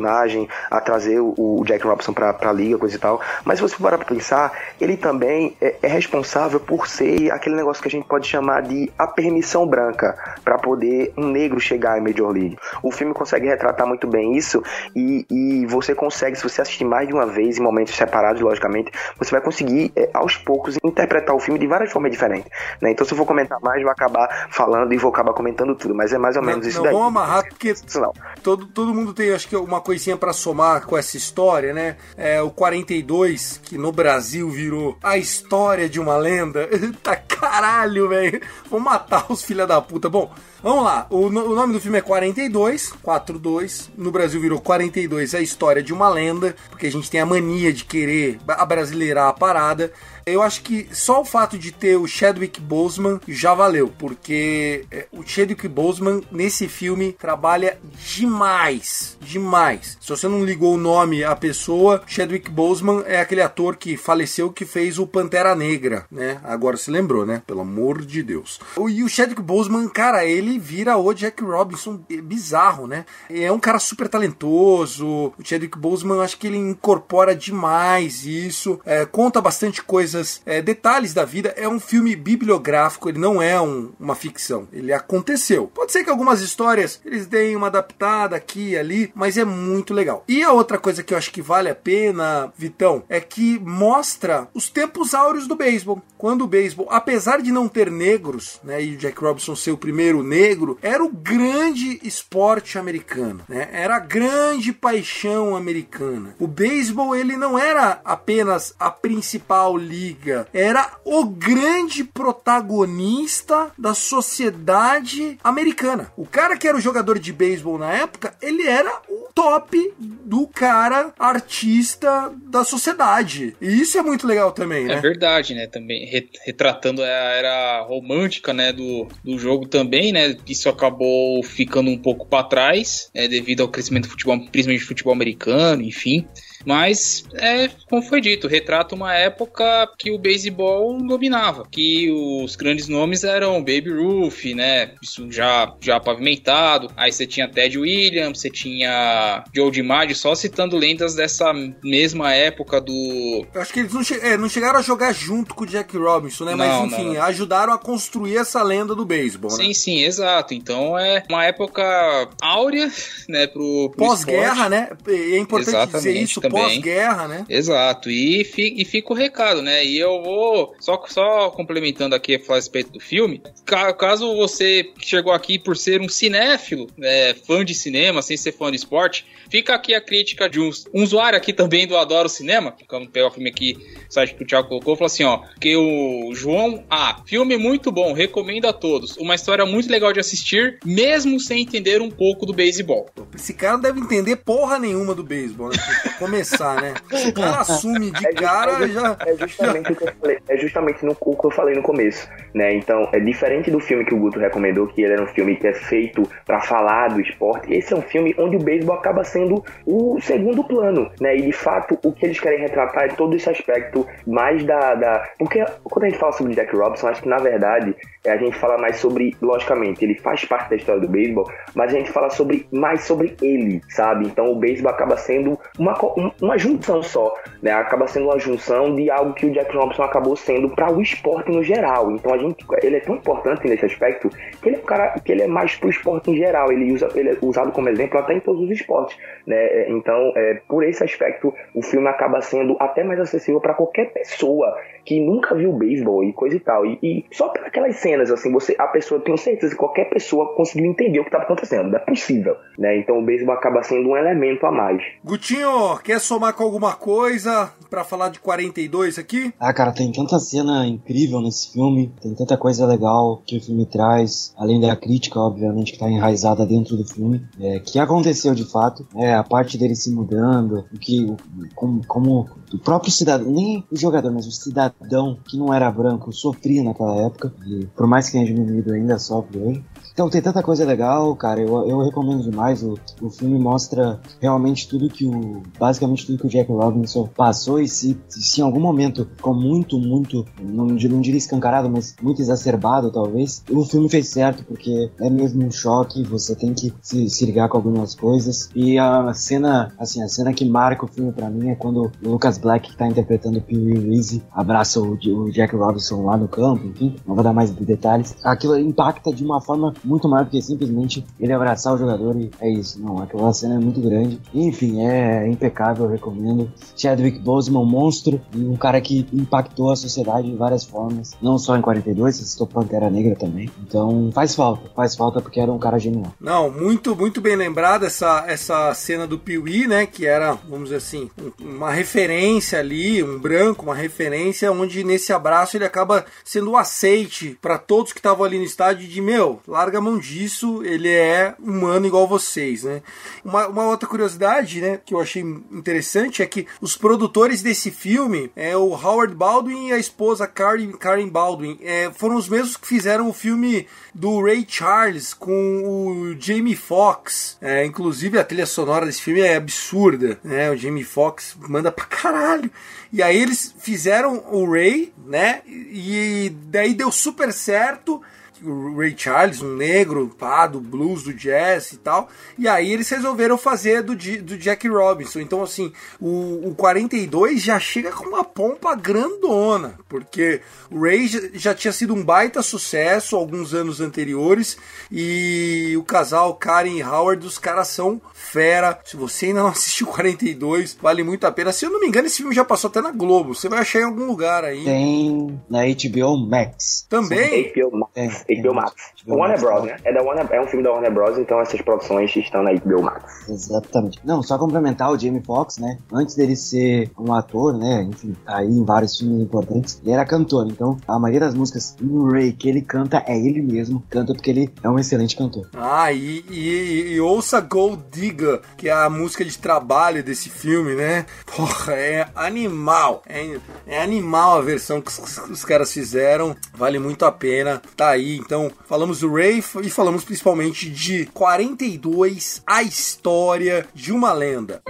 a 0.69 0.79
trazer 0.79 1.19
o, 1.19 1.33
o 1.37 1.63
Jack 1.65 1.85
Robinson 1.85 2.13
pra, 2.13 2.33
pra 2.33 2.53
liga, 2.53 2.77
coisa 2.77 2.95
e 2.95 2.99
tal. 2.99 3.19
Mas 3.43 3.57
se 3.57 3.61
você 3.61 3.75
parar 3.81 3.97
pra 3.97 4.07
pensar, 4.07 4.51
ele 4.79 4.95
também 4.95 5.55
é, 5.59 5.75
é 5.81 5.87
responsável 5.87 6.59
por 6.59 6.87
ser 6.87 7.31
aquele 7.31 7.55
negócio 7.55 7.81
que 7.81 7.87
a 7.87 7.91
gente 7.91 8.07
pode 8.07 8.27
chamar 8.27 8.61
de 8.61 8.91
a 8.97 9.07
permissão 9.07 9.65
branca 9.67 10.17
para 10.43 10.57
poder 10.57 11.13
um 11.17 11.27
negro 11.27 11.59
chegar 11.59 11.97
em 11.97 12.01
Major 12.01 12.31
League. 12.31 12.57
O 12.81 12.91
filme 12.91 13.13
consegue 13.13 13.47
retratar 13.47 13.87
muito 13.87 14.07
bem 14.07 14.37
isso 14.37 14.63
e, 14.95 15.25
e 15.29 15.65
você 15.65 15.95
consegue 15.95 16.11
consegue, 16.11 16.35
se 16.35 16.43
você 16.43 16.61
assistir 16.61 16.83
mais 16.83 17.07
de 17.07 17.13
uma 17.13 17.25
vez, 17.25 17.57
em 17.57 17.61
momentos 17.61 17.95
separados, 17.95 18.41
logicamente, 18.41 18.91
você 19.17 19.31
vai 19.31 19.41
conseguir, 19.41 19.91
é, 19.95 20.09
aos 20.13 20.35
poucos, 20.37 20.77
interpretar 20.83 21.35
o 21.35 21.39
filme 21.39 21.59
de 21.59 21.67
várias 21.67 21.91
formas 21.91 22.11
diferentes. 22.11 22.51
Né? 22.81 22.91
Então, 22.91 23.05
se 23.05 23.13
eu 23.13 23.17
for 23.17 23.25
comentar 23.25 23.59
mais, 23.61 23.81
vou 23.81 23.91
acabar 23.91 24.47
falando 24.51 24.93
e 24.93 24.97
vou 24.97 25.09
acabar 25.09 25.33
comentando 25.33 25.75
tudo, 25.75 25.95
mas 25.95 26.13
é 26.13 26.17
mais 26.17 26.35
ou 26.35 26.43
menos 26.43 26.61
não, 26.61 26.69
isso 26.69 26.77
não, 26.77 26.83
daí. 26.83 26.93
Vamos 26.93 27.07
amarrar, 27.07 27.47
porque 27.47 27.73
não. 27.95 28.13
Todo, 28.43 28.67
todo 28.67 28.93
mundo 28.93 29.13
tem, 29.13 29.33
acho 29.33 29.47
que, 29.47 29.55
uma 29.55 29.80
coisinha 29.81 30.15
para 30.15 30.33
somar 30.33 30.85
com 30.85 30.97
essa 30.97 31.17
história, 31.17 31.73
né? 31.73 31.97
É, 32.15 32.41
o 32.41 32.49
42, 32.49 33.59
que 33.63 33.77
no 33.77 33.91
Brasil 33.91 34.49
virou 34.49 34.97
a 35.03 35.17
história 35.17 35.89
de 35.89 35.99
uma 35.99 36.17
lenda. 36.17 36.69
tá 37.03 37.15
caralho, 37.15 38.09
velho. 38.09 38.41
Vou 38.69 38.79
matar 38.79 39.25
os 39.29 39.43
filha 39.43 39.67
da 39.67 39.81
puta. 39.81 40.09
Bom, 40.09 40.31
Vamos 40.63 40.83
lá, 40.83 41.07
o, 41.09 41.25
o, 41.25 41.55
nome 41.55 41.73
do 41.73 41.81
filme 41.81 41.97
é 41.97 42.01
42, 42.01 42.93
42. 43.01 43.89
No 43.97 44.11
Brasil 44.11 44.39
virou 44.39 44.61
42, 44.61 45.33
é 45.33 45.39
a 45.39 45.41
história 45.41 45.81
de 45.81 45.91
uma 45.91 46.07
lenda, 46.07 46.55
porque 46.69 46.85
a 46.85 46.91
gente 46.91 47.09
tem 47.09 47.19
a 47.19 47.25
mania 47.25 47.73
de 47.73 47.83
querer 47.83 48.39
abrasileirar 48.47 49.27
a 49.27 49.33
parada. 49.33 49.91
Eu 50.31 50.41
acho 50.41 50.61
que 50.61 50.87
só 50.91 51.21
o 51.21 51.25
fato 51.25 51.57
de 51.57 51.71
ter 51.71 51.97
o 51.97 52.07
Chadwick 52.07 52.59
Boseman 52.59 53.19
já 53.27 53.53
valeu, 53.53 53.91
porque 53.97 54.85
é, 54.91 55.07
o 55.11 55.23
Chadwick 55.23 55.67
Boseman 55.67 56.21
nesse 56.31 56.67
filme 56.67 57.13
trabalha 57.13 57.77
demais, 58.05 59.17
demais. 59.21 59.97
Se 59.99 60.09
você 60.09 60.27
não 60.27 60.43
ligou 60.43 60.75
o 60.75 60.77
nome 60.77 61.23
à 61.23 61.35
pessoa, 61.35 62.01
Chadwick 62.07 62.49
Boseman 62.49 63.03
é 63.05 63.19
aquele 63.19 63.41
ator 63.41 63.75
que 63.75 63.97
faleceu 63.97 64.51
que 64.51 64.65
fez 64.65 64.97
o 64.99 65.07
Pantera 65.07 65.55
Negra, 65.55 66.05
né? 66.11 66.39
Agora 66.43 66.77
se 66.77 66.89
lembrou, 66.89 67.25
né? 67.25 67.41
Pelo 67.45 67.61
amor 67.61 68.05
de 68.05 68.23
Deus. 68.23 68.59
E 68.89 69.03
o 69.03 69.09
Chadwick 69.09 69.41
Boseman, 69.41 69.87
cara, 69.89 70.25
ele 70.25 70.57
vira 70.57 70.97
o 70.97 71.13
Jack 71.13 71.43
Robinson 71.43 71.99
é 72.09 72.21
bizarro, 72.21 72.87
né? 72.87 73.05
É 73.29 73.51
um 73.51 73.59
cara 73.59 73.79
super 73.79 74.07
talentoso. 74.07 75.07
O 75.07 75.33
Chadwick 75.43 75.77
Boseman, 75.77 76.21
acho 76.21 76.37
que 76.37 76.47
ele 76.47 76.57
incorpora 76.57 77.35
demais 77.35 78.25
isso, 78.25 78.79
é, 78.85 79.05
conta 79.05 79.41
bastante 79.41 79.83
coisa 79.83 80.20
coisas, 80.21 80.41
é, 80.45 80.61
detalhes 80.61 81.13
da 81.13 81.25
vida. 81.25 81.53
É 81.57 81.67
um 81.67 81.79
filme 81.79 82.15
bibliográfico, 82.15 83.09
ele 83.09 83.19
não 83.19 83.41
é 83.41 83.59
um, 83.59 83.91
uma 83.99 84.15
ficção. 84.15 84.67
Ele 84.71 84.93
aconteceu. 84.93 85.67
Pode 85.67 85.91
ser 85.91 86.03
que 86.03 86.09
algumas 86.09 86.41
histórias 86.41 87.01
eles 87.03 87.25
deem 87.25 87.55
uma 87.55 87.67
adaptada 87.67 88.35
aqui 88.35 88.69
e 88.69 88.77
ali, 88.77 89.11
mas 89.15 89.37
é 89.37 89.43
muito 89.43 89.93
legal. 89.93 90.23
E 90.27 90.43
a 90.43 90.51
outra 90.51 90.77
coisa 90.77 91.03
que 91.03 91.13
eu 91.13 91.17
acho 91.17 91.31
que 91.31 91.41
vale 91.41 91.69
a 91.69 91.75
pena, 91.75 92.53
Vitão, 92.57 93.03
é 93.09 93.19
que 93.19 93.59
mostra 93.59 94.47
os 94.53 94.69
tempos 94.69 95.13
áureos 95.13 95.47
do 95.47 95.55
beisebol. 95.55 96.01
Quando 96.17 96.43
o 96.43 96.47
beisebol, 96.47 96.87
apesar 96.91 97.41
de 97.41 97.51
não 97.51 97.67
ter 97.67 97.89
negros, 97.89 98.59
né, 98.63 98.83
e 98.83 98.93
o 98.93 98.97
Jack 98.97 99.19
Robinson 99.19 99.55
ser 99.55 99.71
o 99.71 99.77
primeiro 99.77 100.21
negro, 100.21 100.77
era 100.81 101.03
o 101.03 101.09
grande 101.09 101.99
esporte 102.03 102.77
americano, 102.77 103.41
né? 103.49 103.69
Era 103.71 103.95
a 103.95 103.99
grande 103.99 104.71
paixão 104.71 105.55
americana. 105.55 106.35
O 106.39 106.47
beisebol 106.47 107.15
ele 107.15 107.35
não 107.35 107.57
era 107.57 107.99
apenas 108.05 108.75
a 108.79 108.91
principal 108.91 109.75
liga 109.75 110.00
liga. 110.01 110.47
Era 110.53 110.91
o 111.05 111.25
grande 111.25 112.03
protagonista 112.03 113.71
da 113.77 113.93
sociedade 113.93 115.37
americana. 115.43 116.11
O 116.17 116.25
cara 116.25 116.57
que 116.57 116.67
era 116.67 116.77
o 116.77 116.81
jogador 116.81 117.19
de 117.19 117.31
beisebol 117.31 117.77
na 117.77 117.93
época, 117.93 118.33
ele 118.41 118.67
era 118.67 118.91
o 119.07 119.31
top 119.33 119.93
do 119.99 120.47
cara 120.47 121.13
artista 121.17 122.31
da 122.45 122.63
sociedade. 122.63 123.55
E 123.61 123.81
isso 123.81 123.97
é 123.97 124.01
muito 124.01 124.27
legal 124.27 124.51
também, 124.51 124.85
né? 124.85 124.95
É 124.95 125.01
verdade, 125.01 125.53
né? 125.53 125.67
Também 125.67 126.05
retratando 126.45 127.03
a 127.03 127.05
era 127.05 127.81
romântica, 127.83 128.53
né, 128.53 128.73
do, 128.73 129.07
do 129.23 129.37
jogo 129.37 129.67
também, 129.67 130.11
né? 130.11 130.35
Isso 130.47 130.67
acabou 130.67 131.41
ficando 131.43 131.89
um 131.89 131.97
pouco 131.97 132.25
para 132.25 132.43
trás, 132.43 133.09
né, 133.13 133.27
devido 133.27 133.61
ao 133.61 133.69
crescimento 133.69 134.03
do 134.03 134.09
futebol, 134.09 134.37
principalmente 134.51 134.83
do 134.83 134.87
futebol 134.87 135.13
americano, 135.13 135.81
enfim. 135.81 136.27
Mas, 136.65 137.25
é, 137.33 137.69
como 137.89 138.01
foi 138.01 138.21
dito, 138.21 138.47
retrata 138.47 138.95
uma 138.95 139.13
época 139.13 139.89
que 139.97 140.11
o 140.11 140.17
beisebol 140.17 140.97
dominava, 141.01 141.67
que 141.69 142.11
os 142.11 142.55
grandes 142.55 142.87
nomes 142.87 143.23
eram 143.23 143.59
Baby 143.59 143.91
Ruth, 143.91 144.45
né? 144.55 144.91
Isso 145.01 145.31
já, 145.31 145.73
já 145.79 145.99
pavimentado. 145.99 146.91
Aí 146.95 147.11
você 147.11 147.25
tinha 147.25 147.47
Ted 147.47 147.77
Williams, 147.77 148.39
você 148.39 148.49
tinha 148.49 149.43
Joe 149.53 149.71
DiMaggio, 149.71 150.15
só 150.15 150.35
citando 150.35 150.77
lendas 150.77 151.15
dessa 151.15 151.51
mesma 151.83 152.33
época 152.33 152.79
do... 152.79 153.45
Eu 153.53 153.61
acho 153.61 153.73
que 153.73 153.79
eles 153.79 153.93
não, 153.93 154.03
che 154.03 154.15
é, 154.15 154.37
não 154.37 154.49
chegaram 154.49 154.79
a 154.79 154.81
jogar 154.81 155.13
junto 155.13 155.53
com 155.53 155.63
o 155.63 155.67
Jack 155.67 155.95
Robinson, 155.97 156.45
né? 156.45 156.55
Não, 156.55 156.57
Mas, 156.85 156.93
enfim, 156.93 157.13
não. 157.13 157.23
ajudaram 157.23 157.73
a 157.73 157.77
construir 157.77 158.37
essa 158.37 158.61
lenda 158.63 158.95
do 158.95 159.05
beisebol, 159.05 159.51
né? 159.51 159.57
Sim, 159.65 159.73
sim, 159.73 160.03
exato. 160.03 160.53
Então, 160.53 160.97
é 160.97 161.23
uma 161.29 161.45
época 161.45 162.29
áurea, 162.41 162.91
né, 163.27 163.47
pro, 163.47 163.89
pro 163.95 164.07
Pós-guerra, 164.07 164.69
né? 164.69 164.89
É 165.07 165.37
importante 165.37 165.69
Exatamente. 165.69 166.07
dizer 166.07 166.21
isso, 166.21 166.41
também. 166.51 166.63
pós-guerra, 166.75 167.27
né? 167.27 167.45
Exato, 167.49 168.09
e, 168.09 168.43
fi, 168.43 168.73
e 168.77 168.85
fica 168.85 169.13
o 169.13 169.15
recado, 169.15 169.61
né? 169.61 169.83
E 169.85 169.97
eu 169.97 170.21
vou, 170.21 170.75
só, 170.79 171.01
só 171.07 171.49
complementando 171.51 172.15
aqui 172.15 172.35
a 172.35 172.39
falar 172.39 172.57
a 172.57 172.59
respeito 172.59 172.91
do 172.91 172.99
filme, 172.99 173.41
ca- 173.65 173.93
caso 173.93 174.35
você 174.35 174.89
chegou 174.99 175.31
aqui 175.33 175.57
por 175.57 175.75
ser 175.77 176.01
um 176.01 176.09
cinéfilo, 176.09 176.87
né, 176.97 177.33
fã 177.33 177.63
de 177.63 177.73
cinema, 177.73 178.21
sem 178.21 178.37
ser 178.37 178.51
fã 178.51 178.69
de 178.69 178.77
esporte, 178.77 179.25
fica 179.49 179.73
aqui 179.75 179.93
a 179.93 180.01
crítica 180.01 180.49
de 180.49 180.59
um, 180.59 180.69
um 180.93 181.03
usuário 181.03 181.37
aqui 181.37 181.53
também 181.53 181.87
do 181.87 181.97
Adoro 181.97 182.29
Cinema, 182.29 182.75
vamos 182.89 183.09
pegar 183.09 183.27
o 183.27 183.31
filme 183.31 183.49
aqui, 183.49 183.77
o 184.09 184.13
site 184.13 184.35
que 184.35 184.43
o 184.43 184.47
Thiago 184.47 184.67
colocou, 184.67 184.95
falou 184.95 185.07
assim, 185.07 185.23
ó, 185.23 185.41
que 185.59 185.75
o 185.75 186.31
João 186.33 186.83
A, 186.89 187.21
filme 187.25 187.57
muito 187.57 187.91
bom, 187.91 188.13
recomendo 188.13 188.65
a 188.67 188.73
todos, 188.73 189.17
uma 189.17 189.35
história 189.35 189.65
muito 189.65 189.89
legal 189.89 190.13
de 190.13 190.19
assistir, 190.19 190.79
mesmo 190.85 191.39
sem 191.39 191.61
entender 191.61 192.01
um 192.01 192.09
pouco 192.09 192.45
do 192.45 192.53
beisebol. 192.53 193.09
Esse 193.35 193.53
cara 193.53 193.73
não 193.73 193.81
deve 193.81 193.99
entender 193.99 194.37
porra 194.37 194.77
nenhuma 194.79 195.13
do 195.15 195.23
beisebol, 195.23 195.69
né? 195.69 195.75
Começar, 196.41 196.81
né? 196.81 196.93
O 197.27 197.33
cara 197.33 197.59
assume 197.61 198.11
de 198.11 198.27
É 198.27 198.33
cara 198.33 198.71
é 198.83 198.87
ju- 198.87 198.93
já. 198.93 199.17
É 199.25 199.37
justamente 199.37 199.91
o 199.91 199.95
que 199.95 200.03
eu 200.03 200.13
falei, 200.19 200.37
é 200.49 200.57
justamente 200.57 201.05
no, 201.05 201.15
o 201.19 201.35
que 201.35 201.45
eu 201.45 201.51
falei 201.51 201.75
no 201.75 201.83
começo, 201.83 202.27
né? 202.53 202.73
Então, 202.73 203.07
é 203.13 203.19
diferente 203.19 203.69
do 203.69 203.79
filme 203.79 204.05
que 204.05 204.13
o 204.13 204.17
Guto 204.17 204.39
recomendou, 204.39 204.87
que 204.87 205.01
ele 205.03 205.13
era 205.13 205.23
um 205.23 205.27
filme 205.27 205.55
que 205.55 205.67
é 205.67 205.73
feito 205.73 206.23
pra 206.45 206.59
falar 206.61 207.09
do 207.09 207.21
esporte. 207.21 207.71
Esse 207.73 207.93
é 207.93 207.97
um 207.97 208.01
filme 208.01 208.33
onde 208.37 208.55
o 208.55 208.59
beisebol 208.59 208.95
acaba 208.95 209.23
sendo 209.23 209.63
o 209.85 210.19
segundo 210.21 210.63
plano, 210.63 211.11
né? 211.19 211.35
E 211.37 211.41
de 211.43 211.51
fato, 211.51 211.97
o 212.03 212.11
que 212.11 212.25
eles 212.25 212.39
querem 212.39 212.59
retratar 212.59 213.05
é 213.05 213.07
todo 213.09 213.35
esse 213.35 213.49
aspecto 213.49 214.05
mais 214.25 214.63
da, 214.63 214.95
da... 214.95 215.29
porque 215.37 215.63
quando 215.83 216.05
a 216.05 216.09
gente 216.09 216.19
fala 216.19 216.31
sobre 216.33 216.55
Jack 216.55 216.75
Robinson, 216.75 217.07
acho 217.07 217.21
que 217.21 217.29
na 217.29 217.37
verdade 217.37 217.95
a 218.25 218.37
gente 218.37 218.55
fala 218.57 218.77
mais 218.77 218.97
sobre, 218.97 219.35
logicamente, 219.41 220.03
ele 220.05 220.15
faz 220.19 220.45
parte 220.45 220.69
da 220.69 220.75
história 220.75 221.01
do 221.01 221.07
beisebol, 221.07 221.49
mas 221.73 221.93
a 221.93 221.97
gente 221.97 222.11
fala 222.11 222.29
sobre 222.29 222.67
mais 222.71 223.03
sobre 223.03 223.35
ele, 223.41 223.81
sabe? 223.89 224.25
Então 224.25 224.51
o 224.51 224.55
beisebol 224.55 224.91
acaba 224.91 225.17
sendo 225.17 225.57
uma, 225.79 225.93
um- 226.17 226.31
uma 226.41 226.57
junção 226.57 227.01
só, 227.01 227.33
né? 227.61 227.71
Acaba 227.71 228.07
sendo 228.07 228.25
uma 228.25 228.37
junção 228.39 228.95
de 228.95 229.09
algo 229.09 229.33
que 229.33 229.45
o 229.47 229.51
Jack 229.51 229.75
Robinson 229.75 230.03
acabou 230.03 230.35
sendo 230.35 230.69
para 230.69 230.91
o 230.91 231.01
esporte 231.01 231.51
no 231.51 231.63
geral. 231.63 232.11
Então 232.11 232.33
a 232.33 232.37
gente, 232.37 232.63
ele 232.83 232.97
é 232.97 232.99
tão 232.99 233.15
importante 233.15 233.67
nesse 233.67 233.85
aspecto 233.85 234.29
que 234.61 234.69
ele 234.69 234.75
é 234.75 234.79
um 234.79 234.83
cara 234.83 235.15
que 235.23 235.31
ele 235.31 235.41
é 235.43 235.47
mais 235.47 235.75
pro 235.75 235.89
esporte 235.89 236.29
em 236.31 236.37
geral. 236.37 236.71
Ele 236.71 236.91
usa, 236.91 237.09
ele 237.15 237.29
é 237.29 237.37
usado 237.41 237.71
como 237.71 237.89
exemplo 237.89 238.19
até 238.19 238.33
em 238.33 238.39
todos 238.39 238.61
os 238.63 238.69
esportes, 238.69 239.17
né? 239.47 239.89
Então, 239.89 240.31
é, 240.35 240.61
por 240.67 240.83
esse 240.83 241.03
aspecto, 241.03 241.53
o 241.73 241.81
filme 241.81 242.07
acaba 242.07 242.39
sendo 242.41 242.77
até 242.79 243.03
mais 243.03 243.19
acessível 243.19 243.59
para 243.59 243.73
qualquer 243.73 244.11
pessoa 244.13 244.75
que 245.03 245.19
nunca 245.19 245.55
viu 245.55 245.73
beisebol 245.73 246.23
e 246.23 246.31
coisa 246.33 246.55
e 246.55 246.59
tal. 246.59 246.85
E, 246.85 246.99
e 247.01 247.25
só 247.31 247.49
por 247.49 247.65
aquelas 247.65 247.95
cenas, 247.95 248.10
assim, 248.19 248.51
você, 248.51 248.75
a 248.77 248.87
pessoa, 248.87 249.19
tenho 249.21 249.37
certeza 249.37 249.71
que 249.73 249.77
qualquer 249.79 250.09
pessoa 250.09 250.53
conseguiu 250.55 250.89
entender 250.89 251.19
o 251.19 251.23
que 251.23 251.29
estava 251.29 251.43
acontecendo. 251.45 251.89
Não 251.89 251.95
é 251.97 251.99
possível, 251.99 252.55
né? 252.77 252.97
Então 252.99 253.17
o 253.19 253.25
beisebol 253.25 253.55
acaba 253.55 253.81
sendo 253.83 254.09
um 254.09 254.17
elemento 254.17 254.65
a 254.65 254.71
mais. 254.71 255.01
Gutinho, 255.23 255.97
quer 256.03 256.19
somar 256.19 256.53
com 256.53 256.63
alguma 256.63 256.93
coisa 256.93 257.71
pra 257.89 258.03
falar 258.03 258.29
de 258.29 258.39
42 258.39 259.17
aqui? 259.17 259.53
Ah, 259.59 259.73
cara, 259.73 259.91
tem 259.91 260.11
tanta 260.11 260.37
cena 260.39 260.85
incrível 260.87 261.41
nesse 261.41 261.71
filme, 261.73 262.11
tem 262.21 262.33
tanta 262.35 262.57
coisa 262.57 262.85
legal 262.85 263.41
que 263.45 263.57
o 263.57 263.61
filme 263.61 263.85
traz, 263.85 264.53
além 264.57 264.79
da 264.79 264.95
crítica, 264.95 265.39
obviamente, 265.39 265.93
que 265.93 265.99
tá 265.99 266.09
enraizada 266.09 266.65
dentro 266.65 266.95
do 266.97 267.05
filme, 267.05 267.41
é, 267.59 267.79
que 267.79 267.99
aconteceu 267.99 268.53
de 268.55 268.69
fato, 268.69 269.05
é, 269.15 269.33
a 269.33 269.43
parte 269.43 269.77
dele 269.77 269.95
se 269.95 270.11
mudando, 270.13 270.85
o 270.93 270.97
que, 270.99 271.23
o- 271.25 271.37
como, 271.75 272.05
como 272.07 272.49
o 272.73 272.77
próprio 272.79 273.11
cidadão, 273.11 273.51
nem 273.51 273.83
o 273.91 273.97
jogador, 273.97 274.31
mas 274.31 274.47
o 274.47 274.51
cidadão 274.51 275.37
que 275.45 275.57
não 275.57 275.73
era 275.73 275.91
branco 275.91 276.31
sofria 276.31 276.83
naquela 276.83 277.17
época, 277.25 277.53
e 277.67 277.85
por 278.01 278.07
mais 278.07 278.25
que 278.25 278.31
tenha 278.31 278.45
diminuído 278.45 278.93
ainda 278.93 279.19
sofre 279.19 279.59
hoje. 279.59 279.83
Então 280.13 280.29
tem 280.29 280.41
tanta 280.41 280.61
coisa 280.61 280.85
legal, 280.85 281.35
cara, 281.35 281.61
eu, 281.61 281.87
eu 281.87 281.99
recomendo 281.99 282.43
demais, 282.43 282.83
o, 282.83 282.97
o 283.21 283.29
filme 283.29 283.57
mostra 283.57 284.19
realmente 284.41 284.87
tudo 284.87 285.09
que 285.09 285.25
o, 285.25 285.63
basicamente 285.79 286.25
tudo 286.25 286.39
que 286.39 286.47
o 286.47 286.49
Jack 286.49 286.71
Robinson 286.71 287.27
passou 287.35 287.79
e 287.79 287.87
se, 287.87 288.17
se 288.27 288.59
em 288.59 288.63
algum 288.63 288.79
momento 288.79 289.27
ficou 289.35 289.53
muito, 289.53 289.97
muito, 289.97 290.45
não, 290.61 290.85
não 290.85 291.21
diria 291.21 291.37
escancarado, 291.37 291.89
mas 291.89 292.15
muito 292.21 292.41
exacerbado 292.41 293.09
talvez, 293.11 293.63
o 293.69 293.85
filme 293.85 294.09
fez 294.09 294.27
certo, 294.27 294.65
porque 294.65 295.09
é 295.19 295.29
mesmo 295.29 295.65
um 295.65 295.71
choque, 295.71 296.23
você 296.23 296.55
tem 296.55 296.73
que 296.73 296.93
se, 297.01 297.29
se 297.29 297.45
ligar 297.45 297.69
com 297.69 297.77
algumas 297.77 298.13
coisas, 298.13 298.69
e 298.75 298.99
a 298.99 299.33
cena, 299.33 299.93
assim, 299.97 300.21
a 300.21 300.27
cena 300.27 300.53
que 300.53 300.65
marca 300.65 301.05
o 301.05 301.07
filme 301.07 301.31
pra 301.31 301.49
mim 301.49 301.69
é 301.69 301.75
quando 301.75 302.11
o 302.23 302.29
Lucas 302.29 302.57
Black, 302.57 302.89
que 302.89 302.97
tá 302.97 303.07
interpretando 303.07 303.59
o 303.59 303.63
Wee 303.69 304.09
Reese, 304.09 304.43
abraça 304.51 304.99
o, 304.99 305.13
o 305.13 305.51
Jack 305.51 305.75
Robinson 305.75 306.23
lá 306.23 306.37
no 306.37 306.47
campo, 306.47 306.85
enfim, 306.85 307.15
não 307.25 307.35
vou 307.35 307.43
dar 307.43 307.53
mais 307.53 307.71
detalhes, 307.71 308.35
aquilo 308.43 308.77
impacta 308.77 309.31
de 309.33 309.43
uma 309.43 309.61
forma 309.61 309.93
muito 310.03 310.27
maior 310.27 310.45
do 310.45 310.51
que 310.51 310.61
simplesmente 310.61 311.25
ele 311.39 311.53
abraçar 311.53 311.93
o 311.93 311.97
jogador 311.97 312.35
e 312.39 312.49
é 312.59 312.69
isso, 312.69 312.99
não, 313.01 313.19
aquela 313.21 313.53
cena 313.53 313.75
é 313.75 313.79
muito 313.79 313.99
grande, 314.01 314.39
enfim, 314.53 315.01
é 315.05 315.47
impecável, 315.47 316.07
recomendo, 316.07 316.71
Chadwick 316.95 317.39
Boseman, 317.39 317.81
um 317.81 317.85
monstro, 317.85 318.41
e 318.55 318.59
um 318.63 318.75
cara 318.75 318.99
que 319.01 319.25
impactou 319.33 319.91
a 319.91 319.95
sociedade 319.95 320.49
de 320.49 320.55
várias 320.55 320.83
formas, 320.83 321.31
não 321.41 321.57
só 321.57 321.75
em 321.77 321.81
42, 321.81 322.35
você 322.35 322.45
citou 322.45 322.67
Pantera 322.67 323.09
Negra 323.09 323.35
também, 323.35 323.69
então 323.81 324.29
faz 324.33 324.55
falta, 324.55 324.89
faz 324.95 325.15
falta 325.15 325.41
porque 325.41 325.59
era 325.59 325.71
um 325.71 325.79
cara 325.79 325.99
genial. 325.99 326.33
Não, 326.39 326.69
muito, 326.71 327.15
muito 327.15 327.41
bem 327.41 327.55
lembrada 327.55 328.07
essa, 328.07 328.45
essa 328.47 328.93
cena 328.93 329.25
do 329.27 329.37
Piuí, 329.37 329.87
né? 329.87 330.05
Que 330.05 330.25
era, 330.25 330.53
vamos 330.67 330.85
dizer 330.85 330.97
assim, 330.97 331.29
um- 331.39 331.75
uma 331.81 331.91
referência 331.91 332.79
ali, 332.79 333.23
um 333.23 333.39
branco, 333.39 333.83
uma 333.85 333.95
referência, 333.95 334.71
onde 334.71 335.03
nesse 335.03 335.31
abraço 335.33 335.77
ele 335.77 335.85
acaba 335.85 336.25
sendo 336.43 336.71
o 336.71 336.77
aceite 336.77 337.57
para 337.61 337.77
todos 337.77 338.13
que 338.13 338.19
estavam 338.19 338.45
ali 338.45 338.57
no 338.57 338.63
estádio 338.63 339.07
de 339.07 339.21
meu, 339.21 339.59
larga 339.67 339.90
a 339.97 340.01
mão 340.01 340.17
disso, 340.17 340.83
ele 340.83 341.09
é 341.09 341.55
humano 341.59 342.05
igual 342.05 342.27
vocês, 342.27 342.83
né? 342.83 343.01
Uma, 343.43 343.67
uma 343.67 343.87
outra 343.87 344.07
curiosidade, 344.07 344.81
né, 344.81 344.99
que 345.03 345.13
eu 345.13 345.19
achei 345.19 345.41
interessante 345.41 346.41
é 346.41 346.45
que 346.45 346.67
os 346.79 346.95
produtores 346.95 347.61
desse 347.61 347.91
filme 347.91 348.51
é 348.55 348.75
o 348.75 348.93
Howard 348.93 349.33
Baldwin 349.33 349.87
e 349.87 349.93
a 349.93 349.97
esposa 349.97 350.47
Karen, 350.47 350.91
Karen 350.91 351.27
Baldwin 351.27 351.79
é, 351.81 352.11
foram 352.11 352.35
os 352.35 352.47
mesmos 352.47 352.77
que 352.77 352.87
fizeram 352.87 353.29
o 353.29 353.33
filme 353.33 353.87
do 354.13 354.41
Ray 354.41 354.65
Charles 354.67 355.33
com 355.33 355.83
o 355.83 356.35
Jamie 356.39 356.75
Foxx. 356.75 357.57
É, 357.61 357.85
inclusive 357.85 358.37
a 358.37 358.43
trilha 358.43 358.65
sonora 358.65 359.05
desse 359.05 359.21
filme 359.21 359.41
é 359.41 359.55
absurda, 359.55 360.39
né? 360.43 360.69
O 360.71 360.77
Jamie 360.77 361.03
Foxx 361.03 361.55
manda 361.67 361.91
pra 361.91 362.05
caralho. 362.05 362.69
E 363.11 363.21
aí 363.21 363.37
eles 363.37 363.73
fizeram 363.79 364.43
o 364.51 364.69
Ray, 364.71 365.13
né? 365.25 365.61
E 365.67 366.51
daí 366.67 366.93
deu 366.93 367.11
super 367.11 367.51
certo 367.51 368.21
o 368.63 368.97
Ray 368.97 369.15
Charles, 369.17 369.61
um 369.61 369.75
negro, 369.75 370.33
pá, 370.37 370.67
do 370.67 370.79
blues, 370.79 371.23
do 371.23 371.33
jazz 371.33 371.91
e 371.91 371.97
tal. 371.97 372.29
E 372.57 372.67
aí 372.67 372.91
eles 372.91 373.09
resolveram 373.09 373.57
fazer 373.57 374.01
do, 374.03 374.15
do 374.15 374.57
Jack 374.57 374.87
Robinson. 374.87 375.39
Então, 375.39 375.63
assim, 375.63 375.91
o, 376.19 376.69
o 376.69 376.75
42 376.75 377.61
já 377.61 377.79
chega 377.79 378.11
com 378.11 378.25
uma 378.25 378.43
pompa 378.43 378.95
grandona, 378.95 379.99
porque 380.07 380.61
o 380.89 381.01
Ray 381.01 381.27
já, 381.27 381.39
já 381.53 381.75
tinha 381.75 381.91
sido 381.91 382.13
um 382.13 382.23
baita 382.23 382.61
sucesso 382.61 383.35
alguns 383.35 383.73
anos 383.73 384.01
anteriores. 384.01 384.77
E 385.11 385.95
o 385.97 386.03
casal 386.03 386.55
Karen 386.55 386.97
e 386.97 387.03
Howard, 387.03 387.45
os 387.45 387.57
caras 387.57 387.87
são 387.87 388.21
fera. 388.33 388.99
Se 389.05 389.15
você 389.15 389.47
ainda 389.47 389.61
não 389.61 389.69
assistiu 389.69 390.07
42, 390.07 390.97
vale 391.01 391.23
muito 391.23 391.45
a 391.45 391.51
pena. 391.51 391.71
Se 391.71 391.85
eu 391.85 391.89
não 391.89 391.99
me 391.99 392.07
engano, 392.07 392.27
esse 392.27 392.37
filme 392.37 392.53
já 392.53 392.63
passou 392.65 392.89
até 392.89 393.01
na 393.01 393.11
Globo. 393.11 393.55
Você 393.55 393.69
vai 393.69 393.79
achar 393.79 394.01
em 394.01 394.05
algum 394.05 394.25
lugar 394.25 394.63
aí. 394.63 394.83
Tem 394.83 395.59
na 395.69 395.79
HBO 395.85 396.37
Max. 396.37 397.05
Também. 397.09 397.71
HBO 397.71 397.97
Max. 397.97 398.45
É, 398.57 398.61
HBO 398.61 398.73
Max. 398.75 398.93
HBO 399.25 399.35
Warner 399.37 399.49
Max, 399.49 399.61
Bros, 399.61 399.79
tá. 399.81 399.85
né? 399.85 399.97
É, 400.03 400.13
da 400.13 400.21
Warner, 400.23 400.47
é 400.51 400.61
um 400.61 400.67
filme 400.67 400.83
da 400.83 400.91
Warner 400.91 401.13
Bros, 401.13 401.37
então 401.37 401.59
essas 401.61 401.81
produções 401.81 402.35
estão 402.35 402.63
na 402.63 402.73
HBO 402.73 403.01
Max. 403.03 403.47
Exatamente. 403.49 404.19
Não, 404.23 404.41
só 404.43 404.57
complementar 404.57 405.11
o 405.11 405.17
Jamie 405.19 405.41
Foxx, 405.43 405.77
né? 405.77 405.97
Antes 406.11 406.35
dele 406.35 406.55
ser 406.55 407.09
um 407.17 407.33
ator, 407.33 407.77
né? 407.77 408.03
Enfim, 408.09 408.35
tá 408.45 408.57
aí 408.57 408.67
em 408.67 408.83
vários 408.83 409.17
filmes 409.17 409.41
importantes, 409.41 409.99
ele 410.03 410.11
era 410.13 410.25
cantor. 410.25 410.67
Então, 410.67 410.97
a 411.07 411.17
maioria 411.19 411.41
das 411.41 411.53
músicas 411.53 411.95
do 411.99 412.29
Ray 412.31 412.51
que 412.53 412.67
ele 412.69 412.81
canta 412.81 413.23
é 413.27 413.37
ele 413.37 413.61
mesmo. 413.61 414.03
Canta 414.09 414.33
porque 414.33 414.49
ele 414.49 414.69
é 414.83 414.89
um 414.89 414.97
excelente 414.99 415.35
cantor. 415.35 415.69
Ah, 415.73 416.11
e, 416.11 416.43
e- 416.49 417.13
e 417.13 417.19
ouça 417.21 417.59
Gold 417.61 418.01
Digger, 418.11 418.61
que 418.77 418.89
é 418.89 418.91
a 418.93 419.09
música 419.09 419.43
de 419.45 419.57
trabalho 419.57 420.23
desse 420.23 420.49
filme, 420.49 420.95
né? 420.95 421.25
Porra, 421.45 421.93
é 421.93 422.27
animal. 422.35 423.21
É, 423.27 423.57
é 423.87 424.01
animal 424.01 424.57
a 424.57 424.61
versão 424.61 425.01
que 425.01 425.09
os, 425.09 425.37
os 425.49 425.65
caras 425.65 425.91
fizeram. 425.91 426.55
Vale 426.73 426.99
muito 426.99 427.23
a 427.25 427.31
pena. 427.31 427.81
Tá 427.95 428.09
aí. 428.09 428.40
Então, 428.41 428.71
falamos 428.87 429.19
do 429.19 429.31
Ray 429.31 429.63
e 429.83 429.89
falamos 429.89 430.23
principalmente 430.23 430.89
de 430.89 431.27
42, 431.27 432.63
a 432.65 432.81
história 432.81 433.87
de 433.93 434.11
uma 434.11 434.33
lenda. 434.33 434.81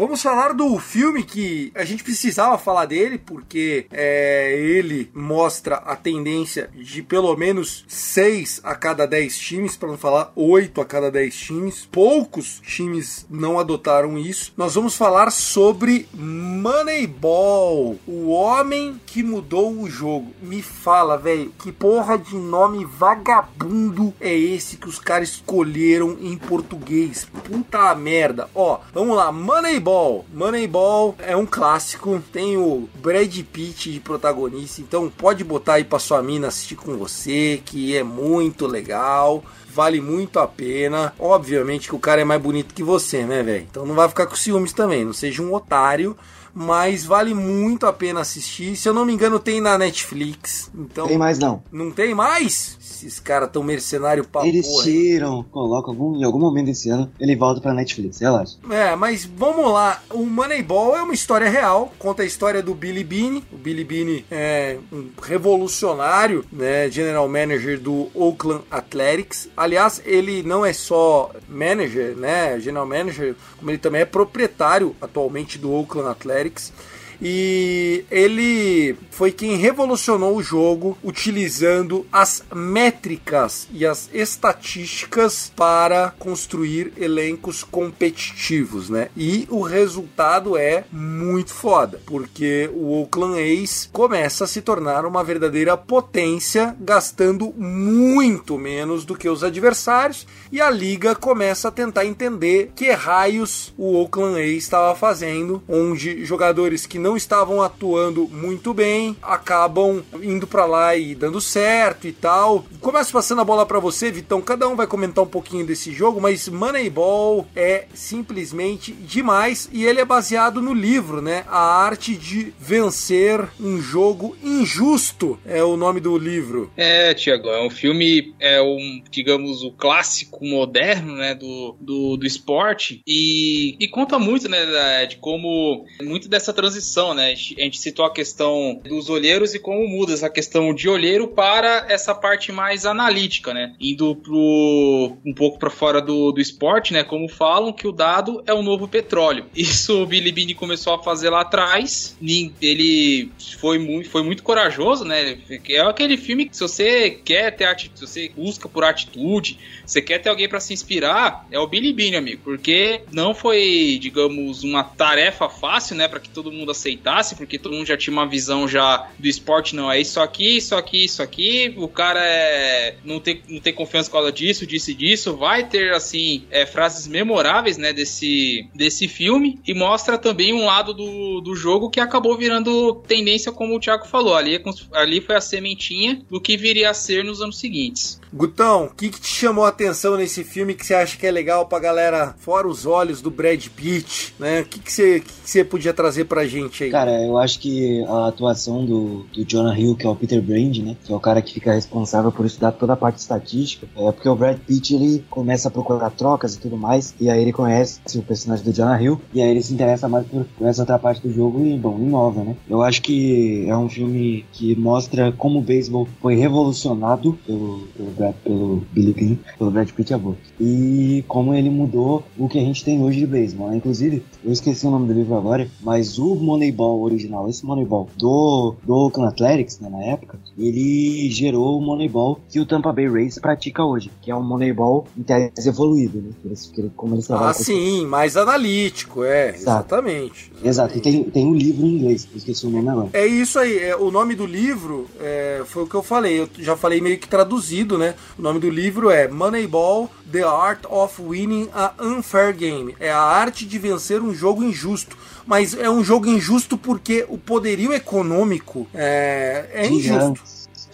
Vamos 0.00 0.22
falar 0.22 0.54
do 0.54 0.78
filme 0.78 1.22
que 1.22 1.70
a 1.74 1.84
gente 1.84 2.02
precisava 2.02 2.56
falar 2.56 2.86
dele, 2.86 3.18
porque 3.18 3.84
é, 3.92 4.50
ele 4.58 5.10
mostra 5.12 5.74
a 5.76 5.94
tendência 5.94 6.70
de 6.74 7.02
pelo 7.02 7.36
menos 7.36 7.84
6 7.86 8.62
a 8.64 8.74
cada 8.74 9.06
10 9.06 9.38
times, 9.38 9.76
para 9.76 9.90
não 9.90 9.98
falar 9.98 10.32
8 10.34 10.80
a 10.80 10.86
cada 10.86 11.10
10 11.10 11.36
times. 11.36 11.84
Poucos 11.92 12.62
times 12.64 13.26
não 13.28 13.58
adotaram 13.58 14.16
isso. 14.16 14.54
Nós 14.56 14.74
vamos 14.74 14.96
falar 14.96 15.30
sobre 15.30 16.08
Moneyball, 16.14 17.98
o 18.06 18.30
homem 18.30 18.98
que 19.04 19.22
mudou 19.22 19.82
o 19.82 19.90
jogo. 19.90 20.32
Me 20.40 20.62
fala, 20.62 21.18
velho, 21.18 21.52
que 21.58 21.70
porra 21.70 22.16
de 22.16 22.36
nome 22.36 22.86
vagabundo 22.86 24.14
é 24.18 24.34
esse 24.34 24.78
que 24.78 24.88
os 24.88 24.98
caras 24.98 25.28
escolheram 25.28 26.16
em 26.22 26.38
português? 26.38 27.28
Puta 27.44 27.94
merda. 27.94 28.48
Ó, 28.54 28.80
vamos 28.94 29.14
lá, 29.14 29.30
Moneyball. 29.30 29.89
Moneyball 30.32 31.16
é 31.18 31.36
um 31.36 31.46
clássico, 31.46 32.22
tem 32.32 32.56
o 32.56 32.88
Brad 32.96 33.36
Pitt 33.52 33.92
de 33.92 34.00
protagonista, 34.00 34.80
então 34.80 35.10
pode 35.10 35.42
botar 35.42 35.74
aí 35.74 35.84
pra 35.84 35.98
sua 35.98 36.22
mina 36.22 36.48
assistir 36.48 36.76
com 36.76 36.96
você, 36.96 37.60
que 37.64 37.96
é 37.96 38.02
muito 38.02 38.66
legal 38.66 39.42
vale 39.72 40.00
muito 40.00 40.38
a 40.38 40.46
pena. 40.46 41.14
Obviamente 41.18 41.88
que 41.88 41.94
o 41.94 41.98
cara 41.98 42.20
é 42.20 42.24
mais 42.24 42.40
bonito 42.40 42.74
que 42.74 42.82
você, 42.82 43.24
né, 43.24 43.42
velho? 43.42 43.66
Então 43.70 43.86
não 43.86 43.94
vai 43.94 44.08
ficar 44.08 44.26
com 44.26 44.34
ciúmes 44.34 44.72
também, 44.72 45.04
não 45.04 45.12
seja 45.12 45.42
um 45.42 45.54
otário. 45.54 46.16
Mas 46.54 47.04
vale 47.04 47.34
muito 47.34 47.86
a 47.86 47.92
pena 47.92 48.20
assistir. 48.20 48.76
Se 48.76 48.88
eu 48.88 48.94
não 48.94 49.04
me 49.04 49.12
engano, 49.12 49.38
tem 49.38 49.60
na 49.60 49.78
Netflix. 49.78 50.70
Então. 50.74 51.06
Tem 51.06 51.18
mais 51.18 51.38
não. 51.38 51.62
Não 51.70 51.90
tem 51.90 52.14
mais? 52.14 52.78
Esses 52.80 53.18
caras 53.18 53.50
tão 53.50 53.62
mercenário 53.62 54.24
pra 54.24 54.46
Eles 54.46 54.66
porra. 54.66 54.84
tiram, 54.84 55.42
colocam 55.44 55.92
algum, 55.92 56.16
em 56.16 56.24
algum 56.24 56.38
momento 56.38 56.66
desse 56.66 56.90
ano, 56.90 57.10
ele 57.18 57.34
volta 57.34 57.60
pra 57.60 57.72
Netflix, 57.72 58.20
relaxa. 58.20 58.58
É, 58.68 58.94
mas 58.94 59.24
vamos 59.24 59.72
lá. 59.72 60.02
O 60.10 60.26
Moneyball 60.26 60.96
é 60.96 61.02
uma 61.02 61.14
história 61.14 61.48
real. 61.48 61.92
Conta 61.98 62.22
a 62.22 62.26
história 62.26 62.62
do 62.62 62.74
Billy 62.74 63.04
Beane. 63.04 63.44
O 63.52 63.56
Billy 63.56 63.84
Beane 63.84 64.24
é 64.30 64.78
um 64.92 65.08
revolucionário, 65.22 66.44
né? 66.52 66.90
General 66.90 67.26
Manager 67.28 67.80
do 67.80 68.08
Oakland 68.14 68.64
Athletics. 68.70 69.48
Aliás, 69.56 70.02
ele 70.04 70.42
não 70.42 70.64
é 70.64 70.72
só 70.72 71.30
manager, 71.48 72.16
né? 72.16 72.58
General 72.60 72.86
Manager, 72.86 73.34
como 73.58 73.70
ele 73.70 73.78
também 73.78 74.02
é 74.02 74.04
proprietário 74.04 74.94
atualmente 75.00 75.58
do 75.58 75.72
Oakland 75.72 76.08
Athletics. 76.08 76.39
Erics. 76.40 76.72
E 77.20 78.04
ele 78.10 78.96
foi 79.10 79.30
quem 79.30 79.56
revolucionou 79.56 80.36
o 80.36 80.42
jogo 80.42 80.96
utilizando 81.04 82.06
as 82.10 82.42
métricas 82.54 83.68
e 83.72 83.84
as 83.84 84.08
estatísticas 84.12 85.52
para 85.54 86.14
construir 86.18 86.92
elencos 86.96 87.62
competitivos, 87.62 88.88
né? 88.88 89.08
E 89.16 89.46
o 89.50 89.60
resultado 89.60 90.56
é 90.56 90.84
muito 90.90 91.52
foda, 91.52 92.00
porque 92.06 92.70
o 92.72 93.00
Oakland 93.00 93.38
A's 93.38 93.88
começa 93.92 94.44
a 94.44 94.46
se 94.46 94.62
tornar 94.62 95.04
uma 95.04 95.22
verdadeira 95.22 95.76
potência, 95.76 96.74
gastando 96.80 97.52
muito 97.56 98.56
menos 98.56 99.04
do 99.04 99.14
que 99.14 99.28
os 99.28 99.44
adversários, 99.44 100.26
e 100.50 100.60
a 100.60 100.70
liga 100.70 101.14
começa 101.14 101.68
a 101.68 101.72
tentar 101.72 102.06
entender 102.06 102.72
que 102.74 102.90
raios 102.90 103.74
o 103.76 103.96
Oakland 103.96 104.40
A's 104.40 104.62
estava 104.62 104.94
fazendo, 104.94 105.62
onde 105.68 106.24
jogadores 106.24 106.86
que 106.86 106.98
não 106.98 107.09
estavam 107.16 107.62
atuando 107.62 108.28
muito 108.28 108.74
bem 108.74 109.16
acabam 109.22 110.02
indo 110.22 110.46
para 110.46 110.64
lá 110.66 110.96
e 110.96 111.14
dando 111.14 111.40
certo 111.40 112.06
e 112.06 112.12
tal. 112.12 112.64
Começo 112.80 113.12
passando 113.12 113.40
a 113.40 113.44
bola 113.44 113.64
para 113.64 113.78
você, 113.78 114.10
Vitão. 114.10 114.40
Cada 114.40 114.68
um 114.68 114.76
vai 114.76 114.86
comentar 114.86 115.24
um 115.24 115.28
pouquinho 115.28 115.66
desse 115.66 115.92
jogo, 115.92 116.20
mas 116.20 116.48
Moneyball 116.48 117.46
é 117.54 117.86
simplesmente 117.94 118.92
demais 118.92 119.68
e 119.72 119.84
ele 119.84 120.00
é 120.00 120.04
baseado 120.04 120.60
no 120.60 120.74
livro, 120.74 121.20
né? 121.22 121.44
A 121.48 121.60
arte 121.84 122.14
de 122.14 122.52
vencer 122.58 123.48
um 123.60 123.80
jogo 123.80 124.36
injusto 124.42 125.38
é 125.44 125.62
o 125.62 125.76
nome 125.76 126.00
do 126.00 126.16
livro. 126.18 126.70
É, 126.76 127.14
Tiago, 127.14 127.48
é 127.48 127.64
um 127.64 127.70
filme, 127.70 128.34
é 128.38 128.60
um, 128.60 129.02
digamos, 129.10 129.62
o 129.62 129.70
clássico 129.70 130.44
moderno, 130.44 131.16
né, 131.16 131.34
do, 131.34 131.76
do, 131.80 132.16
do 132.16 132.26
esporte 132.26 133.02
e, 133.06 133.76
e 133.80 133.88
conta 133.88 134.18
muito, 134.18 134.48
né, 134.48 135.06
de 135.06 135.16
como 135.16 135.84
muito 136.02 136.28
dessa 136.28 136.52
transição, 136.52 136.99
né, 137.14 137.32
a 137.32 137.34
gente, 137.34 137.78
citou 137.78 138.04
a 138.04 138.12
questão 138.12 138.80
dos 138.84 139.08
olheiros 139.08 139.54
e 139.54 139.58
como 139.58 139.86
muda 139.88 140.12
essa 140.12 140.28
questão 140.28 140.74
de 140.74 140.88
olheiro 140.88 141.28
para 141.28 141.86
essa 141.88 142.14
parte 142.14 142.52
mais 142.52 142.84
analítica, 142.84 143.54
né, 143.54 143.74
indo 143.80 144.14
pro, 144.16 145.16
um 145.24 145.34
pouco 145.34 145.58
para 145.58 145.70
fora 145.70 146.00
do, 146.00 146.32
do 146.32 146.40
esporte, 146.40 146.92
né, 146.92 147.02
como 147.02 147.28
falam 147.28 147.72
que 147.72 147.86
o 147.86 147.92
dado 147.92 148.42
é 148.46 148.52
o 148.52 148.62
novo 148.62 148.86
petróleo. 148.86 149.46
Isso 149.56 150.02
o 150.02 150.06
Billy 150.06 150.32
Beane 150.32 150.54
começou 150.54 150.94
a 150.94 151.02
fazer 151.02 151.30
lá 151.30 151.40
atrás, 151.40 152.16
ele 152.60 153.30
foi 153.58 153.78
muito, 153.78 154.08
foi 154.10 154.22
muito 154.22 154.42
corajoso, 154.42 155.04
né, 155.04 155.38
é 155.68 155.80
aquele 155.80 156.16
filme 156.16 156.48
que 156.48 156.56
se 156.56 156.62
você 156.62 157.10
quer 157.10 157.56
ter 157.56 157.64
atitude, 157.64 157.98
se 157.98 158.06
você 158.06 158.32
busca 158.36 158.68
por 158.68 158.84
atitude, 158.84 159.58
você 159.86 160.02
quer 160.02 160.18
ter 160.18 160.28
alguém 160.28 160.48
para 160.48 160.60
se 160.60 160.72
inspirar, 160.72 161.46
é 161.50 161.58
o 161.58 161.66
Billy 161.66 161.92
Beane, 161.92 162.16
amigo, 162.16 162.42
porque 162.44 163.02
não 163.12 163.34
foi, 163.34 163.98
digamos, 164.00 164.62
uma 164.62 164.84
tarefa 164.84 165.48
fácil, 165.48 165.96
né, 165.96 166.08
para 166.08 166.20
que 166.20 166.28
todo 166.28 166.52
mundo 166.52 166.70
aceitasse, 166.70 166.89
porque 167.36 167.58
todo 167.58 167.74
mundo 167.74 167.86
já 167.86 167.96
tinha 167.96 168.12
uma 168.12 168.28
visão 168.28 168.66
já 168.66 169.08
do 169.18 169.28
esporte, 169.28 169.74
não, 169.74 169.90
é 169.90 170.00
isso 170.00 170.20
aqui, 170.20 170.56
isso 170.56 170.74
aqui, 170.74 171.04
isso 171.04 171.22
aqui, 171.22 171.74
o 171.76 171.88
cara 171.88 172.20
é 172.24 172.96
não 173.04 173.20
tem, 173.20 173.42
não 173.48 173.60
tem 173.60 173.72
confiança 173.72 174.08
por 174.08 174.16
causa 174.16 174.32
disso, 174.32 174.66
disso 174.66 174.90
e 174.90 174.94
disso, 174.94 175.36
vai 175.36 175.68
ter, 175.68 175.92
assim, 175.92 176.44
é, 176.50 176.66
frases 176.66 177.06
memoráveis, 177.06 177.76
né, 177.76 177.92
desse, 177.92 178.68
desse 178.74 179.08
filme, 179.08 179.58
e 179.66 179.74
mostra 179.74 180.18
também 180.18 180.52
um 180.52 180.64
lado 180.64 180.94
do, 180.94 181.40
do 181.40 181.54
jogo 181.54 181.90
que 181.90 182.00
acabou 182.00 182.36
virando 182.36 182.94
tendência, 183.06 183.52
como 183.52 183.76
o 183.76 183.80
Thiago 183.80 184.06
falou, 184.06 184.34
ali, 184.34 184.56
é 184.56 184.62
ali 184.92 185.20
foi 185.20 185.36
a 185.36 185.40
sementinha 185.40 186.22
do 186.30 186.40
que 186.40 186.56
viria 186.56 186.90
a 186.90 186.94
ser 186.94 187.24
nos 187.24 187.40
anos 187.40 187.58
seguintes. 187.58 188.20
Gutão, 188.32 188.84
o 188.84 188.94
que, 188.94 189.08
que 189.08 189.20
te 189.20 189.28
chamou 189.28 189.64
a 189.64 189.68
atenção 189.68 190.16
nesse 190.16 190.44
filme 190.44 190.74
que 190.74 190.86
você 190.86 190.94
acha 190.94 191.16
que 191.16 191.26
é 191.26 191.30
legal 191.30 191.66
pra 191.66 191.80
galera, 191.80 192.34
fora 192.38 192.68
os 192.68 192.86
olhos 192.86 193.20
do 193.20 193.30
Brad 193.30 193.66
Pitt, 193.68 194.34
né? 194.38 194.60
O 194.60 194.64
que, 194.66 194.78
que, 194.78 194.92
você, 194.92 195.20
que, 195.20 195.32
que 195.32 195.50
você 195.50 195.64
podia 195.64 195.92
trazer 195.92 196.26
pra 196.26 196.46
gente 196.46 196.69
aí? 196.84 196.90
Cara, 196.90 197.22
eu 197.22 197.38
acho 197.38 197.58
que 197.58 198.04
a 198.04 198.28
atuação 198.28 198.84
do, 198.84 199.26
do 199.32 199.44
Jonah 199.44 199.78
Hill, 199.78 199.96
que 199.96 200.06
é 200.06 200.10
o 200.10 200.16
Peter 200.16 200.40
Brand, 200.40 200.76
né? 200.78 200.96
Que 201.04 201.12
é 201.12 201.16
o 201.16 201.20
cara 201.20 201.42
que 201.42 201.54
fica 201.54 201.72
responsável 201.72 202.30
por 202.30 202.46
estudar 202.46 202.72
toda 202.72 202.92
a 202.92 202.96
parte 202.96 203.18
estatística. 203.18 203.86
É 203.96 204.12
porque 204.12 204.28
o 204.28 204.36
Brad 204.36 204.58
Pitt, 204.58 204.94
ele 204.94 205.24
começa 205.30 205.68
a 205.68 205.70
procurar 205.70 206.10
trocas 206.10 206.54
e 206.54 206.60
tudo 206.60 206.76
mais. 206.76 207.14
E 207.20 207.30
aí 207.30 207.40
ele 207.40 207.52
conhece 207.52 208.00
o 208.16 208.22
personagem 208.22 208.64
do 208.64 208.72
Jonah 208.72 209.00
Hill. 209.00 209.20
E 209.32 209.40
aí 209.40 209.50
ele 209.50 209.62
se 209.62 209.72
interessa 209.72 210.08
mais 210.08 210.26
por, 210.26 210.46
essa 210.62 210.82
outra 210.82 210.98
parte 210.98 211.26
do 211.26 211.32
jogo 211.32 211.64
e, 211.64 211.76
bom, 211.76 211.98
inova, 211.98 212.42
né? 212.42 212.56
Eu 212.68 212.82
acho 212.82 213.02
que 213.02 213.66
é 213.68 213.76
um 213.76 213.88
filme 213.88 214.44
que 214.52 214.76
mostra 214.76 215.32
como 215.32 215.58
o 215.58 215.62
beisebol 215.62 216.08
foi 216.20 216.36
revolucionado 216.36 217.38
pelo, 217.46 217.88
pelo, 217.96 218.10
Brad, 218.10 218.34
pelo 218.44 218.82
Billy 218.92 219.12
Bean, 219.12 219.38
pelo 219.58 219.70
Brad 219.70 219.90
Pitt, 219.90 220.12
é 220.12 220.18
bom. 220.18 220.34
E 220.60 221.24
como 221.26 221.54
ele 221.54 221.70
mudou 221.70 222.24
o 222.38 222.48
que 222.48 222.58
a 222.58 222.62
gente 222.62 222.84
tem 222.84 223.02
hoje 223.02 223.20
de 223.20 223.26
beisebol, 223.26 223.70
né? 223.70 223.76
Inclusive, 223.76 224.22
eu 224.44 224.52
esqueci 224.52 224.86
o 224.86 224.90
nome 224.90 225.06
do 225.06 225.12
livro 225.12 225.36
agora, 225.36 225.68
mas 225.82 226.18
o 226.18 226.34
Moneyball 226.64 227.02
original, 227.02 227.48
esse 227.48 227.64
Moneyball 227.64 228.08
do, 228.18 228.74
do 228.84 228.92
Oakland 228.94 229.32
Athletics, 229.32 229.80
né, 229.80 229.88
na 229.88 230.04
época, 230.04 230.38
ele 230.58 231.30
gerou 231.30 231.78
o 231.78 231.80
Moneyball 231.80 232.38
que 232.50 232.60
o 232.60 232.66
Tampa 232.66 232.92
Bay 232.92 233.08
Rays 233.08 233.38
pratica 233.38 233.82
hoje, 233.82 234.10
que 234.20 234.30
é 234.30 234.36
um 234.36 234.42
Moneyball 234.42 235.06
em 235.16 235.22
tese 235.22 235.68
evoluído, 235.68 236.20
né? 236.20 236.30
Eles- 236.44 236.70
como 236.96 237.14
eles 237.14 237.30
Ah, 237.30 237.54
sim, 237.54 238.04
mais 238.06 238.36
analítico, 238.36 239.24
é, 239.24 239.48
Exato. 239.50 239.60
exatamente. 239.60 240.52
Exato, 240.62 240.98
e 240.98 241.00
tem, 241.00 241.24
tem 241.24 241.46
um 241.46 241.54
livro 241.54 241.86
em 241.86 241.96
inglês, 241.96 242.28
esqueci 242.34 242.66
o 242.66 242.70
nome 242.70 242.88
agora. 242.90 243.08
É 243.14 243.26
isso 243.26 243.58
aí, 243.58 243.78
é, 243.78 243.96
o 243.96 244.10
nome 244.10 244.34
do 244.34 244.44
livro 244.44 245.06
é, 245.18 245.62
foi 245.64 245.84
o 245.84 245.86
que 245.86 245.94
eu 245.94 246.02
falei, 246.02 246.40
eu 246.40 246.48
já 246.58 246.76
falei 246.76 247.00
meio 247.00 247.18
que 247.18 247.26
traduzido, 247.28 247.96
né? 247.96 248.14
O 248.38 248.42
nome 248.42 248.60
do 248.60 248.68
livro 248.68 249.08
é 249.08 249.26
Moneyball, 249.28 250.10
The 250.30 250.42
Art 250.42 250.84
of 250.90 251.22
Winning 251.22 251.68
a 251.72 251.92
Unfair 252.00 252.54
Game. 252.54 252.94
É 253.00 253.10
a 253.10 253.18
arte 253.20 253.64
de 253.66 253.78
vencer 253.78 254.20
um 254.20 254.34
jogo 254.34 254.62
injusto. 254.62 255.16
Mas 255.46 255.74
é 255.74 255.88
um 255.88 256.02
jogo 256.04 256.28
injusto 256.28 256.76
porque 256.76 257.24
o 257.28 257.38
poderio 257.38 257.92
econômico 257.92 258.86
é, 258.94 259.68
é 259.72 259.86
injusto. 259.86 260.40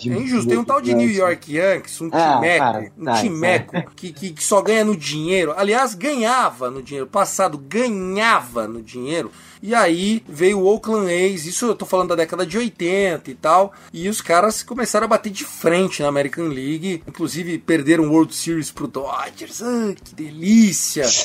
É 0.05 0.09
injusto. 0.09 0.49
Tem 0.49 0.59
um 0.59 0.65
tal 0.65 0.81
de 0.81 0.95
New. 0.95 1.09
York 1.09 1.57
Yankees, 1.57 2.01
um 2.01 2.11
Ah, 2.13 2.35
timeco, 2.35 2.59
cara, 2.59 2.93
um 2.99 3.05
tá, 3.05 3.21
timeco 3.21 3.91
que, 3.97 4.13
que, 4.13 4.31
que 4.31 4.45
só 4.45 4.61
ganha 4.61 4.85
no 4.85 4.95
dinheiro. 4.97 5.55
Aliás, 5.57 5.95
ganhava 5.95 6.71
no 6.71 6.83
dinheiro. 6.83 7.07
Passado 7.07 7.57
ganhava 7.57 8.69
no 8.69 8.83
dinheiro. 8.83 9.31
E 9.67 9.75
aí 9.75 10.23
veio 10.29 10.61
o 10.61 10.65
Oakland 10.65 11.13
A's, 11.13 11.45
isso 11.45 11.67
eu 11.67 11.75
tô 11.75 11.85
falando 11.85 12.11
da 12.11 12.15
década 12.15 12.47
de 12.47 12.57
80 12.57 13.29
e 13.29 13.35
tal. 13.35 13.73
E 13.93 14.09
os 14.09 14.21
caras 14.21 14.63
começaram 14.63 15.07
a 15.07 15.09
bater 15.09 15.33
de 15.33 15.43
frente 15.43 16.03
na 16.03 16.09
American 16.09 16.47
League. 16.47 17.03
Inclusive 17.05 17.59
perderam 17.59 18.05
o 18.05 18.13
World 18.13 18.33
Series 18.33 18.71
pro 18.71 18.87
Dodgers. 18.87 19.61
Ah, 19.63 19.93
que 19.93 20.15
delícia! 20.15 21.05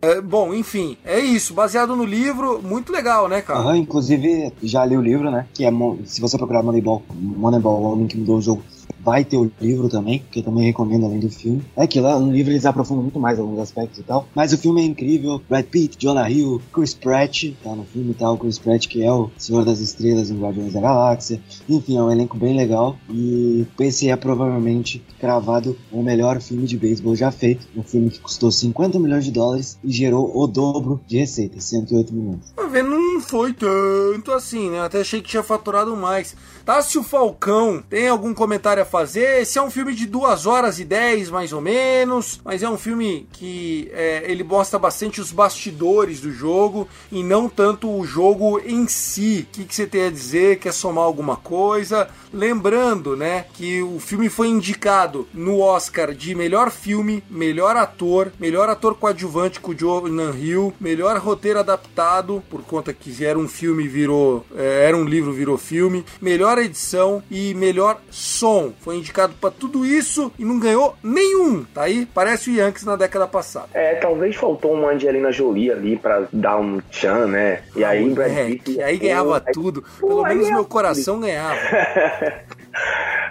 É, 0.00 0.20
bom, 0.20 0.54
enfim, 0.54 0.96
é 1.04 1.18
isso. 1.18 1.54
Baseado 1.54 1.96
no 1.96 2.04
livro, 2.04 2.60
muito 2.62 2.92
legal, 2.92 3.26
né, 3.26 3.40
cara? 3.40 3.60
Aham, 3.60 3.76
inclusive, 3.78 4.52
já 4.62 4.84
li 4.84 4.96
o 4.96 5.00
livro, 5.00 5.30
né? 5.30 5.46
Que 5.52 5.64
é, 5.64 5.70
se 6.04 6.20
você 6.20 6.36
procurar 6.36 6.62
Moneyball, 6.62 7.02
Moneyball, 7.14 7.80
o 7.80 7.92
homem 7.92 8.06
que 8.06 8.16
mudou 8.16 8.36
o 8.38 8.40
jogo, 8.42 8.62
vai 8.98 9.24
ter 9.24 9.36
o 9.36 9.50
livro 9.60 9.88
também, 9.88 10.22
que 10.30 10.40
eu 10.40 10.44
também 10.44 10.64
recomendo 10.64 11.06
além 11.06 11.20
do 11.20 11.30
filme. 11.30 11.62
É 11.76 11.86
que 11.86 12.00
lá 12.00 12.18
no 12.18 12.32
livro 12.32 12.52
eles 12.52 12.66
aprofundam 12.66 13.02
muito 13.02 13.20
mais 13.20 13.38
alguns 13.38 13.58
aspectos 13.58 13.98
e 13.98 14.02
tal. 14.02 14.26
Mas 14.34 14.52
o 14.52 14.58
filme 14.58 14.82
é 14.82 14.84
incrível. 14.84 15.40
Brad 15.48 15.64
Pitt, 15.64 15.96
Jonah 15.98 16.30
Hill, 16.30 16.60
Chris 16.72 16.94
Pratt, 16.94 17.52
tá 17.62 17.74
no 17.74 17.84
filme 17.84 18.10
e 18.10 18.14
tal. 18.14 18.36
Chris 18.36 18.58
Pratt, 18.58 18.86
que 18.86 19.02
é 19.02 19.12
o 19.12 19.30
Senhor 19.36 19.64
das 19.64 19.80
Estrelas 19.80 20.30
em 20.30 20.38
Guardiões 20.38 20.72
da 20.72 20.80
Galáxia. 20.80 21.40
Enfim, 21.68 21.96
é 21.96 22.02
um 22.02 22.10
elenco 22.10 22.36
bem 22.36 22.56
legal. 22.56 22.96
E 23.08 23.66
esse 23.80 24.08
é 24.08 24.16
provavelmente 24.16 25.02
cravado 25.18 25.76
o 25.90 26.02
melhor 26.02 26.40
filme 26.40 26.66
de 26.66 26.76
beisebol 26.76 27.16
já 27.16 27.30
feito. 27.30 27.66
Um 27.76 27.82
filme 27.82 28.10
que 28.10 28.20
custou 28.20 28.50
50 28.50 28.98
milhões 28.98 29.24
de 29.24 29.30
dólares 29.30 29.78
e 29.82 29.90
gerou 29.90 30.30
o 30.36 30.46
dobro 30.46 31.00
de 31.06 31.18
receita, 31.18 31.60
108 31.60 32.12
milhões. 32.12 32.52
Tá 32.54 32.66
vendo? 32.66 32.90
Não 32.90 33.20
foi 33.20 33.52
tanto 33.52 34.32
assim, 34.32 34.70
né? 34.70 34.80
Até 34.80 35.00
achei 35.00 35.20
que 35.20 35.28
tinha 35.28 35.42
faturado 35.42 35.96
mais. 35.96 36.36
Tássio 36.64 37.02
Falcão, 37.02 37.82
tem 37.88 38.08
algum 38.08 38.34
comentário 38.34 38.82
a 38.82 38.86
fazer? 38.88 39.42
Esse 39.42 39.58
é 39.58 39.62
um 39.62 39.70
filme 39.70 39.94
de 39.94 40.06
2 40.06 40.46
horas 40.46 40.78
e 40.78 40.84
10, 40.84 41.30
mais 41.30 41.52
ou 41.52 41.60
menos, 41.60 42.40
mas 42.44 42.62
é 42.62 42.68
um 42.68 42.78
filme 42.78 43.28
que 43.32 43.90
é, 43.92 44.24
ele 44.26 44.42
mostra 44.42 44.78
bastante 44.78 45.20
os 45.20 45.30
bastidores 45.30 46.20
do 46.20 46.32
jogo 46.32 46.88
e 47.12 47.22
não 47.22 47.48
tanto 47.48 47.90
o 47.90 48.04
jogo 48.04 48.60
em 48.64 48.88
si. 48.88 49.46
O 49.48 49.52
que, 49.52 49.64
que 49.64 49.74
você 49.74 49.86
tem 49.86 50.06
a 50.06 50.10
dizer? 50.10 50.58
Quer 50.58 50.72
somar 50.72 51.04
alguma 51.04 51.36
coisa? 51.36 52.08
Lembrando, 52.32 53.16
né, 53.16 53.46
que 53.54 53.80
o 53.82 53.98
filme 53.98 54.28
foi 54.28 54.48
indicado 54.48 55.26
no 55.32 55.60
Oscar 55.60 56.12
de 56.12 56.34
melhor 56.34 56.70
filme, 56.70 57.22
melhor 57.30 57.76
ator, 57.76 58.32
melhor 58.38 58.68
ator 58.68 58.94
coadjuvante 58.94 59.60
com 59.60 59.72
o 59.72 59.74
Jonah 59.74 60.36
Hill, 60.36 60.74
melhor 60.80 61.18
roteiro 61.18 61.58
adaptado, 61.58 62.42
por 62.50 62.62
conta 62.62 62.92
que 62.92 63.24
era 63.24 63.38
um 63.38 63.48
filme 63.48 63.88
virou, 63.88 64.44
é, 64.54 64.86
era 64.86 64.96
um 64.96 65.04
livro 65.04 65.32
virou 65.32 65.56
filme, 65.56 66.04
melhor 66.20 66.58
edição 66.58 67.22
e 67.30 67.54
melhor 67.54 68.00
som. 68.10 68.72
Foi 68.80 68.96
indicado 68.96 69.34
para 69.40 69.50
tudo 69.50 69.84
isso 69.84 70.32
e 70.38 70.44
não 70.44 70.58
ganhou 70.58 70.94
nenhum. 71.02 71.64
Tá 71.74 71.82
aí? 71.82 72.06
Parece 72.14 72.50
o 72.50 72.54
Yankees 72.54 72.84
na 72.84 72.96
década 72.96 73.26
passada. 73.26 73.68
É, 73.74 73.94
talvez 73.96 74.36
faltou 74.36 74.72
uma 74.72 74.90
Angelina 74.92 75.30
Jolie 75.32 75.70
ali 75.70 75.96
pra 75.96 76.24
dar 76.32 76.58
um 76.58 76.80
tchan, 76.90 77.26
né? 77.26 77.62
E 77.76 77.84
aí, 77.84 78.08
Brad 78.10 78.30
É, 78.32 78.44
Pitt- 78.46 78.62
que 78.74 78.82
aí 78.82 78.96
ganhava 78.96 79.40
tudo. 79.52 79.82
Pelo 80.00 80.08
Pô, 80.18 80.24
aí 80.24 80.34
menos 80.36 80.50
meu 80.50 80.64
coração 80.64 81.20
ganhava. 81.20 81.58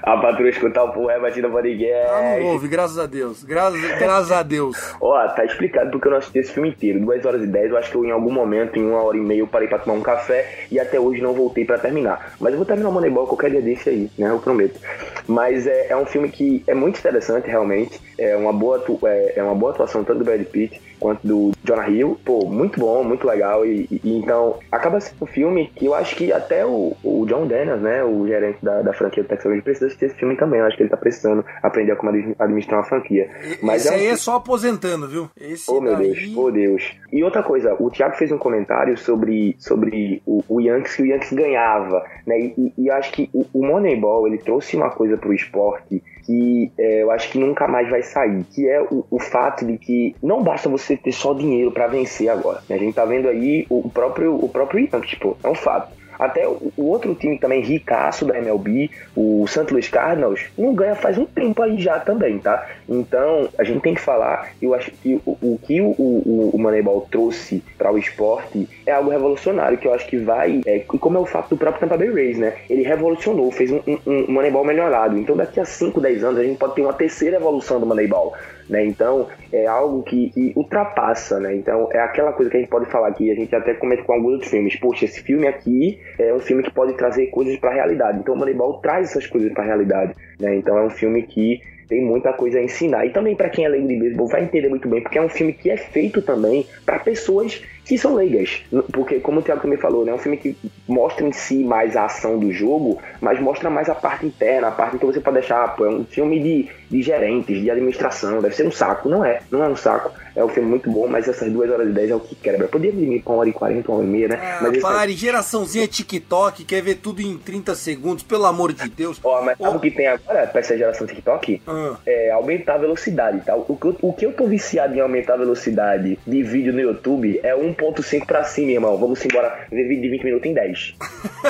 A 0.03 0.17
patroa 0.17 0.49
escutar 0.49 0.83
o 0.85 0.93
porra 0.93 1.13
é 1.13 1.19
batida 1.19 1.47
Ah, 1.47 1.51
podcast. 1.51 2.39
não 2.39 2.47
houve, 2.53 2.67
graças 2.69 2.97
a 2.97 3.05
Deus. 3.05 3.43
Graças, 3.43 3.81
graças 3.99 4.31
a 4.31 4.41
Deus. 4.41 4.95
Ó, 5.01 5.27
tá 5.29 5.43
explicado 5.43 5.91
porque 5.91 6.07
eu 6.07 6.11
não 6.11 6.19
assisti 6.19 6.39
esse 6.39 6.53
filme 6.53 6.69
inteiro. 6.69 6.99
2 7.01 7.25
horas 7.25 7.43
e 7.43 7.47
10, 7.47 7.71
eu 7.71 7.77
acho 7.77 7.91
que 7.91 7.97
eu 7.97 8.05
em 8.05 8.11
algum 8.11 8.31
momento, 8.31 8.79
em 8.79 8.85
uma 8.89 9.01
hora 9.03 9.17
e 9.17 9.19
meia, 9.19 9.39
eu 9.39 9.47
parei 9.47 9.67
pra 9.67 9.79
tomar 9.79 9.97
um 9.97 10.01
café 10.01 10.65
e 10.71 10.79
até 10.79 10.97
hoje 10.97 11.21
não 11.21 11.33
voltei 11.33 11.65
pra 11.65 11.77
terminar. 11.77 12.33
Mas 12.39 12.51
eu 12.53 12.57
vou 12.57 12.65
terminar 12.65 12.87
o 12.89 12.93
Moneyball 12.93 13.27
qualquer 13.27 13.49
dia 13.51 13.61
desse 13.61 13.89
aí, 13.89 14.09
né? 14.17 14.29
Eu 14.29 14.39
prometo. 14.39 14.79
Mas 15.27 15.67
é, 15.67 15.87
é 15.89 15.97
um 15.97 16.05
filme 16.05 16.29
que 16.29 16.63
é 16.67 16.73
muito 16.73 16.97
interessante, 16.99 17.49
realmente. 17.49 17.99
É 18.17 18.35
uma 18.37 18.53
boa, 18.53 18.81
é, 19.05 19.33
é 19.39 19.43
uma 19.43 19.55
boa 19.55 19.73
atuação 19.73 20.05
tanto 20.05 20.19
do 20.19 20.25
Brad 20.25 20.41
Pitt 20.45 20.81
quanto 20.99 21.25
do 21.25 21.51
Jonah 21.63 21.89
Hill. 21.89 22.17
Pô, 22.25 22.45
muito 22.45 22.79
bom, 22.79 23.03
muito 23.03 23.25
legal. 23.27 23.65
E, 23.65 23.87
e- 23.91 24.17
então, 24.17 24.57
acaba 24.71 24.99
sendo 24.99 25.23
um 25.23 25.25
filme 25.27 25.71
que 25.75 25.85
eu 25.85 25.93
acho 25.93 26.15
que 26.15 26.31
até 26.31 26.65
o, 26.65 26.95
o 27.03 27.25
John 27.25 27.47
Daniels, 27.47 27.81
né? 27.81 28.03
O 28.03 28.25
gerente 28.27 28.57
da, 28.63 28.81
da 28.81 28.93
franquia 28.93 29.23
do 29.23 29.29
Texas 29.29 29.45
Rangers, 29.45 29.63
precisa 29.63 29.85
assistir 29.87 30.05
esse 30.05 30.15
filme 30.15 30.35
também. 30.35 30.59
Eu 30.59 30.65
acho 30.65 30.77
que 30.77 30.83
ele 30.83 30.89
tá 30.89 30.97
precisando 30.97 31.43
aprender 31.61 31.95
como 31.95 32.11
admi- 32.11 32.35
administrar 32.39 32.79
uma 32.79 32.85
franquia. 32.85 33.29
Mas 33.61 33.85
Esse 33.85 33.93
é 33.93 33.97
um 33.97 33.99
aí 34.01 34.07
é 34.07 34.15
só 34.15 34.35
aposentando, 34.35 35.07
viu? 35.07 35.29
Esse 35.39 35.69
Oh 35.71 35.81
meu 35.81 35.95
daí... 35.95 36.11
Deus, 36.13 36.33
oh 36.37 36.51
Deus. 36.51 36.91
E 37.11 37.23
outra 37.23 37.43
coisa, 37.43 37.75
o 37.79 37.89
Thiago 37.89 38.15
fez 38.15 38.31
um 38.31 38.37
comentário 38.37 38.97
sobre, 38.97 39.55
sobre 39.59 40.21
o, 40.25 40.43
o 40.47 40.59
Yankees 40.61 40.95
que 40.95 41.03
o 41.03 41.05
Yankees 41.05 41.33
ganhava, 41.33 42.03
né? 42.25 42.39
E, 42.39 42.53
e- 42.57 42.73
e 42.83 42.89
acho 42.91 43.11
que 43.11 43.29
o, 43.33 43.45
o 43.53 43.65
Moneyball 43.65 44.27
ele 44.27 44.37
trouxe 44.37 44.75
uma 44.75 44.89
coisa 44.89 45.17
pro 45.17 45.33
esporte 45.33 46.01
que 46.27 46.73
é, 46.77 47.03
eu 47.03 47.11
acho 47.11 47.31
que 47.31 47.39
nunca 47.39 47.67
mais 47.69 47.89
vai 47.89 48.03
sair, 48.03 48.43
que 48.43 48.67
é 48.67 48.81
o, 48.81 49.05
o 49.09 49.17
fato 49.17 49.65
de 49.65 49.77
que 49.77 50.13
não 50.21 50.43
basta 50.43 50.67
você 50.67 50.97
ter 50.97 51.13
só 51.13 51.33
dinheiro 51.33 51.71
pra 51.71 51.87
vencer 51.87 52.27
agora. 52.27 52.61
A 52.69 52.77
gente 52.77 52.93
tá 52.93 53.05
vendo 53.05 53.29
aí 53.29 53.65
o 53.69 53.89
próprio 53.89 54.35
o 54.35 54.49
próprio 54.49 54.81
Yankees, 54.81 55.09
tipo, 55.09 55.37
é 55.41 55.47
um 55.47 55.55
fato. 55.55 55.96
Até 56.17 56.47
o, 56.47 56.71
outro 56.77 57.13
time 57.15 57.37
também 57.37 57.61
ricaço 57.61 58.25
da 58.25 58.37
MLB, 58.37 58.89
o 59.15 59.45
St. 59.47 59.71
Louis 59.71 59.87
Cardinals, 59.87 60.41
não 60.57 60.73
ganha 60.73 60.95
faz 60.95 61.17
um 61.17 61.25
tempo 61.25 61.61
aí 61.61 61.79
já 61.79 61.99
também, 61.99 62.39
tá? 62.39 62.67
Então, 62.87 63.49
a 63.57 63.63
gente 63.63 63.81
tem 63.81 63.93
que 63.93 64.01
falar, 64.01 64.51
eu 64.61 64.73
acho 64.73 64.91
que 64.91 65.21
o, 65.25 65.37
o 65.41 65.59
que 65.61 65.81
o, 65.81 65.89
o, 65.89 66.51
o 66.53 66.59
Moneyball 66.59 67.07
trouxe 67.11 67.63
para 67.77 67.91
o 67.91 67.97
esporte 67.97 68.67
é 68.85 68.91
algo 68.91 69.09
revolucionário, 69.09 69.77
que 69.77 69.87
eu 69.87 69.93
acho 69.93 70.07
que 70.07 70.17
vai, 70.17 70.61
é, 70.65 70.79
como 70.79 71.17
é 71.17 71.21
o 71.21 71.25
fato 71.25 71.49
do 71.49 71.57
próprio 71.57 71.81
Tampa 71.81 71.97
Bay 71.97 72.11
Rays, 72.11 72.37
né? 72.37 72.53
Ele 72.69 72.83
revolucionou, 72.83 73.51
fez 73.51 73.71
um, 73.71 73.81
um, 73.87 73.99
um 74.07 74.31
Moneyball 74.31 74.65
melhorado. 74.65 75.17
Então, 75.17 75.35
daqui 75.35 75.59
a 75.59 75.65
5, 75.65 75.99
10 75.99 76.23
anos, 76.23 76.39
a 76.39 76.43
gente 76.43 76.57
pode 76.57 76.75
ter 76.75 76.81
uma 76.81 76.93
terceira 76.93 77.37
evolução 77.37 77.79
do 77.79 77.85
Moneyball. 77.85 78.33
Né? 78.69 78.85
Então 78.85 79.27
é 79.51 79.65
algo 79.65 80.03
que, 80.03 80.31
ultrapassa, 80.55 81.39
né? 81.39 81.55
Então 81.55 81.89
é 81.91 81.99
aquela 81.99 82.33
coisa 82.33 82.51
que 82.51 82.57
a 82.57 82.59
gente 82.59 82.69
pode 82.69 82.85
falar 82.87 83.07
aqui, 83.07 83.31
a 83.31 83.35
gente 83.35 83.55
até 83.55 83.73
comenta 83.73 84.03
com 84.03 84.13
alguns 84.13 84.33
outros 84.33 84.51
filmes. 84.51 84.75
Poxa, 84.77 85.05
esse 85.05 85.21
filme 85.21 85.47
aqui 85.47 85.99
é 86.19 86.33
um 86.33 86.39
filme 86.39 86.63
que 86.63 86.71
pode 86.71 86.93
trazer 86.93 87.27
coisas 87.27 87.57
para 87.57 87.71
a 87.71 87.73
realidade. 87.73 88.19
Então 88.19 88.35
Moneyball 88.35 88.79
traz 88.79 89.11
essas 89.11 89.25
coisas 89.25 89.51
para 89.53 89.63
a 89.63 89.67
realidade, 89.67 90.13
né? 90.39 90.55
Então 90.55 90.77
é 90.77 90.83
um 90.83 90.89
filme 90.89 91.23
que 91.23 91.61
tem 91.87 92.03
muita 92.03 92.33
coisa 92.33 92.59
a 92.59 92.63
ensinar. 92.63 93.05
E 93.05 93.11
também 93.11 93.35
para 93.35 93.49
quem 93.49 93.65
é 93.65 93.69
leigo 93.69 93.87
de 93.87 93.95
beisebol 93.95 94.27
vai 94.27 94.43
entender 94.43 94.69
muito 94.69 94.87
bem, 94.87 95.01
porque 95.01 95.17
é 95.17 95.21
um 95.21 95.29
filme 95.29 95.53
que 95.53 95.69
é 95.69 95.77
feito 95.77 96.21
também 96.21 96.65
para 96.85 96.99
pessoas 96.99 97.63
que 97.87 97.97
são 97.97 98.15
leigas. 98.15 98.61
Porque, 98.91 99.19
como 99.19 99.39
o 99.39 99.41
Thiago 99.43 99.61
também 99.61 99.77
falou, 99.77 100.05
né, 100.05 100.11
é 100.11 100.15
um 100.15 100.19
filme 100.19 100.37
que 100.37 100.55
mostra 100.87 101.25
em 101.25 101.31
si 101.31 101.63
mais 101.63 101.95
a 101.95 102.05
ação 102.05 102.37
do 102.37 102.51
jogo, 102.51 102.99
mas 103.21 103.39
mostra 103.39 103.69
mais 103.69 103.89
a 103.89 103.95
parte 103.95 104.25
interna, 104.25 104.67
a 104.67 104.71
parte 104.71 104.97
que 104.97 105.05
você 105.05 105.19
pode 105.19 105.39
deixar, 105.39 105.75
pô, 105.75 105.85
é 105.85 105.89
um 105.89 106.03
filme 106.05 106.39
de, 106.39 106.67
de 106.89 107.01
gerentes, 107.01 107.61
de 107.61 107.69
administração, 107.71 108.41
deve 108.41 108.55
ser 108.55 108.67
um 108.67 108.71
saco. 108.71 109.07
Não 109.09 109.23
é, 109.23 109.39
não 109.51 109.63
é 109.63 109.67
um 109.69 109.75
saco. 109.75 110.11
É 110.35 110.43
um 110.45 110.49
filme 110.49 110.69
muito 110.69 110.91
bom, 110.91 111.07
mas 111.07 111.27
essas 111.27 111.51
2 111.51 111.71
horas 111.71 111.89
e 111.89 111.91
10 111.93 112.11
é 112.11 112.15
o 112.15 112.19
que 112.19 112.35
quebra. 112.35 112.67
Podia 112.67 112.91
vir 112.91 113.23
com 113.23 113.33
1 113.33 113.37
hora 113.37 113.49
e 113.49 113.53
40, 113.53 113.91
1 113.91 113.95
hora 113.95 114.03
e 114.05 114.07
meia, 114.07 114.27
né? 114.27 114.39
Ah, 114.39 114.59
mas 114.61 114.71
esse- 114.73 114.81
pare, 114.81 115.13
geraçãozinha 115.13 115.87
TikTok, 115.87 116.63
quer 116.63 116.81
ver 116.83 116.95
tudo 116.95 117.21
em 117.23 117.37
30 117.39 117.73
segundos, 117.73 118.23
pelo 118.23 118.45
amor 118.45 118.71
de 118.71 118.87
Deus. 118.87 119.19
Ó, 119.23 119.41
mas 119.41 119.57
sabe 119.57 119.73
Ó. 119.73 119.77
o 119.77 119.79
que 119.79 119.89
tem 119.89 120.05
agora 120.07 120.45
pra 120.45 120.59
essa 120.61 120.77
geração 120.77 121.07
TikTok? 121.07 121.59
Ah. 121.65 121.95
É 122.05 122.29
aumentar 122.31 122.75
a 122.75 122.77
velocidade, 122.77 123.41
tá? 123.43 123.55
O 123.55 123.75
que, 123.75 123.87
eu, 123.87 123.95
o 123.99 124.13
que 124.13 124.25
eu 124.27 124.33
tô 124.33 124.45
viciado 124.45 124.93
em 124.95 124.99
aumentar 124.99 125.33
a 125.33 125.37
velocidade 125.37 126.19
de 126.27 126.43
vídeo 126.43 126.71
no 126.71 126.81
YouTube 126.81 127.39
é 127.41 127.55
1.5 127.77 128.25
pra 128.25 128.43
cima, 128.43 128.71
irmão. 128.71 128.97
Vamos 128.97 129.23
embora 129.25 129.67
de 129.71 129.83
20 129.83 130.23
minutos 130.23 130.49
em 130.49 130.53
10. 130.53 130.95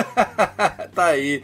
tá 0.93 1.05
aí. 1.05 1.41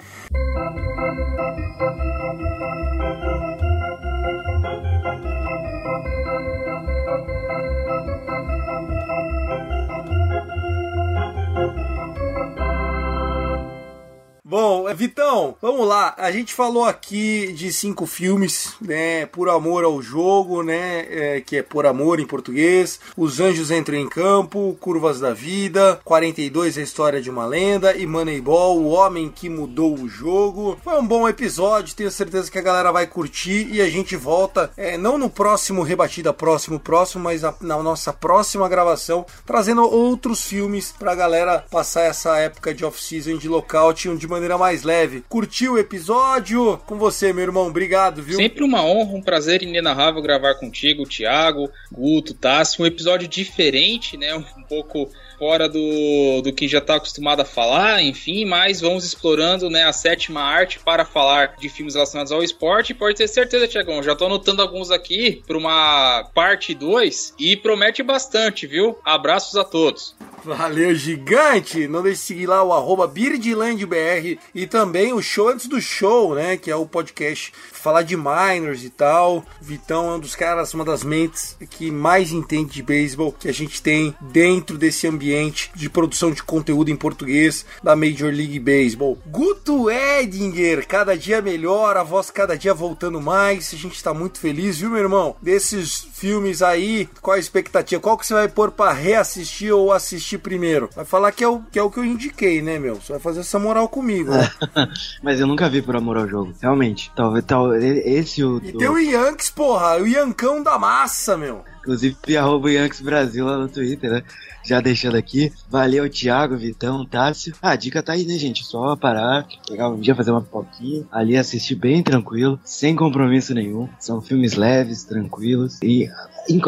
Vitão, 14.94 15.56
vamos 15.62 15.88
lá. 15.88 16.14
A 16.18 16.32
gente 16.32 16.54
falou 16.54 16.86
aqui 16.86 17.52
de 17.54 17.72
cinco 17.74 18.06
filmes, 18.06 18.74
né? 18.82 19.26
Por 19.26 19.50
amor 19.50 19.84
ao 19.84 20.02
jogo, 20.02 20.64
né? 20.64 21.06
é, 21.10 21.42
que 21.42 21.58
é 21.58 21.64
Por 21.64 21.86
Amor 21.86 22.20
em 22.20 22.26
português. 22.26 23.00
Os 23.16 23.40
Anjos 23.40 23.72
Entram 23.72 23.98
em 23.98 24.08
Campo, 24.08 24.78
Curvas 24.80 25.20
da 25.20 25.34
Vida, 25.34 26.00
42 26.04 26.78
A 26.78 26.82
História 26.82 27.22
de 27.22 27.30
uma 27.30 27.46
Lenda 27.46 27.96
e 27.96 28.06
Moneyball, 28.06 28.80
O 28.80 28.90
Homem 28.90 29.30
que 29.30 29.50
Mudou 29.50 29.98
o 29.98 30.10
Jogo. 30.10 30.78
Foi 30.84 31.00
um 31.00 31.06
bom 31.06 31.28
episódio, 31.28 31.96
tenho 31.96 32.12
certeza 32.12 32.52
que 32.52 32.60
a 32.60 32.64
galera 32.64 32.92
vai 32.92 33.08
curtir 33.08 33.68
e 33.72 33.82
a 33.82 33.90
gente 33.90 34.16
volta, 34.16 34.72
é, 34.76 34.98
não 34.98 35.18
no 35.18 35.30
próximo 35.30 35.84
Rebatida 35.84 36.34
Próximo 36.34 36.80
Próximo, 36.80 37.24
mas 37.24 37.42
na, 37.42 37.54
na 37.62 37.84
nossa 37.84 38.12
próxima 38.12 38.68
gravação, 38.68 39.26
trazendo 39.46 39.84
outros 39.84 40.44
filmes 40.44 40.92
pra 40.92 41.16
galera 41.16 41.66
passar 41.70 42.04
essa 42.04 42.38
época 42.38 42.74
de 42.74 42.86
off-season 42.86 43.38
de 43.38 43.48
lockout 43.48 44.16
de 44.16 44.28
maneira 44.28 44.58
mais 44.58 44.83
leve. 44.84 45.24
Curtiu 45.28 45.74
o 45.74 45.78
episódio? 45.78 46.80
Com 46.86 46.98
você, 46.98 47.34
meu 47.34 47.44
irmão, 47.44 47.68
obrigado, 47.68 48.22
viu? 48.22 48.38
Sempre 48.38 48.64
uma 48.64 48.84
honra, 48.84 49.14
um 49.14 49.22
prazer 49.22 49.64
inenarrável 49.64 50.22
gravar 50.22 50.56
contigo, 50.56 51.08
Thiago, 51.08 51.70
Guto, 51.92 52.34
Tassi. 52.34 52.82
Um 52.82 52.86
episódio 52.86 53.28
diferente, 53.28 54.18
né? 54.18 54.36
Um 54.36 54.64
pouco 54.64 55.10
fora 55.44 55.68
do, 55.68 56.42
do 56.42 56.54
que 56.54 56.70
já 56.70 56.78
está 56.78 56.96
acostumado 56.96 57.42
a 57.42 57.46
falar, 57.46 58.02
enfim, 58.02 58.46
mas 58.46 58.80
vamos 58.80 59.04
explorando 59.04 59.70
né, 59.70 59.84
a 59.84 59.92
sétima 59.92 60.42
arte 60.42 60.80
para 60.80 61.04
falar 61.04 61.58
de 61.60 61.68
filmes 61.68 61.96
relacionados 61.96 62.32
ao 62.32 62.42
esporte. 62.42 62.92
E 62.92 62.96
pode 62.96 63.18
ter 63.18 63.28
certeza, 63.28 63.68
Tiagão, 63.68 64.02
já 64.02 64.14
estou 64.14 64.28
anotando 64.28 64.62
alguns 64.62 64.90
aqui 64.90 65.44
para 65.46 65.58
uma 65.58 66.24
parte 66.34 66.74
2 66.74 67.34
e 67.38 67.58
promete 67.58 68.02
bastante, 68.02 68.66
viu? 68.66 68.98
Abraços 69.04 69.58
a 69.58 69.66
todos. 69.66 70.16
Valeu, 70.46 70.96
gigante! 70.96 71.90
Não 71.90 72.02
deixe 72.02 72.22
de 72.22 72.26
seguir 72.26 72.48
lá 72.48 72.64
o 72.64 72.72
arroba 72.72 73.06
BirdlandBR 73.06 74.40
e 74.56 74.66
também 74.66 75.12
o 75.12 75.22
Show 75.22 75.50
Antes 75.50 75.68
do 75.68 75.82
Show, 75.82 76.36
né? 76.36 76.56
Que 76.56 76.72
é 76.72 76.76
o 76.76 76.86
podcast 76.86 77.52
falar 77.84 78.04
de 78.04 78.16
minors 78.16 78.86
e 78.86 78.90
tal. 78.90 79.44
Vitão 79.60 80.10
é 80.10 80.16
um 80.16 80.20
dos 80.20 80.36
caras, 80.36 80.74
uma 80.74 80.86
das 80.86 81.04
mentes 81.04 81.58
que 81.70 81.92
mais 81.92 82.32
entende 82.32 82.72
de 82.72 82.82
beisebol 82.82 83.34
que 83.34 83.50
a 83.50 83.54
gente 83.54 83.82
tem 83.82 84.16
dentro 84.22 84.78
desse 84.78 85.06
ambiente 85.06 85.70
de 85.76 85.90
produção 85.90 86.32
de 86.32 86.42
conteúdo 86.42 86.90
em 86.90 86.96
português 86.96 87.66
da 87.84 87.94
Major 87.94 88.32
League 88.32 88.58
Baseball. 88.58 89.18
Guto 89.28 89.92
Edinger, 89.92 90.88
cada 90.88 91.18
dia 91.18 91.42
melhor, 91.42 91.98
a 91.98 92.04
voz 92.04 92.32
cada 92.32 92.58
dia 92.58 92.74
voltando 92.74 93.20
mais. 93.20 93.74
A 93.74 93.78
gente 93.78 94.02
tá 94.02 94.14
muito 94.14 94.40
feliz, 94.40 94.78
viu, 94.78 94.90
meu 94.90 95.00
irmão? 95.00 95.36
Desses 95.42 96.08
filmes 96.24 96.62
aí, 96.62 97.10
qual 97.22 97.36
a 97.36 97.40
expectativa? 97.40 98.02
Qual 98.02 98.18
que 98.18 98.26
você 98.26 98.34
vai 98.34 98.48
pôr 98.48 98.72
pra 98.72 98.94
reassistir 98.94 99.74
ou 99.74 99.92
assistir 99.92 100.38
primeiro? 100.38 100.90
Vai 100.96 101.04
falar 101.04 101.34
que 101.34 101.44
é 101.44 101.48
o 101.50 101.60
que, 101.60 101.78
é 101.78 101.84
o 101.84 101.92
que 101.92 102.00
eu 102.00 102.06
indiquei, 102.06 102.62
né, 102.62 102.80
meu? 102.80 102.96
Você 102.96 103.12
vai 103.12 103.20
fazer 103.20 103.42
essa 103.42 103.60
moral 103.60 103.90
comigo, 103.90 104.32
né? 104.32 104.50
Mas 105.22 105.42
eu 105.42 105.46
nunca 105.46 105.70
vi 105.70 105.82
por 105.82 105.98
amor 105.98 106.16
ao 106.16 106.26
jogo, 106.26 106.54
realmente. 106.62 107.12
Talvez 107.14 107.44
tal, 107.44 107.76
esse 107.76 108.42
o. 108.42 108.62
E 108.64 108.72
tem 108.72 108.88
o 108.88 108.98
Yankees, 108.98 109.50
porra, 109.50 109.98
o 109.98 110.08
Yancão 110.08 110.64
da 110.64 110.80
massa, 110.80 111.36
meu. 111.36 111.66
Inclusive, 111.84 112.38
arroba 112.38 112.72
Yankees 112.72 113.02
Brasil 113.02 113.46
lá 113.46 113.58
no 113.58 113.68
Twitter, 113.68 114.10
né? 114.10 114.24
Já 114.64 114.80
deixando 114.80 115.18
aqui. 115.18 115.52
Valeu, 115.70 116.10
Thiago, 116.10 116.56
Vitão, 116.56 117.06
Tássio. 117.06 117.54
Ah, 117.62 117.72
a 117.72 117.76
dica 117.76 118.02
tá 118.02 118.14
aí, 118.14 118.26
né, 118.26 118.38
gente? 118.38 118.64
Só 118.64 118.96
parar, 118.96 119.46
pegar 119.68 119.90
um 119.90 120.00
dia, 120.00 120.16
fazer 120.16 120.32
uma 120.32 120.42
pipoquinha, 120.42 121.06
ali 121.12 121.36
assistir 121.36 121.76
bem 121.76 122.02
tranquilo, 122.02 122.58
sem 122.64 122.96
compromisso 122.96 123.54
nenhum. 123.54 123.90
São 124.00 124.22
filmes 124.22 124.54
leves, 124.54 125.04
tranquilos. 125.04 125.80
E 125.84 126.10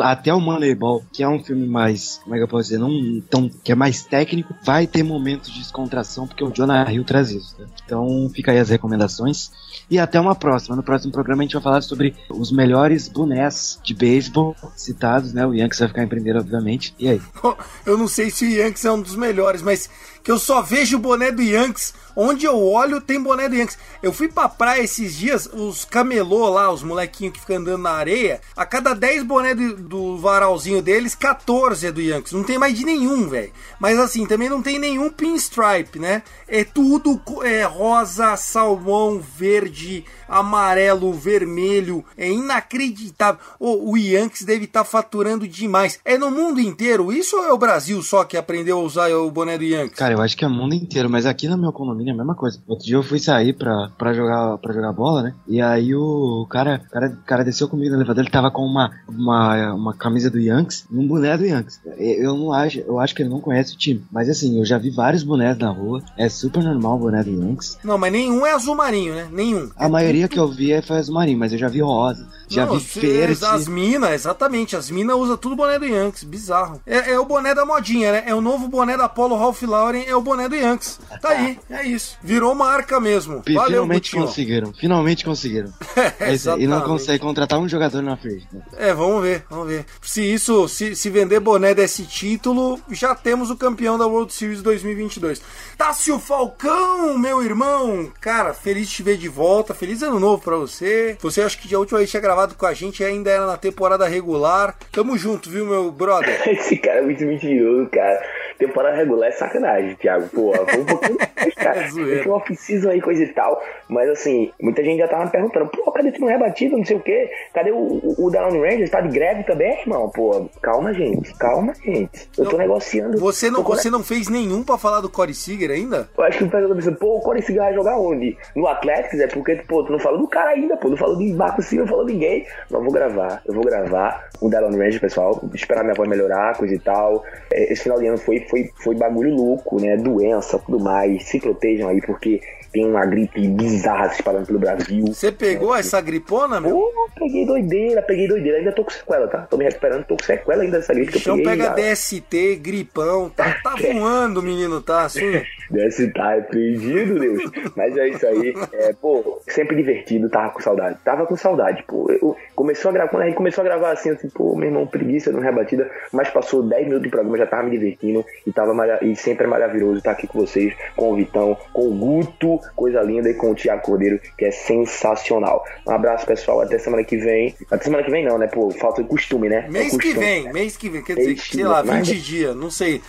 até 0.01 0.34
o 0.34 0.41
Moneyball, 0.41 1.03
que 1.13 1.24
é 1.24 1.30
um 1.30 1.41
filme 1.41 1.66
mais, 1.66 2.20
como 2.24 2.36
é 2.36 2.38
que 2.38 2.43
eu 2.43 2.47
posso 2.49 2.63
dizer, 2.70 2.78
não 2.78 3.22
tão, 3.30 3.49
que 3.49 3.72
é 3.72 3.76
mais 3.76 4.03
técnico, 4.03 4.53
vai 4.63 4.86
ter 4.86 5.03
momentos 5.03 5.49
de 5.49 5.59
descontração, 5.59 6.28
porque 6.28 6.43
o 6.43 6.51
Jonah 6.51 6.91
Hill 6.91 7.05
traz 7.05 7.32
isso. 7.32 7.55
Né? 7.57 7.68
Então 7.86 8.30
fica 8.34 8.51
aí 8.51 8.59
as 8.59 8.70
recomendações. 8.70 9.49
E 9.89 9.99
até 9.99 10.19
uma 10.19 10.36
próxima. 10.36 10.75
No 10.75 10.83
próximo 10.83 11.11
programa 11.11 11.43
a 11.43 11.45
gente 11.45 11.53
vai 11.53 11.61
falar 11.61 11.81
sobre 11.81 12.15
os 12.29 12.51
melhores 12.51 13.07
bonés 13.07 13.79
de 13.83 13.93
beisebol 13.93 14.55
citados, 14.75 15.33
né? 15.33 15.45
O 15.45 15.53
Yankees 15.53 15.79
vai 15.79 15.88
ficar 15.88 16.03
em 16.03 16.07
primeiro, 16.07 16.39
obviamente. 16.39 16.93
E 16.97 17.07
aí? 17.07 17.21
Eu 17.86 17.97
não 17.97 18.07
sei 18.07 18.29
se 18.29 18.45
o 18.45 18.49
Yankees 18.49 18.86
é 18.86 18.91
um 18.91 19.01
dos 19.01 19.15
melhores, 19.15 19.61
mas 19.61 19.89
que 20.26 20.32
eu 20.32 20.39
só 20.39 20.59
vejo 20.59 20.97
boné 20.97 21.32
do 21.32 21.43
Yankees. 21.43 21.93
Onde 22.15 22.45
eu 22.45 22.57
olho 22.57 23.01
tem 23.01 23.21
boné 23.21 23.47
do 23.47 23.55
Yankees. 23.55 23.78
Eu 24.01 24.11
fui 24.11 24.28
pra 24.28 24.47
praia 24.49 24.82
esses 24.82 25.15
dias, 25.15 25.49
os 25.51 25.84
camelô 25.84 26.49
lá, 26.49 26.71
os 26.71 26.82
molequinhos 26.82 27.34
que 27.34 27.41
ficam 27.41 27.57
andando 27.57 27.84
na 27.84 27.91
areia, 27.91 28.39
a 28.55 28.65
cada 28.65 28.93
10 28.93 29.23
boné 29.23 29.53
do, 29.53 29.76
do 29.76 30.17
varalzinho 30.17 30.82
deles, 30.82 31.13
14 31.13 31.88
é 31.88 31.91
do 31.91 32.01
Yankees. 32.01 32.32
Não 32.32 32.43
tem 32.43 32.57
mais 32.57 32.76
de 32.76 32.86
nenhum, 32.86 33.28
velho. 33.28 33.51
Mas 33.80 33.99
assim, 33.99 34.26
também 34.26 34.49
não 34.49 34.63
tem 34.63 34.80
nenhum 34.80 35.11
pinstripe, 35.11 35.99
né? 35.99 36.23
É 36.47 36.63
tudo 36.63 37.21
é, 37.43 37.63
rosa, 37.63 38.36
salmão, 38.38 39.19
verde, 39.19 40.05
amarelo, 40.28 41.13
vermelho. 41.13 42.03
É 42.17 42.32
inacreditável. 42.32 43.39
O, 43.59 43.91
o 43.91 43.97
Yankees 43.97 44.43
deve 44.43 44.65
estar 44.65 44.86
tá 44.86 44.89
faturando 44.89 45.47
demais. 45.47 45.99
É 46.03 46.17
no 46.17 46.32
mundo 46.32 46.61
inteiro? 46.61 47.11
Isso 47.11 47.36
ou 47.36 47.43
é 47.43 47.51
o 47.51 47.57
Brasil 47.57 48.01
só 48.01 48.23
que 48.23 48.38
aprendeu 48.38 48.80
a 48.80 48.82
usar 48.82 49.11
o 49.11 49.30
boné 49.30 49.57
do 49.57 49.65
Yankees? 49.65 49.99
Cara, 49.99 50.14
eu 50.16 50.22
acho 50.22 50.36
que 50.36 50.45
é 50.45 50.47
o 50.47 50.51
mundo 50.51 50.74
inteiro, 50.74 51.09
mas 51.09 51.26
aqui 51.26 51.47
na 51.47 51.57
meu 51.57 51.72
condomínio 51.72 52.11
é 52.11 52.13
a 52.13 52.18
mesma 52.18 52.36
coisa. 52.36 52.59
Outro 52.68 52.86
dia 52.86 52.95
eu 52.95 53.03
fui 53.03 53.20
sair 53.20 53.53
pra, 53.53 53.89
pra, 53.97 54.13
jogar, 54.13 54.57
pra 54.57 54.74
jogar 54.74 54.93
bola, 54.93 55.24
né? 55.24 55.34
E 55.47 55.61
aí 55.61 55.93
o 55.93 56.47
cara, 56.49 56.80
cara, 56.91 57.18
cara 57.26 57.43
desceu 57.43 57.68
comigo 57.68 57.91
no 57.91 57.97
elevador, 57.97 58.24
ele 58.24 58.32
tava 58.32 58.49
com 58.49 58.61
uma, 58.61 58.91
uma, 59.07 59.74
uma 59.74 59.93
camisa 59.93 60.30
do 60.30 60.39
Yankees 60.39 60.86
e 60.89 60.97
um 60.97 61.07
boné 61.07 61.38
do 61.38 61.45
Yankees. 61.45 61.80
Eu 61.97 62.36
não 62.36 62.53
acho, 62.53 62.80
eu 62.80 62.99
acho 62.99 63.13
que 63.13 63.22
ele 63.22 63.30
não 63.30 63.41
conhece 63.41 63.74
o 63.74 63.78
time. 63.78 64.03
Mas 64.11 64.30
assim, 64.30 64.57
eu 64.57 64.66
já 64.66 64.78
vi 64.78 64.89
vários 64.89 65.24
bonés 65.24 65.57
na 65.57 65.70
rua. 65.70 66.01
É 66.18 66.30
super 66.30 66.63
normal 66.63 66.95
o 66.95 66.99
boné 66.99 67.24
do 67.24 67.32
Yankees. 67.32 67.78
Não, 67.84 67.97
mas 67.97 68.11
nenhum 68.11 68.45
é 68.45 68.53
azul 68.53 68.76
marinho, 68.76 69.13
né? 69.13 69.28
Nenhum. 69.32 69.70
A 69.76 69.89
maioria 69.89 70.28
que 70.28 70.39
eu 70.39 70.47
vi 70.47 70.72
é 70.72 70.82
foi 70.82 70.97
azul 70.97 71.16
marinho, 71.16 71.39
mas 71.39 71.51
eu 71.51 71.59
já 71.59 71.68
vi 71.68 71.82
rosa. 71.82 72.26
Já 72.48 72.66
não, 72.66 72.78
vi 72.78 73.00
verde. 73.00 73.46
As 73.46 73.68
minas, 73.68 74.12
exatamente. 74.12 74.76
As 74.76 74.89
minas 74.89 75.16
usam 75.16 75.38
tudo 75.38 75.56
boné 75.56 75.80
do 75.80 75.86
Yankees. 75.86 76.24
Bizarro. 76.24 76.82
É, 76.86 77.12
é, 77.12 77.20
o 77.20 77.26
boné 77.26 77.54
da 77.54 77.66
modinha, 77.66 78.12
né? 78.12 78.24
É 78.28 78.36
o 78.36 78.41
novo 78.41 78.68
boné 78.68 78.96
da 78.98 79.10
Polo 79.10 79.36
Ralph 79.38 79.62
Lauren, 79.64 80.04
é 80.06 80.16
o 80.16 80.22
boné 80.22 80.48
do 80.48 80.56
Yankees. 80.56 81.00
Tá 81.22 81.30
aí, 81.30 81.60
é 81.70 81.84
isso. 81.84 82.18
Virou 82.22 82.54
marca 82.54 83.00
mesmo. 83.00 83.41
Valeu, 83.46 83.66
Finalmente 83.66 84.12
conseguiram. 84.12 84.74
Finalmente 84.74 85.26
conseguiram. 85.26 85.74
é, 86.20 86.36
e 86.60 86.68
não 86.68 86.82
consegue 86.82 87.20
contratar 87.20 87.60
um 87.60 87.68
jogador 87.68 88.02
na 88.02 88.16
frente. 88.18 88.48
Né? 88.52 88.62
É, 88.78 88.93
vamos 88.93 89.22
ver, 89.24 89.46
vamos 89.50 89.68
ver. 89.68 89.86
Se 90.02 90.22
isso, 90.22 90.68
se, 90.68 90.96
se 90.96 91.10
vender 91.10 91.39
boné 91.39 91.74
desse 91.74 92.04
título, 92.06 92.80
já 92.91 93.16
temos 93.16 93.50
o 93.50 93.56
campeão 93.56 93.98
da 93.98 94.06
World 94.06 94.34
Series 94.34 94.62
2022. 94.62 95.41
Tássio 95.78 96.20
Falcão, 96.20 97.18
meu 97.18 97.43
irmão. 97.43 98.12
Cara, 98.22 98.54
feliz 98.54 98.88
de 98.89 98.96
te 98.96 99.04
ver 99.04 99.18
de 99.18 99.28
volta. 99.28 99.74
Feliz 99.74 100.02
ano 100.02 100.20
novo 100.20 100.41
pra 100.41 100.56
você. 100.56 101.18
Você 101.22 101.41
acha 101.41 101.58
que 101.58 101.74
a 101.74 101.80
última 101.80 102.00
vez 102.00 102.10
tinha 102.10 102.22
gravado 102.22 102.34
com 102.55 102.65
a 102.65 102.73
gente 102.73 103.03
ainda 103.03 103.29
era 103.29 103.45
na 103.45 103.57
temporada 103.57 104.07
regular. 104.07 104.75
Tamo 104.91 105.17
junto, 105.17 105.49
viu, 105.49 105.65
meu 105.65 105.91
brother? 105.91 106.41
Esse 106.47 106.77
cara 106.77 106.99
é 106.99 107.01
muito 107.01 107.23
mentiroso, 107.25 107.89
cara. 107.89 108.21
Temporada 108.58 108.95
regular 108.95 109.30
é 109.30 109.32
sacanagem, 109.32 109.95
Thiago. 109.95 110.28
Pô, 110.30 110.51
vamos 110.51 110.76
um 110.76 110.86
pouquinho 110.86 111.18
mais, 111.18 111.53
cara. 111.56 111.80
é 111.86 111.89
Tem 111.89 112.26
uma 112.26 112.38
off-season 112.38 112.89
aí, 112.89 113.01
coisa 113.01 113.24
e 113.24 113.28
tal. 113.28 113.62
Mas 113.89 114.10
assim, 114.10 114.51
muita 114.62 114.84
gente 114.84 114.99
já 114.99 115.08
tava 115.08 115.26
me 115.26 115.32
perguntando, 115.32 115.68
pô, 115.68 115.91
cadê 115.91 116.12
tu 116.12 116.22
não 116.22 116.28
rebatido, 116.28 116.78
não 116.78 116.86
sei 116.86 116.97
o 116.97 117.01
quê? 117.01 117.30
Cadê 117.53 117.72
o, 117.72 117.78
o, 117.78 118.26
o 118.26 118.32
Down 118.32 118.62
Rangers? 118.62 118.89
Tá 118.89 119.01
de 119.01 119.10
greve 119.10 119.43
também, 119.43 119.80
irmão? 119.82 120.10
Pô, 120.10 120.49
calma, 120.62 120.93
gente. 120.93 121.34
Calma, 121.38 121.74
gente. 121.84 122.30
Eu 122.38 122.49
tô 122.49 122.58
negociando. 122.58 123.18
Você 123.18 123.49
não, 123.49 123.64
você 123.64 123.89
não 123.89 124.03
fez 124.03 124.30
nenhum 124.30 124.64
pra 124.64 124.78
falar 124.78 125.01
do 125.01 125.10
Corey 125.10 125.34
Seager 125.34 125.72
ainda? 125.72 126.10
Eu 126.18 126.24
acho 126.24 126.38
que 126.38 126.43
o 126.43 126.49
pessoal 126.49 126.70
tá 126.70 126.76
pensando, 126.76 126.97
pô, 126.97 127.18
o 127.18 127.22
Corey 127.22 127.41
Seager 127.41 127.64
vai 127.64 127.74
jogar 127.74 127.97
onde? 127.97 128.38
No 128.56 128.68
Atlético? 128.68 129.16
É 129.16 129.28
porque, 129.28 129.56
pô, 129.68 129.84
tu 129.84 129.91
não 129.91 129.99
falou 129.99 130.20
do 130.20 130.28
cara 130.28 130.51
ainda, 130.51 130.78
pô. 130.78 130.89
Não 130.89 130.97
falou 130.97 131.18
de 131.18 131.34
Marco 131.34 131.62
Silva, 131.62 131.84
não 131.84 131.89
falou 131.89 132.06
de 132.06 132.14
ninguém. 132.14 132.45
Mas 132.70 132.80
eu 132.80 132.84
vou 132.84 132.91
gravar. 132.91 133.41
Eu 133.45 133.53
vou 133.53 133.64
gravar 133.64 134.30
o 134.39 134.49
Down 134.49 134.72
Rangers, 134.72 134.99
pessoal. 134.99 135.41
Esperar 135.53 135.84
minha 135.84 135.95
voz 135.95 136.10
melhorar, 136.10 136.56
coisa 136.58 136.74
e 136.74 136.80
tal. 136.80 137.24
É, 137.51 137.72
esse 137.72 137.84
final 137.84 137.99
de 137.99 138.08
ano 138.08 138.18
foi, 138.18 138.45
foi, 138.50 138.72
foi 138.76 138.96
bagulho 138.96 139.34
louco, 139.36 139.80
né? 139.80 139.98
Doença, 139.98 140.60
tudo 140.60 140.80
mais. 140.80 141.24
Se 141.24 141.39
protejam 141.39 141.89
aí, 141.89 142.02
porque 142.02 142.41
tem 142.76 142.86
uma 142.86 143.05
gripe 143.05 143.47
bizarra 143.47 144.09
se 144.09 144.15
espalhando 144.15 144.47
pelo 144.47 144.59
Brasil. 144.59 145.05
Você 145.07 145.32
pegou 145.32 145.73
é, 145.73 145.80
essa 145.80 146.01
gripona, 146.01 146.59
meu? 146.59 146.76
Pô, 146.76 147.09
peguei 147.17 147.45
doideira, 147.45 148.01
peguei 148.01 148.28
doideira. 148.28 148.57
Ainda 148.57 148.73
tô 148.73 148.84
com 148.84 148.91
sequela, 148.91 149.30
tá? 149.30 149.47
Tô 149.49 149.55
me 149.55 149.63
recuperando, 149.63 150.03
tô 150.03 150.17
com 150.17 150.23
sequela 150.26 150.61
ainda 150.61 150.80
dessa 150.80 150.93
gripe 150.93 151.13
que 151.13 151.30
eu 151.30 151.38
peguei. 151.38 151.53
Então 151.53 151.73
pega 151.73 151.93
DST, 151.93 152.55
gripão, 152.57 153.30
tá, 153.30 153.45
tá 153.63 153.76
voando, 153.80 154.43
menino, 154.43 154.82
tá 154.82 155.05
assim? 155.05 155.41
DST, 155.71 156.11
tá 156.13 156.36
repreendido, 156.36 157.17
Deus. 157.17 157.49
Mas 157.78 157.95
é 157.95 158.09
isso 158.09 158.28
aí. 158.28 158.53
É, 158.73 158.93
pô, 158.93 159.41
sempre 159.47 159.78
divertido, 159.78 160.30
tava 160.30 160.51
com 160.51 160.59
saudade. 160.59 160.97
Tava 161.01 161.26
com 161.26 161.38
saudade, 161.38 161.82
pô. 161.88 162.11
Eu, 162.11 162.36
começou 162.55 162.89
a 162.89 162.93
gravar, 162.93 163.09
quando 163.09 163.23
a 163.23 163.26
gente 163.28 163.36
começou 163.36 163.61
a 163.61 163.65
gravar 163.65 163.91
assim, 163.91 164.09
assim, 164.09 164.30
pô, 164.30 164.55
meu 164.55 164.67
irmão, 164.67 164.86
preguiça 164.86 165.32
não 165.32 165.39
rebatida, 165.39 165.89
mas 166.11 166.30
passou 166.30 166.61
10 166.61 166.84
minutos 166.84 167.03
de 167.03 167.09
programa, 167.09 167.38
já 167.38 167.47
tava 167.47 167.63
me 167.63 167.71
divertindo 167.71 168.26
e 168.45 168.51
tava 168.51 168.76
e 169.01 169.15
sempre 169.15 169.45
é 169.45 169.47
maravilhoso 169.47 169.99
estar 169.99 170.11
aqui 170.11 170.28
com 170.28 170.39
vocês, 170.39 170.73
com 170.95 171.11
o 171.11 171.15
Vitão, 171.15 171.57
com 171.71 171.88
o 171.88 171.95
Guto, 171.95 172.59
coisa 172.76 173.01
linda, 173.01 173.30
e 173.30 173.34
com 173.34 173.51
o 173.51 173.55
Tiago 173.55 173.82
Cordeiro, 173.82 174.20
que 174.38 174.45
é 174.45 174.51
sensacional. 174.51 175.63
Um 175.88 175.91
abraço, 175.91 176.26
pessoal. 176.26 176.61
Até 176.61 176.78
semana 176.80 177.03
que 177.03 177.18
vem. 177.18 177.55
Até 177.70 177.86
semana 177.86 178.03
que 178.03 178.11
vem 178.11 178.26
não, 178.26 178.38
né? 178.38 178.47
Pô, 178.47 178.72
falta 178.72 179.03
de 179.03 179.09
costume, 179.09 179.49
né? 179.49 179.68
Mês 179.70 179.88
é 179.88 179.89
costume, 179.89 180.13
que 180.13 180.20
vem, 180.20 180.53
mês 180.53 180.78
que 180.78 180.89
vem. 180.89 181.03
Quer 181.03 181.16
dizer, 181.16 181.38
sei 181.38 181.63
lá, 181.63 181.82
20 181.82 182.20
dias, 182.20 182.55
não 182.55 182.72
sei. 182.72 183.01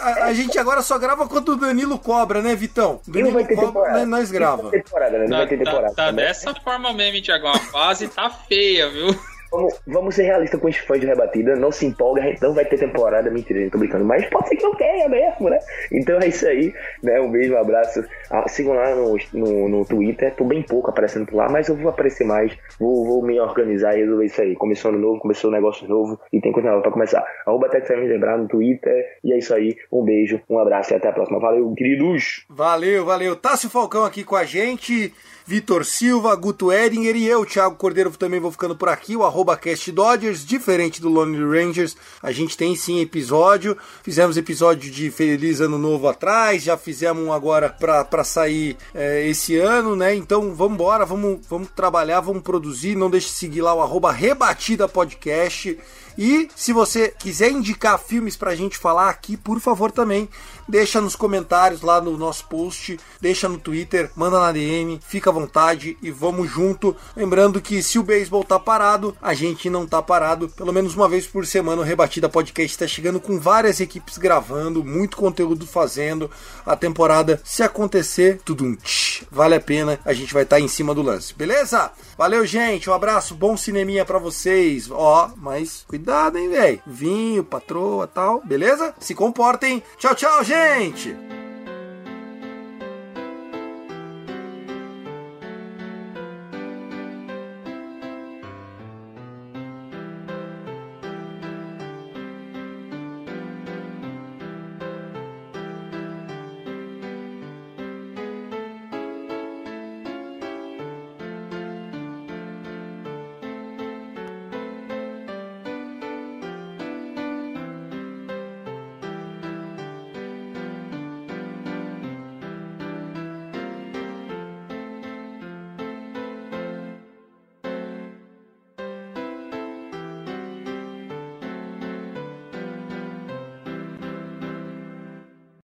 A, 0.00 0.24
a, 0.24 0.32
gente 0.32 0.58
agora 0.58 0.82
só 0.82 0.98
grava 0.98 1.28
quando 1.28 1.50
o 1.50 1.56
Danilo 1.56 1.98
cobra, 1.98 2.42
né, 2.42 2.56
Vitão? 2.56 3.00
Danilo 3.06 3.28
não 3.28 3.34
vai 3.34 3.46
ter 3.46 3.54
cobra, 3.54 3.68
temporada. 3.68 4.06
nós 4.06 4.30
grava. 4.30 4.70
Temporada, 4.70 5.18
né? 5.18 5.24
Não 5.24 5.30
tá, 5.30 5.36
vai 5.36 5.46
ter 5.46 5.58
temporada. 5.58 5.94
Tá, 5.94 6.06
tá 6.06 6.10
dessa 6.10 6.54
forma 6.54 6.92
mesmo, 6.92 7.22
Thiago. 7.22 7.46
A 7.46 7.58
fase 7.58 8.08
tá 8.08 8.28
feia, 8.28 8.90
viu? 8.90 9.16
Vamos, 9.50 9.80
vamos 9.86 10.14
ser 10.14 10.24
realistas 10.24 10.60
com 10.60 10.68
os 10.68 10.76
fãs 10.76 11.00
de 11.00 11.06
rebatida. 11.06 11.56
Não 11.56 11.72
se 11.72 11.86
empolga, 11.86 12.22
a 12.22 12.26
gente 12.26 12.42
não 12.42 12.52
vai 12.52 12.64
ter 12.64 12.78
temporada. 12.78 13.30
Mentira, 13.30 13.60
eu 13.60 13.70
tô 13.70 13.78
brincando. 13.78 14.04
Mas 14.04 14.28
pode 14.28 14.48
ser 14.48 14.56
que 14.56 14.62
não 14.62 14.74
tenha 14.74 15.08
mesmo, 15.08 15.48
né? 15.48 15.58
Então 15.90 16.18
é 16.20 16.28
isso 16.28 16.46
aí. 16.46 16.74
Né? 17.02 17.20
Um 17.20 17.30
beijo, 17.30 17.54
um 17.54 17.58
abraço. 17.58 18.04
Ah, 18.30 18.46
sigam 18.48 18.74
lá 18.74 18.94
no, 18.94 19.16
no, 19.32 19.68
no, 19.68 19.84
Twitter. 19.84 20.34
Tô 20.34 20.44
bem 20.44 20.62
pouco 20.62 20.90
aparecendo 20.90 21.26
por 21.26 21.36
lá, 21.36 21.48
mas 21.48 21.68
eu 21.68 21.76
vou 21.76 21.88
aparecer 21.88 22.24
mais. 22.24 22.56
Vou, 22.78 23.04
vou 23.04 23.22
me 23.22 23.40
organizar 23.40 23.96
e 23.96 24.00
resolver 24.00 24.26
isso 24.26 24.40
aí. 24.40 24.54
Começou 24.54 24.90
ano 24.90 25.00
novo, 25.00 25.20
começou 25.20 25.50
um 25.50 25.54
negócio 25.54 25.88
novo 25.88 26.20
e 26.32 26.40
tem 26.40 26.52
coisa 26.52 26.68
nova 26.68 26.82
pra 26.82 26.92
começar. 26.92 27.24
Arroba 27.46 27.68
lembrar 27.88 28.36
no 28.36 28.48
Twitter. 28.48 29.18
E 29.24 29.32
é 29.32 29.38
isso 29.38 29.54
aí. 29.54 29.76
Um 29.90 30.04
beijo, 30.04 30.40
um 30.48 30.58
abraço 30.58 30.92
e 30.92 30.96
até 30.96 31.08
a 31.08 31.12
próxima. 31.12 31.40
Valeu, 31.40 31.72
queridos. 31.74 32.44
Valeu, 32.50 33.04
valeu. 33.04 33.34
Tássio 33.34 33.70
Falcão 33.70 34.04
aqui 34.04 34.24
com 34.24 34.36
a 34.36 34.44
gente. 34.44 35.12
Vitor 35.48 35.82
Silva, 35.82 36.36
Guto 36.36 36.70
Edinger 36.70 37.16
e 37.16 37.26
eu, 37.26 37.46
Thiago 37.46 37.74
Cordeiro, 37.76 38.10
também 38.10 38.38
vou 38.38 38.52
ficando 38.52 38.76
por 38.76 38.90
aqui, 38.90 39.16
o 39.16 39.22
arroba 39.38 39.56
Cast 39.56 39.92
Dodgers, 39.92 40.44
diferente 40.44 41.00
do 41.00 41.08
Lonely 41.08 41.44
Rangers, 41.44 41.96
a 42.20 42.32
gente 42.32 42.56
tem 42.56 42.74
sim 42.74 43.00
episódio, 43.00 43.78
fizemos 44.02 44.36
episódio 44.36 44.90
de 44.90 45.12
Feliz 45.12 45.60
Ano 45.60 45.78
Novo 45.78 46.08
atrás, 46.08 46.64
já 46.64 46.76
fizemos 46.76 47.22
um 47.22 47.32
agora 47.32 47.68
para 47.70 48.24
sair 48.24 48.76
é, 48.92 49.28
esse 49.28 49.56
ano, 49.56 49.94
né? 49.94 50.12
Então 50.12 50.52
vamos 50.56 50.74
embora, 50.74 51.06
vamos, 51.06 51.38
vamos 51.48 51.68
trabalhar, 51.70 52.20
vamos 52.20 52.42
produzir, 52.42 52.96
não 52.96 53.08
deixe 53.08 53.28
de 53.28 53.34
seguir 53.34 53.60
lá 53.60 53.72
o 53.72 53.80
arroba 53.80 54.10
Rebatida 54.10 54.88
Podcast, 54.88 55.78
E 56.18 56.48
se 56.56 56.72
você 56.72 57.14
quiser 57.16 57.52
indicar 57.52 57.96
filmes 57.96 58.36
pra 58.36 58.56
gente 58.56 58.76
falar 58.76 59.08
aqui, 59.08 59.36
por 59.36 59.60
favor 59.60 59.92
também, 59.92 60.28
deixa 60.66 61.00
nos 61.00 61.14
comentários 61.14 61.80
lá 61.80 62.00
no 62.00 62.18
nosso 62.18 62.44
post, 62.46 62.98
deixa 63.20 63.48
no 63.48 63.56
Twitter, 63.56 64.10
manda 64.16 64.40
na 64.40 64.50
DM, 64.50 64.98
fica 65.06 65.30
à 65.30 65.32
vontade 65.32 65.96
e 66.02 66.10
vamos 66.10 66.50
junto. 66.50 66.96
Lembrando 67.14 67.60
que 67.60 67.84
se 67.84 68.00
o 68.00 68.02
beisebol 68.02 68.42
tá 68.42 68.58
parado, 68.58 69.16
a 69.22 69.32
gente 69.32 69.70
não 69.70 69.86
tá 69.86 70.02
parado. 70.02 70.48
Pelo 70.48 70.72
menos 70.72 70.96
uma 70.96 71.08
vez 71.08 71.24
por 71.24 71.46
semana 71.46 71.82
o 71.82 71.84
Rebatida 71.84 72.28
Podcast 72.28 72.72
está 72.72 72.88
chegando 72.88 73.20
com 73.20 73.38
várias 73.38 73.78
equipes 73.78 74.18
gravando, 74.18 74.82
muito 74.82 75.16
conteúdo 75.16 75.68
fazendo. 75.68 76.28
A 76.66 76.74
temporada, 76.74 77.40
se 77.44 77.62
acontecer, 77.62 78.40
tudo 78.44 78.64
um 78.64 78.74
tch, 78.74 79.22
vale 79.30 79.54
a 79.54 79.60
pena, 79.60 80.00
a 80.04 80.12
gente 80.12 80.34
vai 80.34 80.42
estar 80.42 80.56
tá 80.56 80.60
em 80.60 80.66
cima 80.66 80.92
do 80.92 81.00
lance, 81.02 81.32
beleza? 81.32 81.92
Valeu, 82.16 82.44
gente, 82.44 82.90
um 82.90 82.92
abraço, 82.92 83.36
bom 83.36 83.56
cineminha 83.56 84.04
para 84.04 84.18
vocês. 84.18 84.90
Ó, 84.90 85.30
mas 85.36 85.84
cuidado, 86.08 86.38
hein, 86.38 86.48
velho. 86.48 86.80
Vinho, 86.86 87.44
patroa, 87.44 88.06
tal, 88.06 88.40
beleza? 88.42 88.94
Se 88.98 89.14
comportem. 89.14 89.82
Tchau, 89.98 90.14
tchau, 90.14 90.42
gente. 90.42 91.14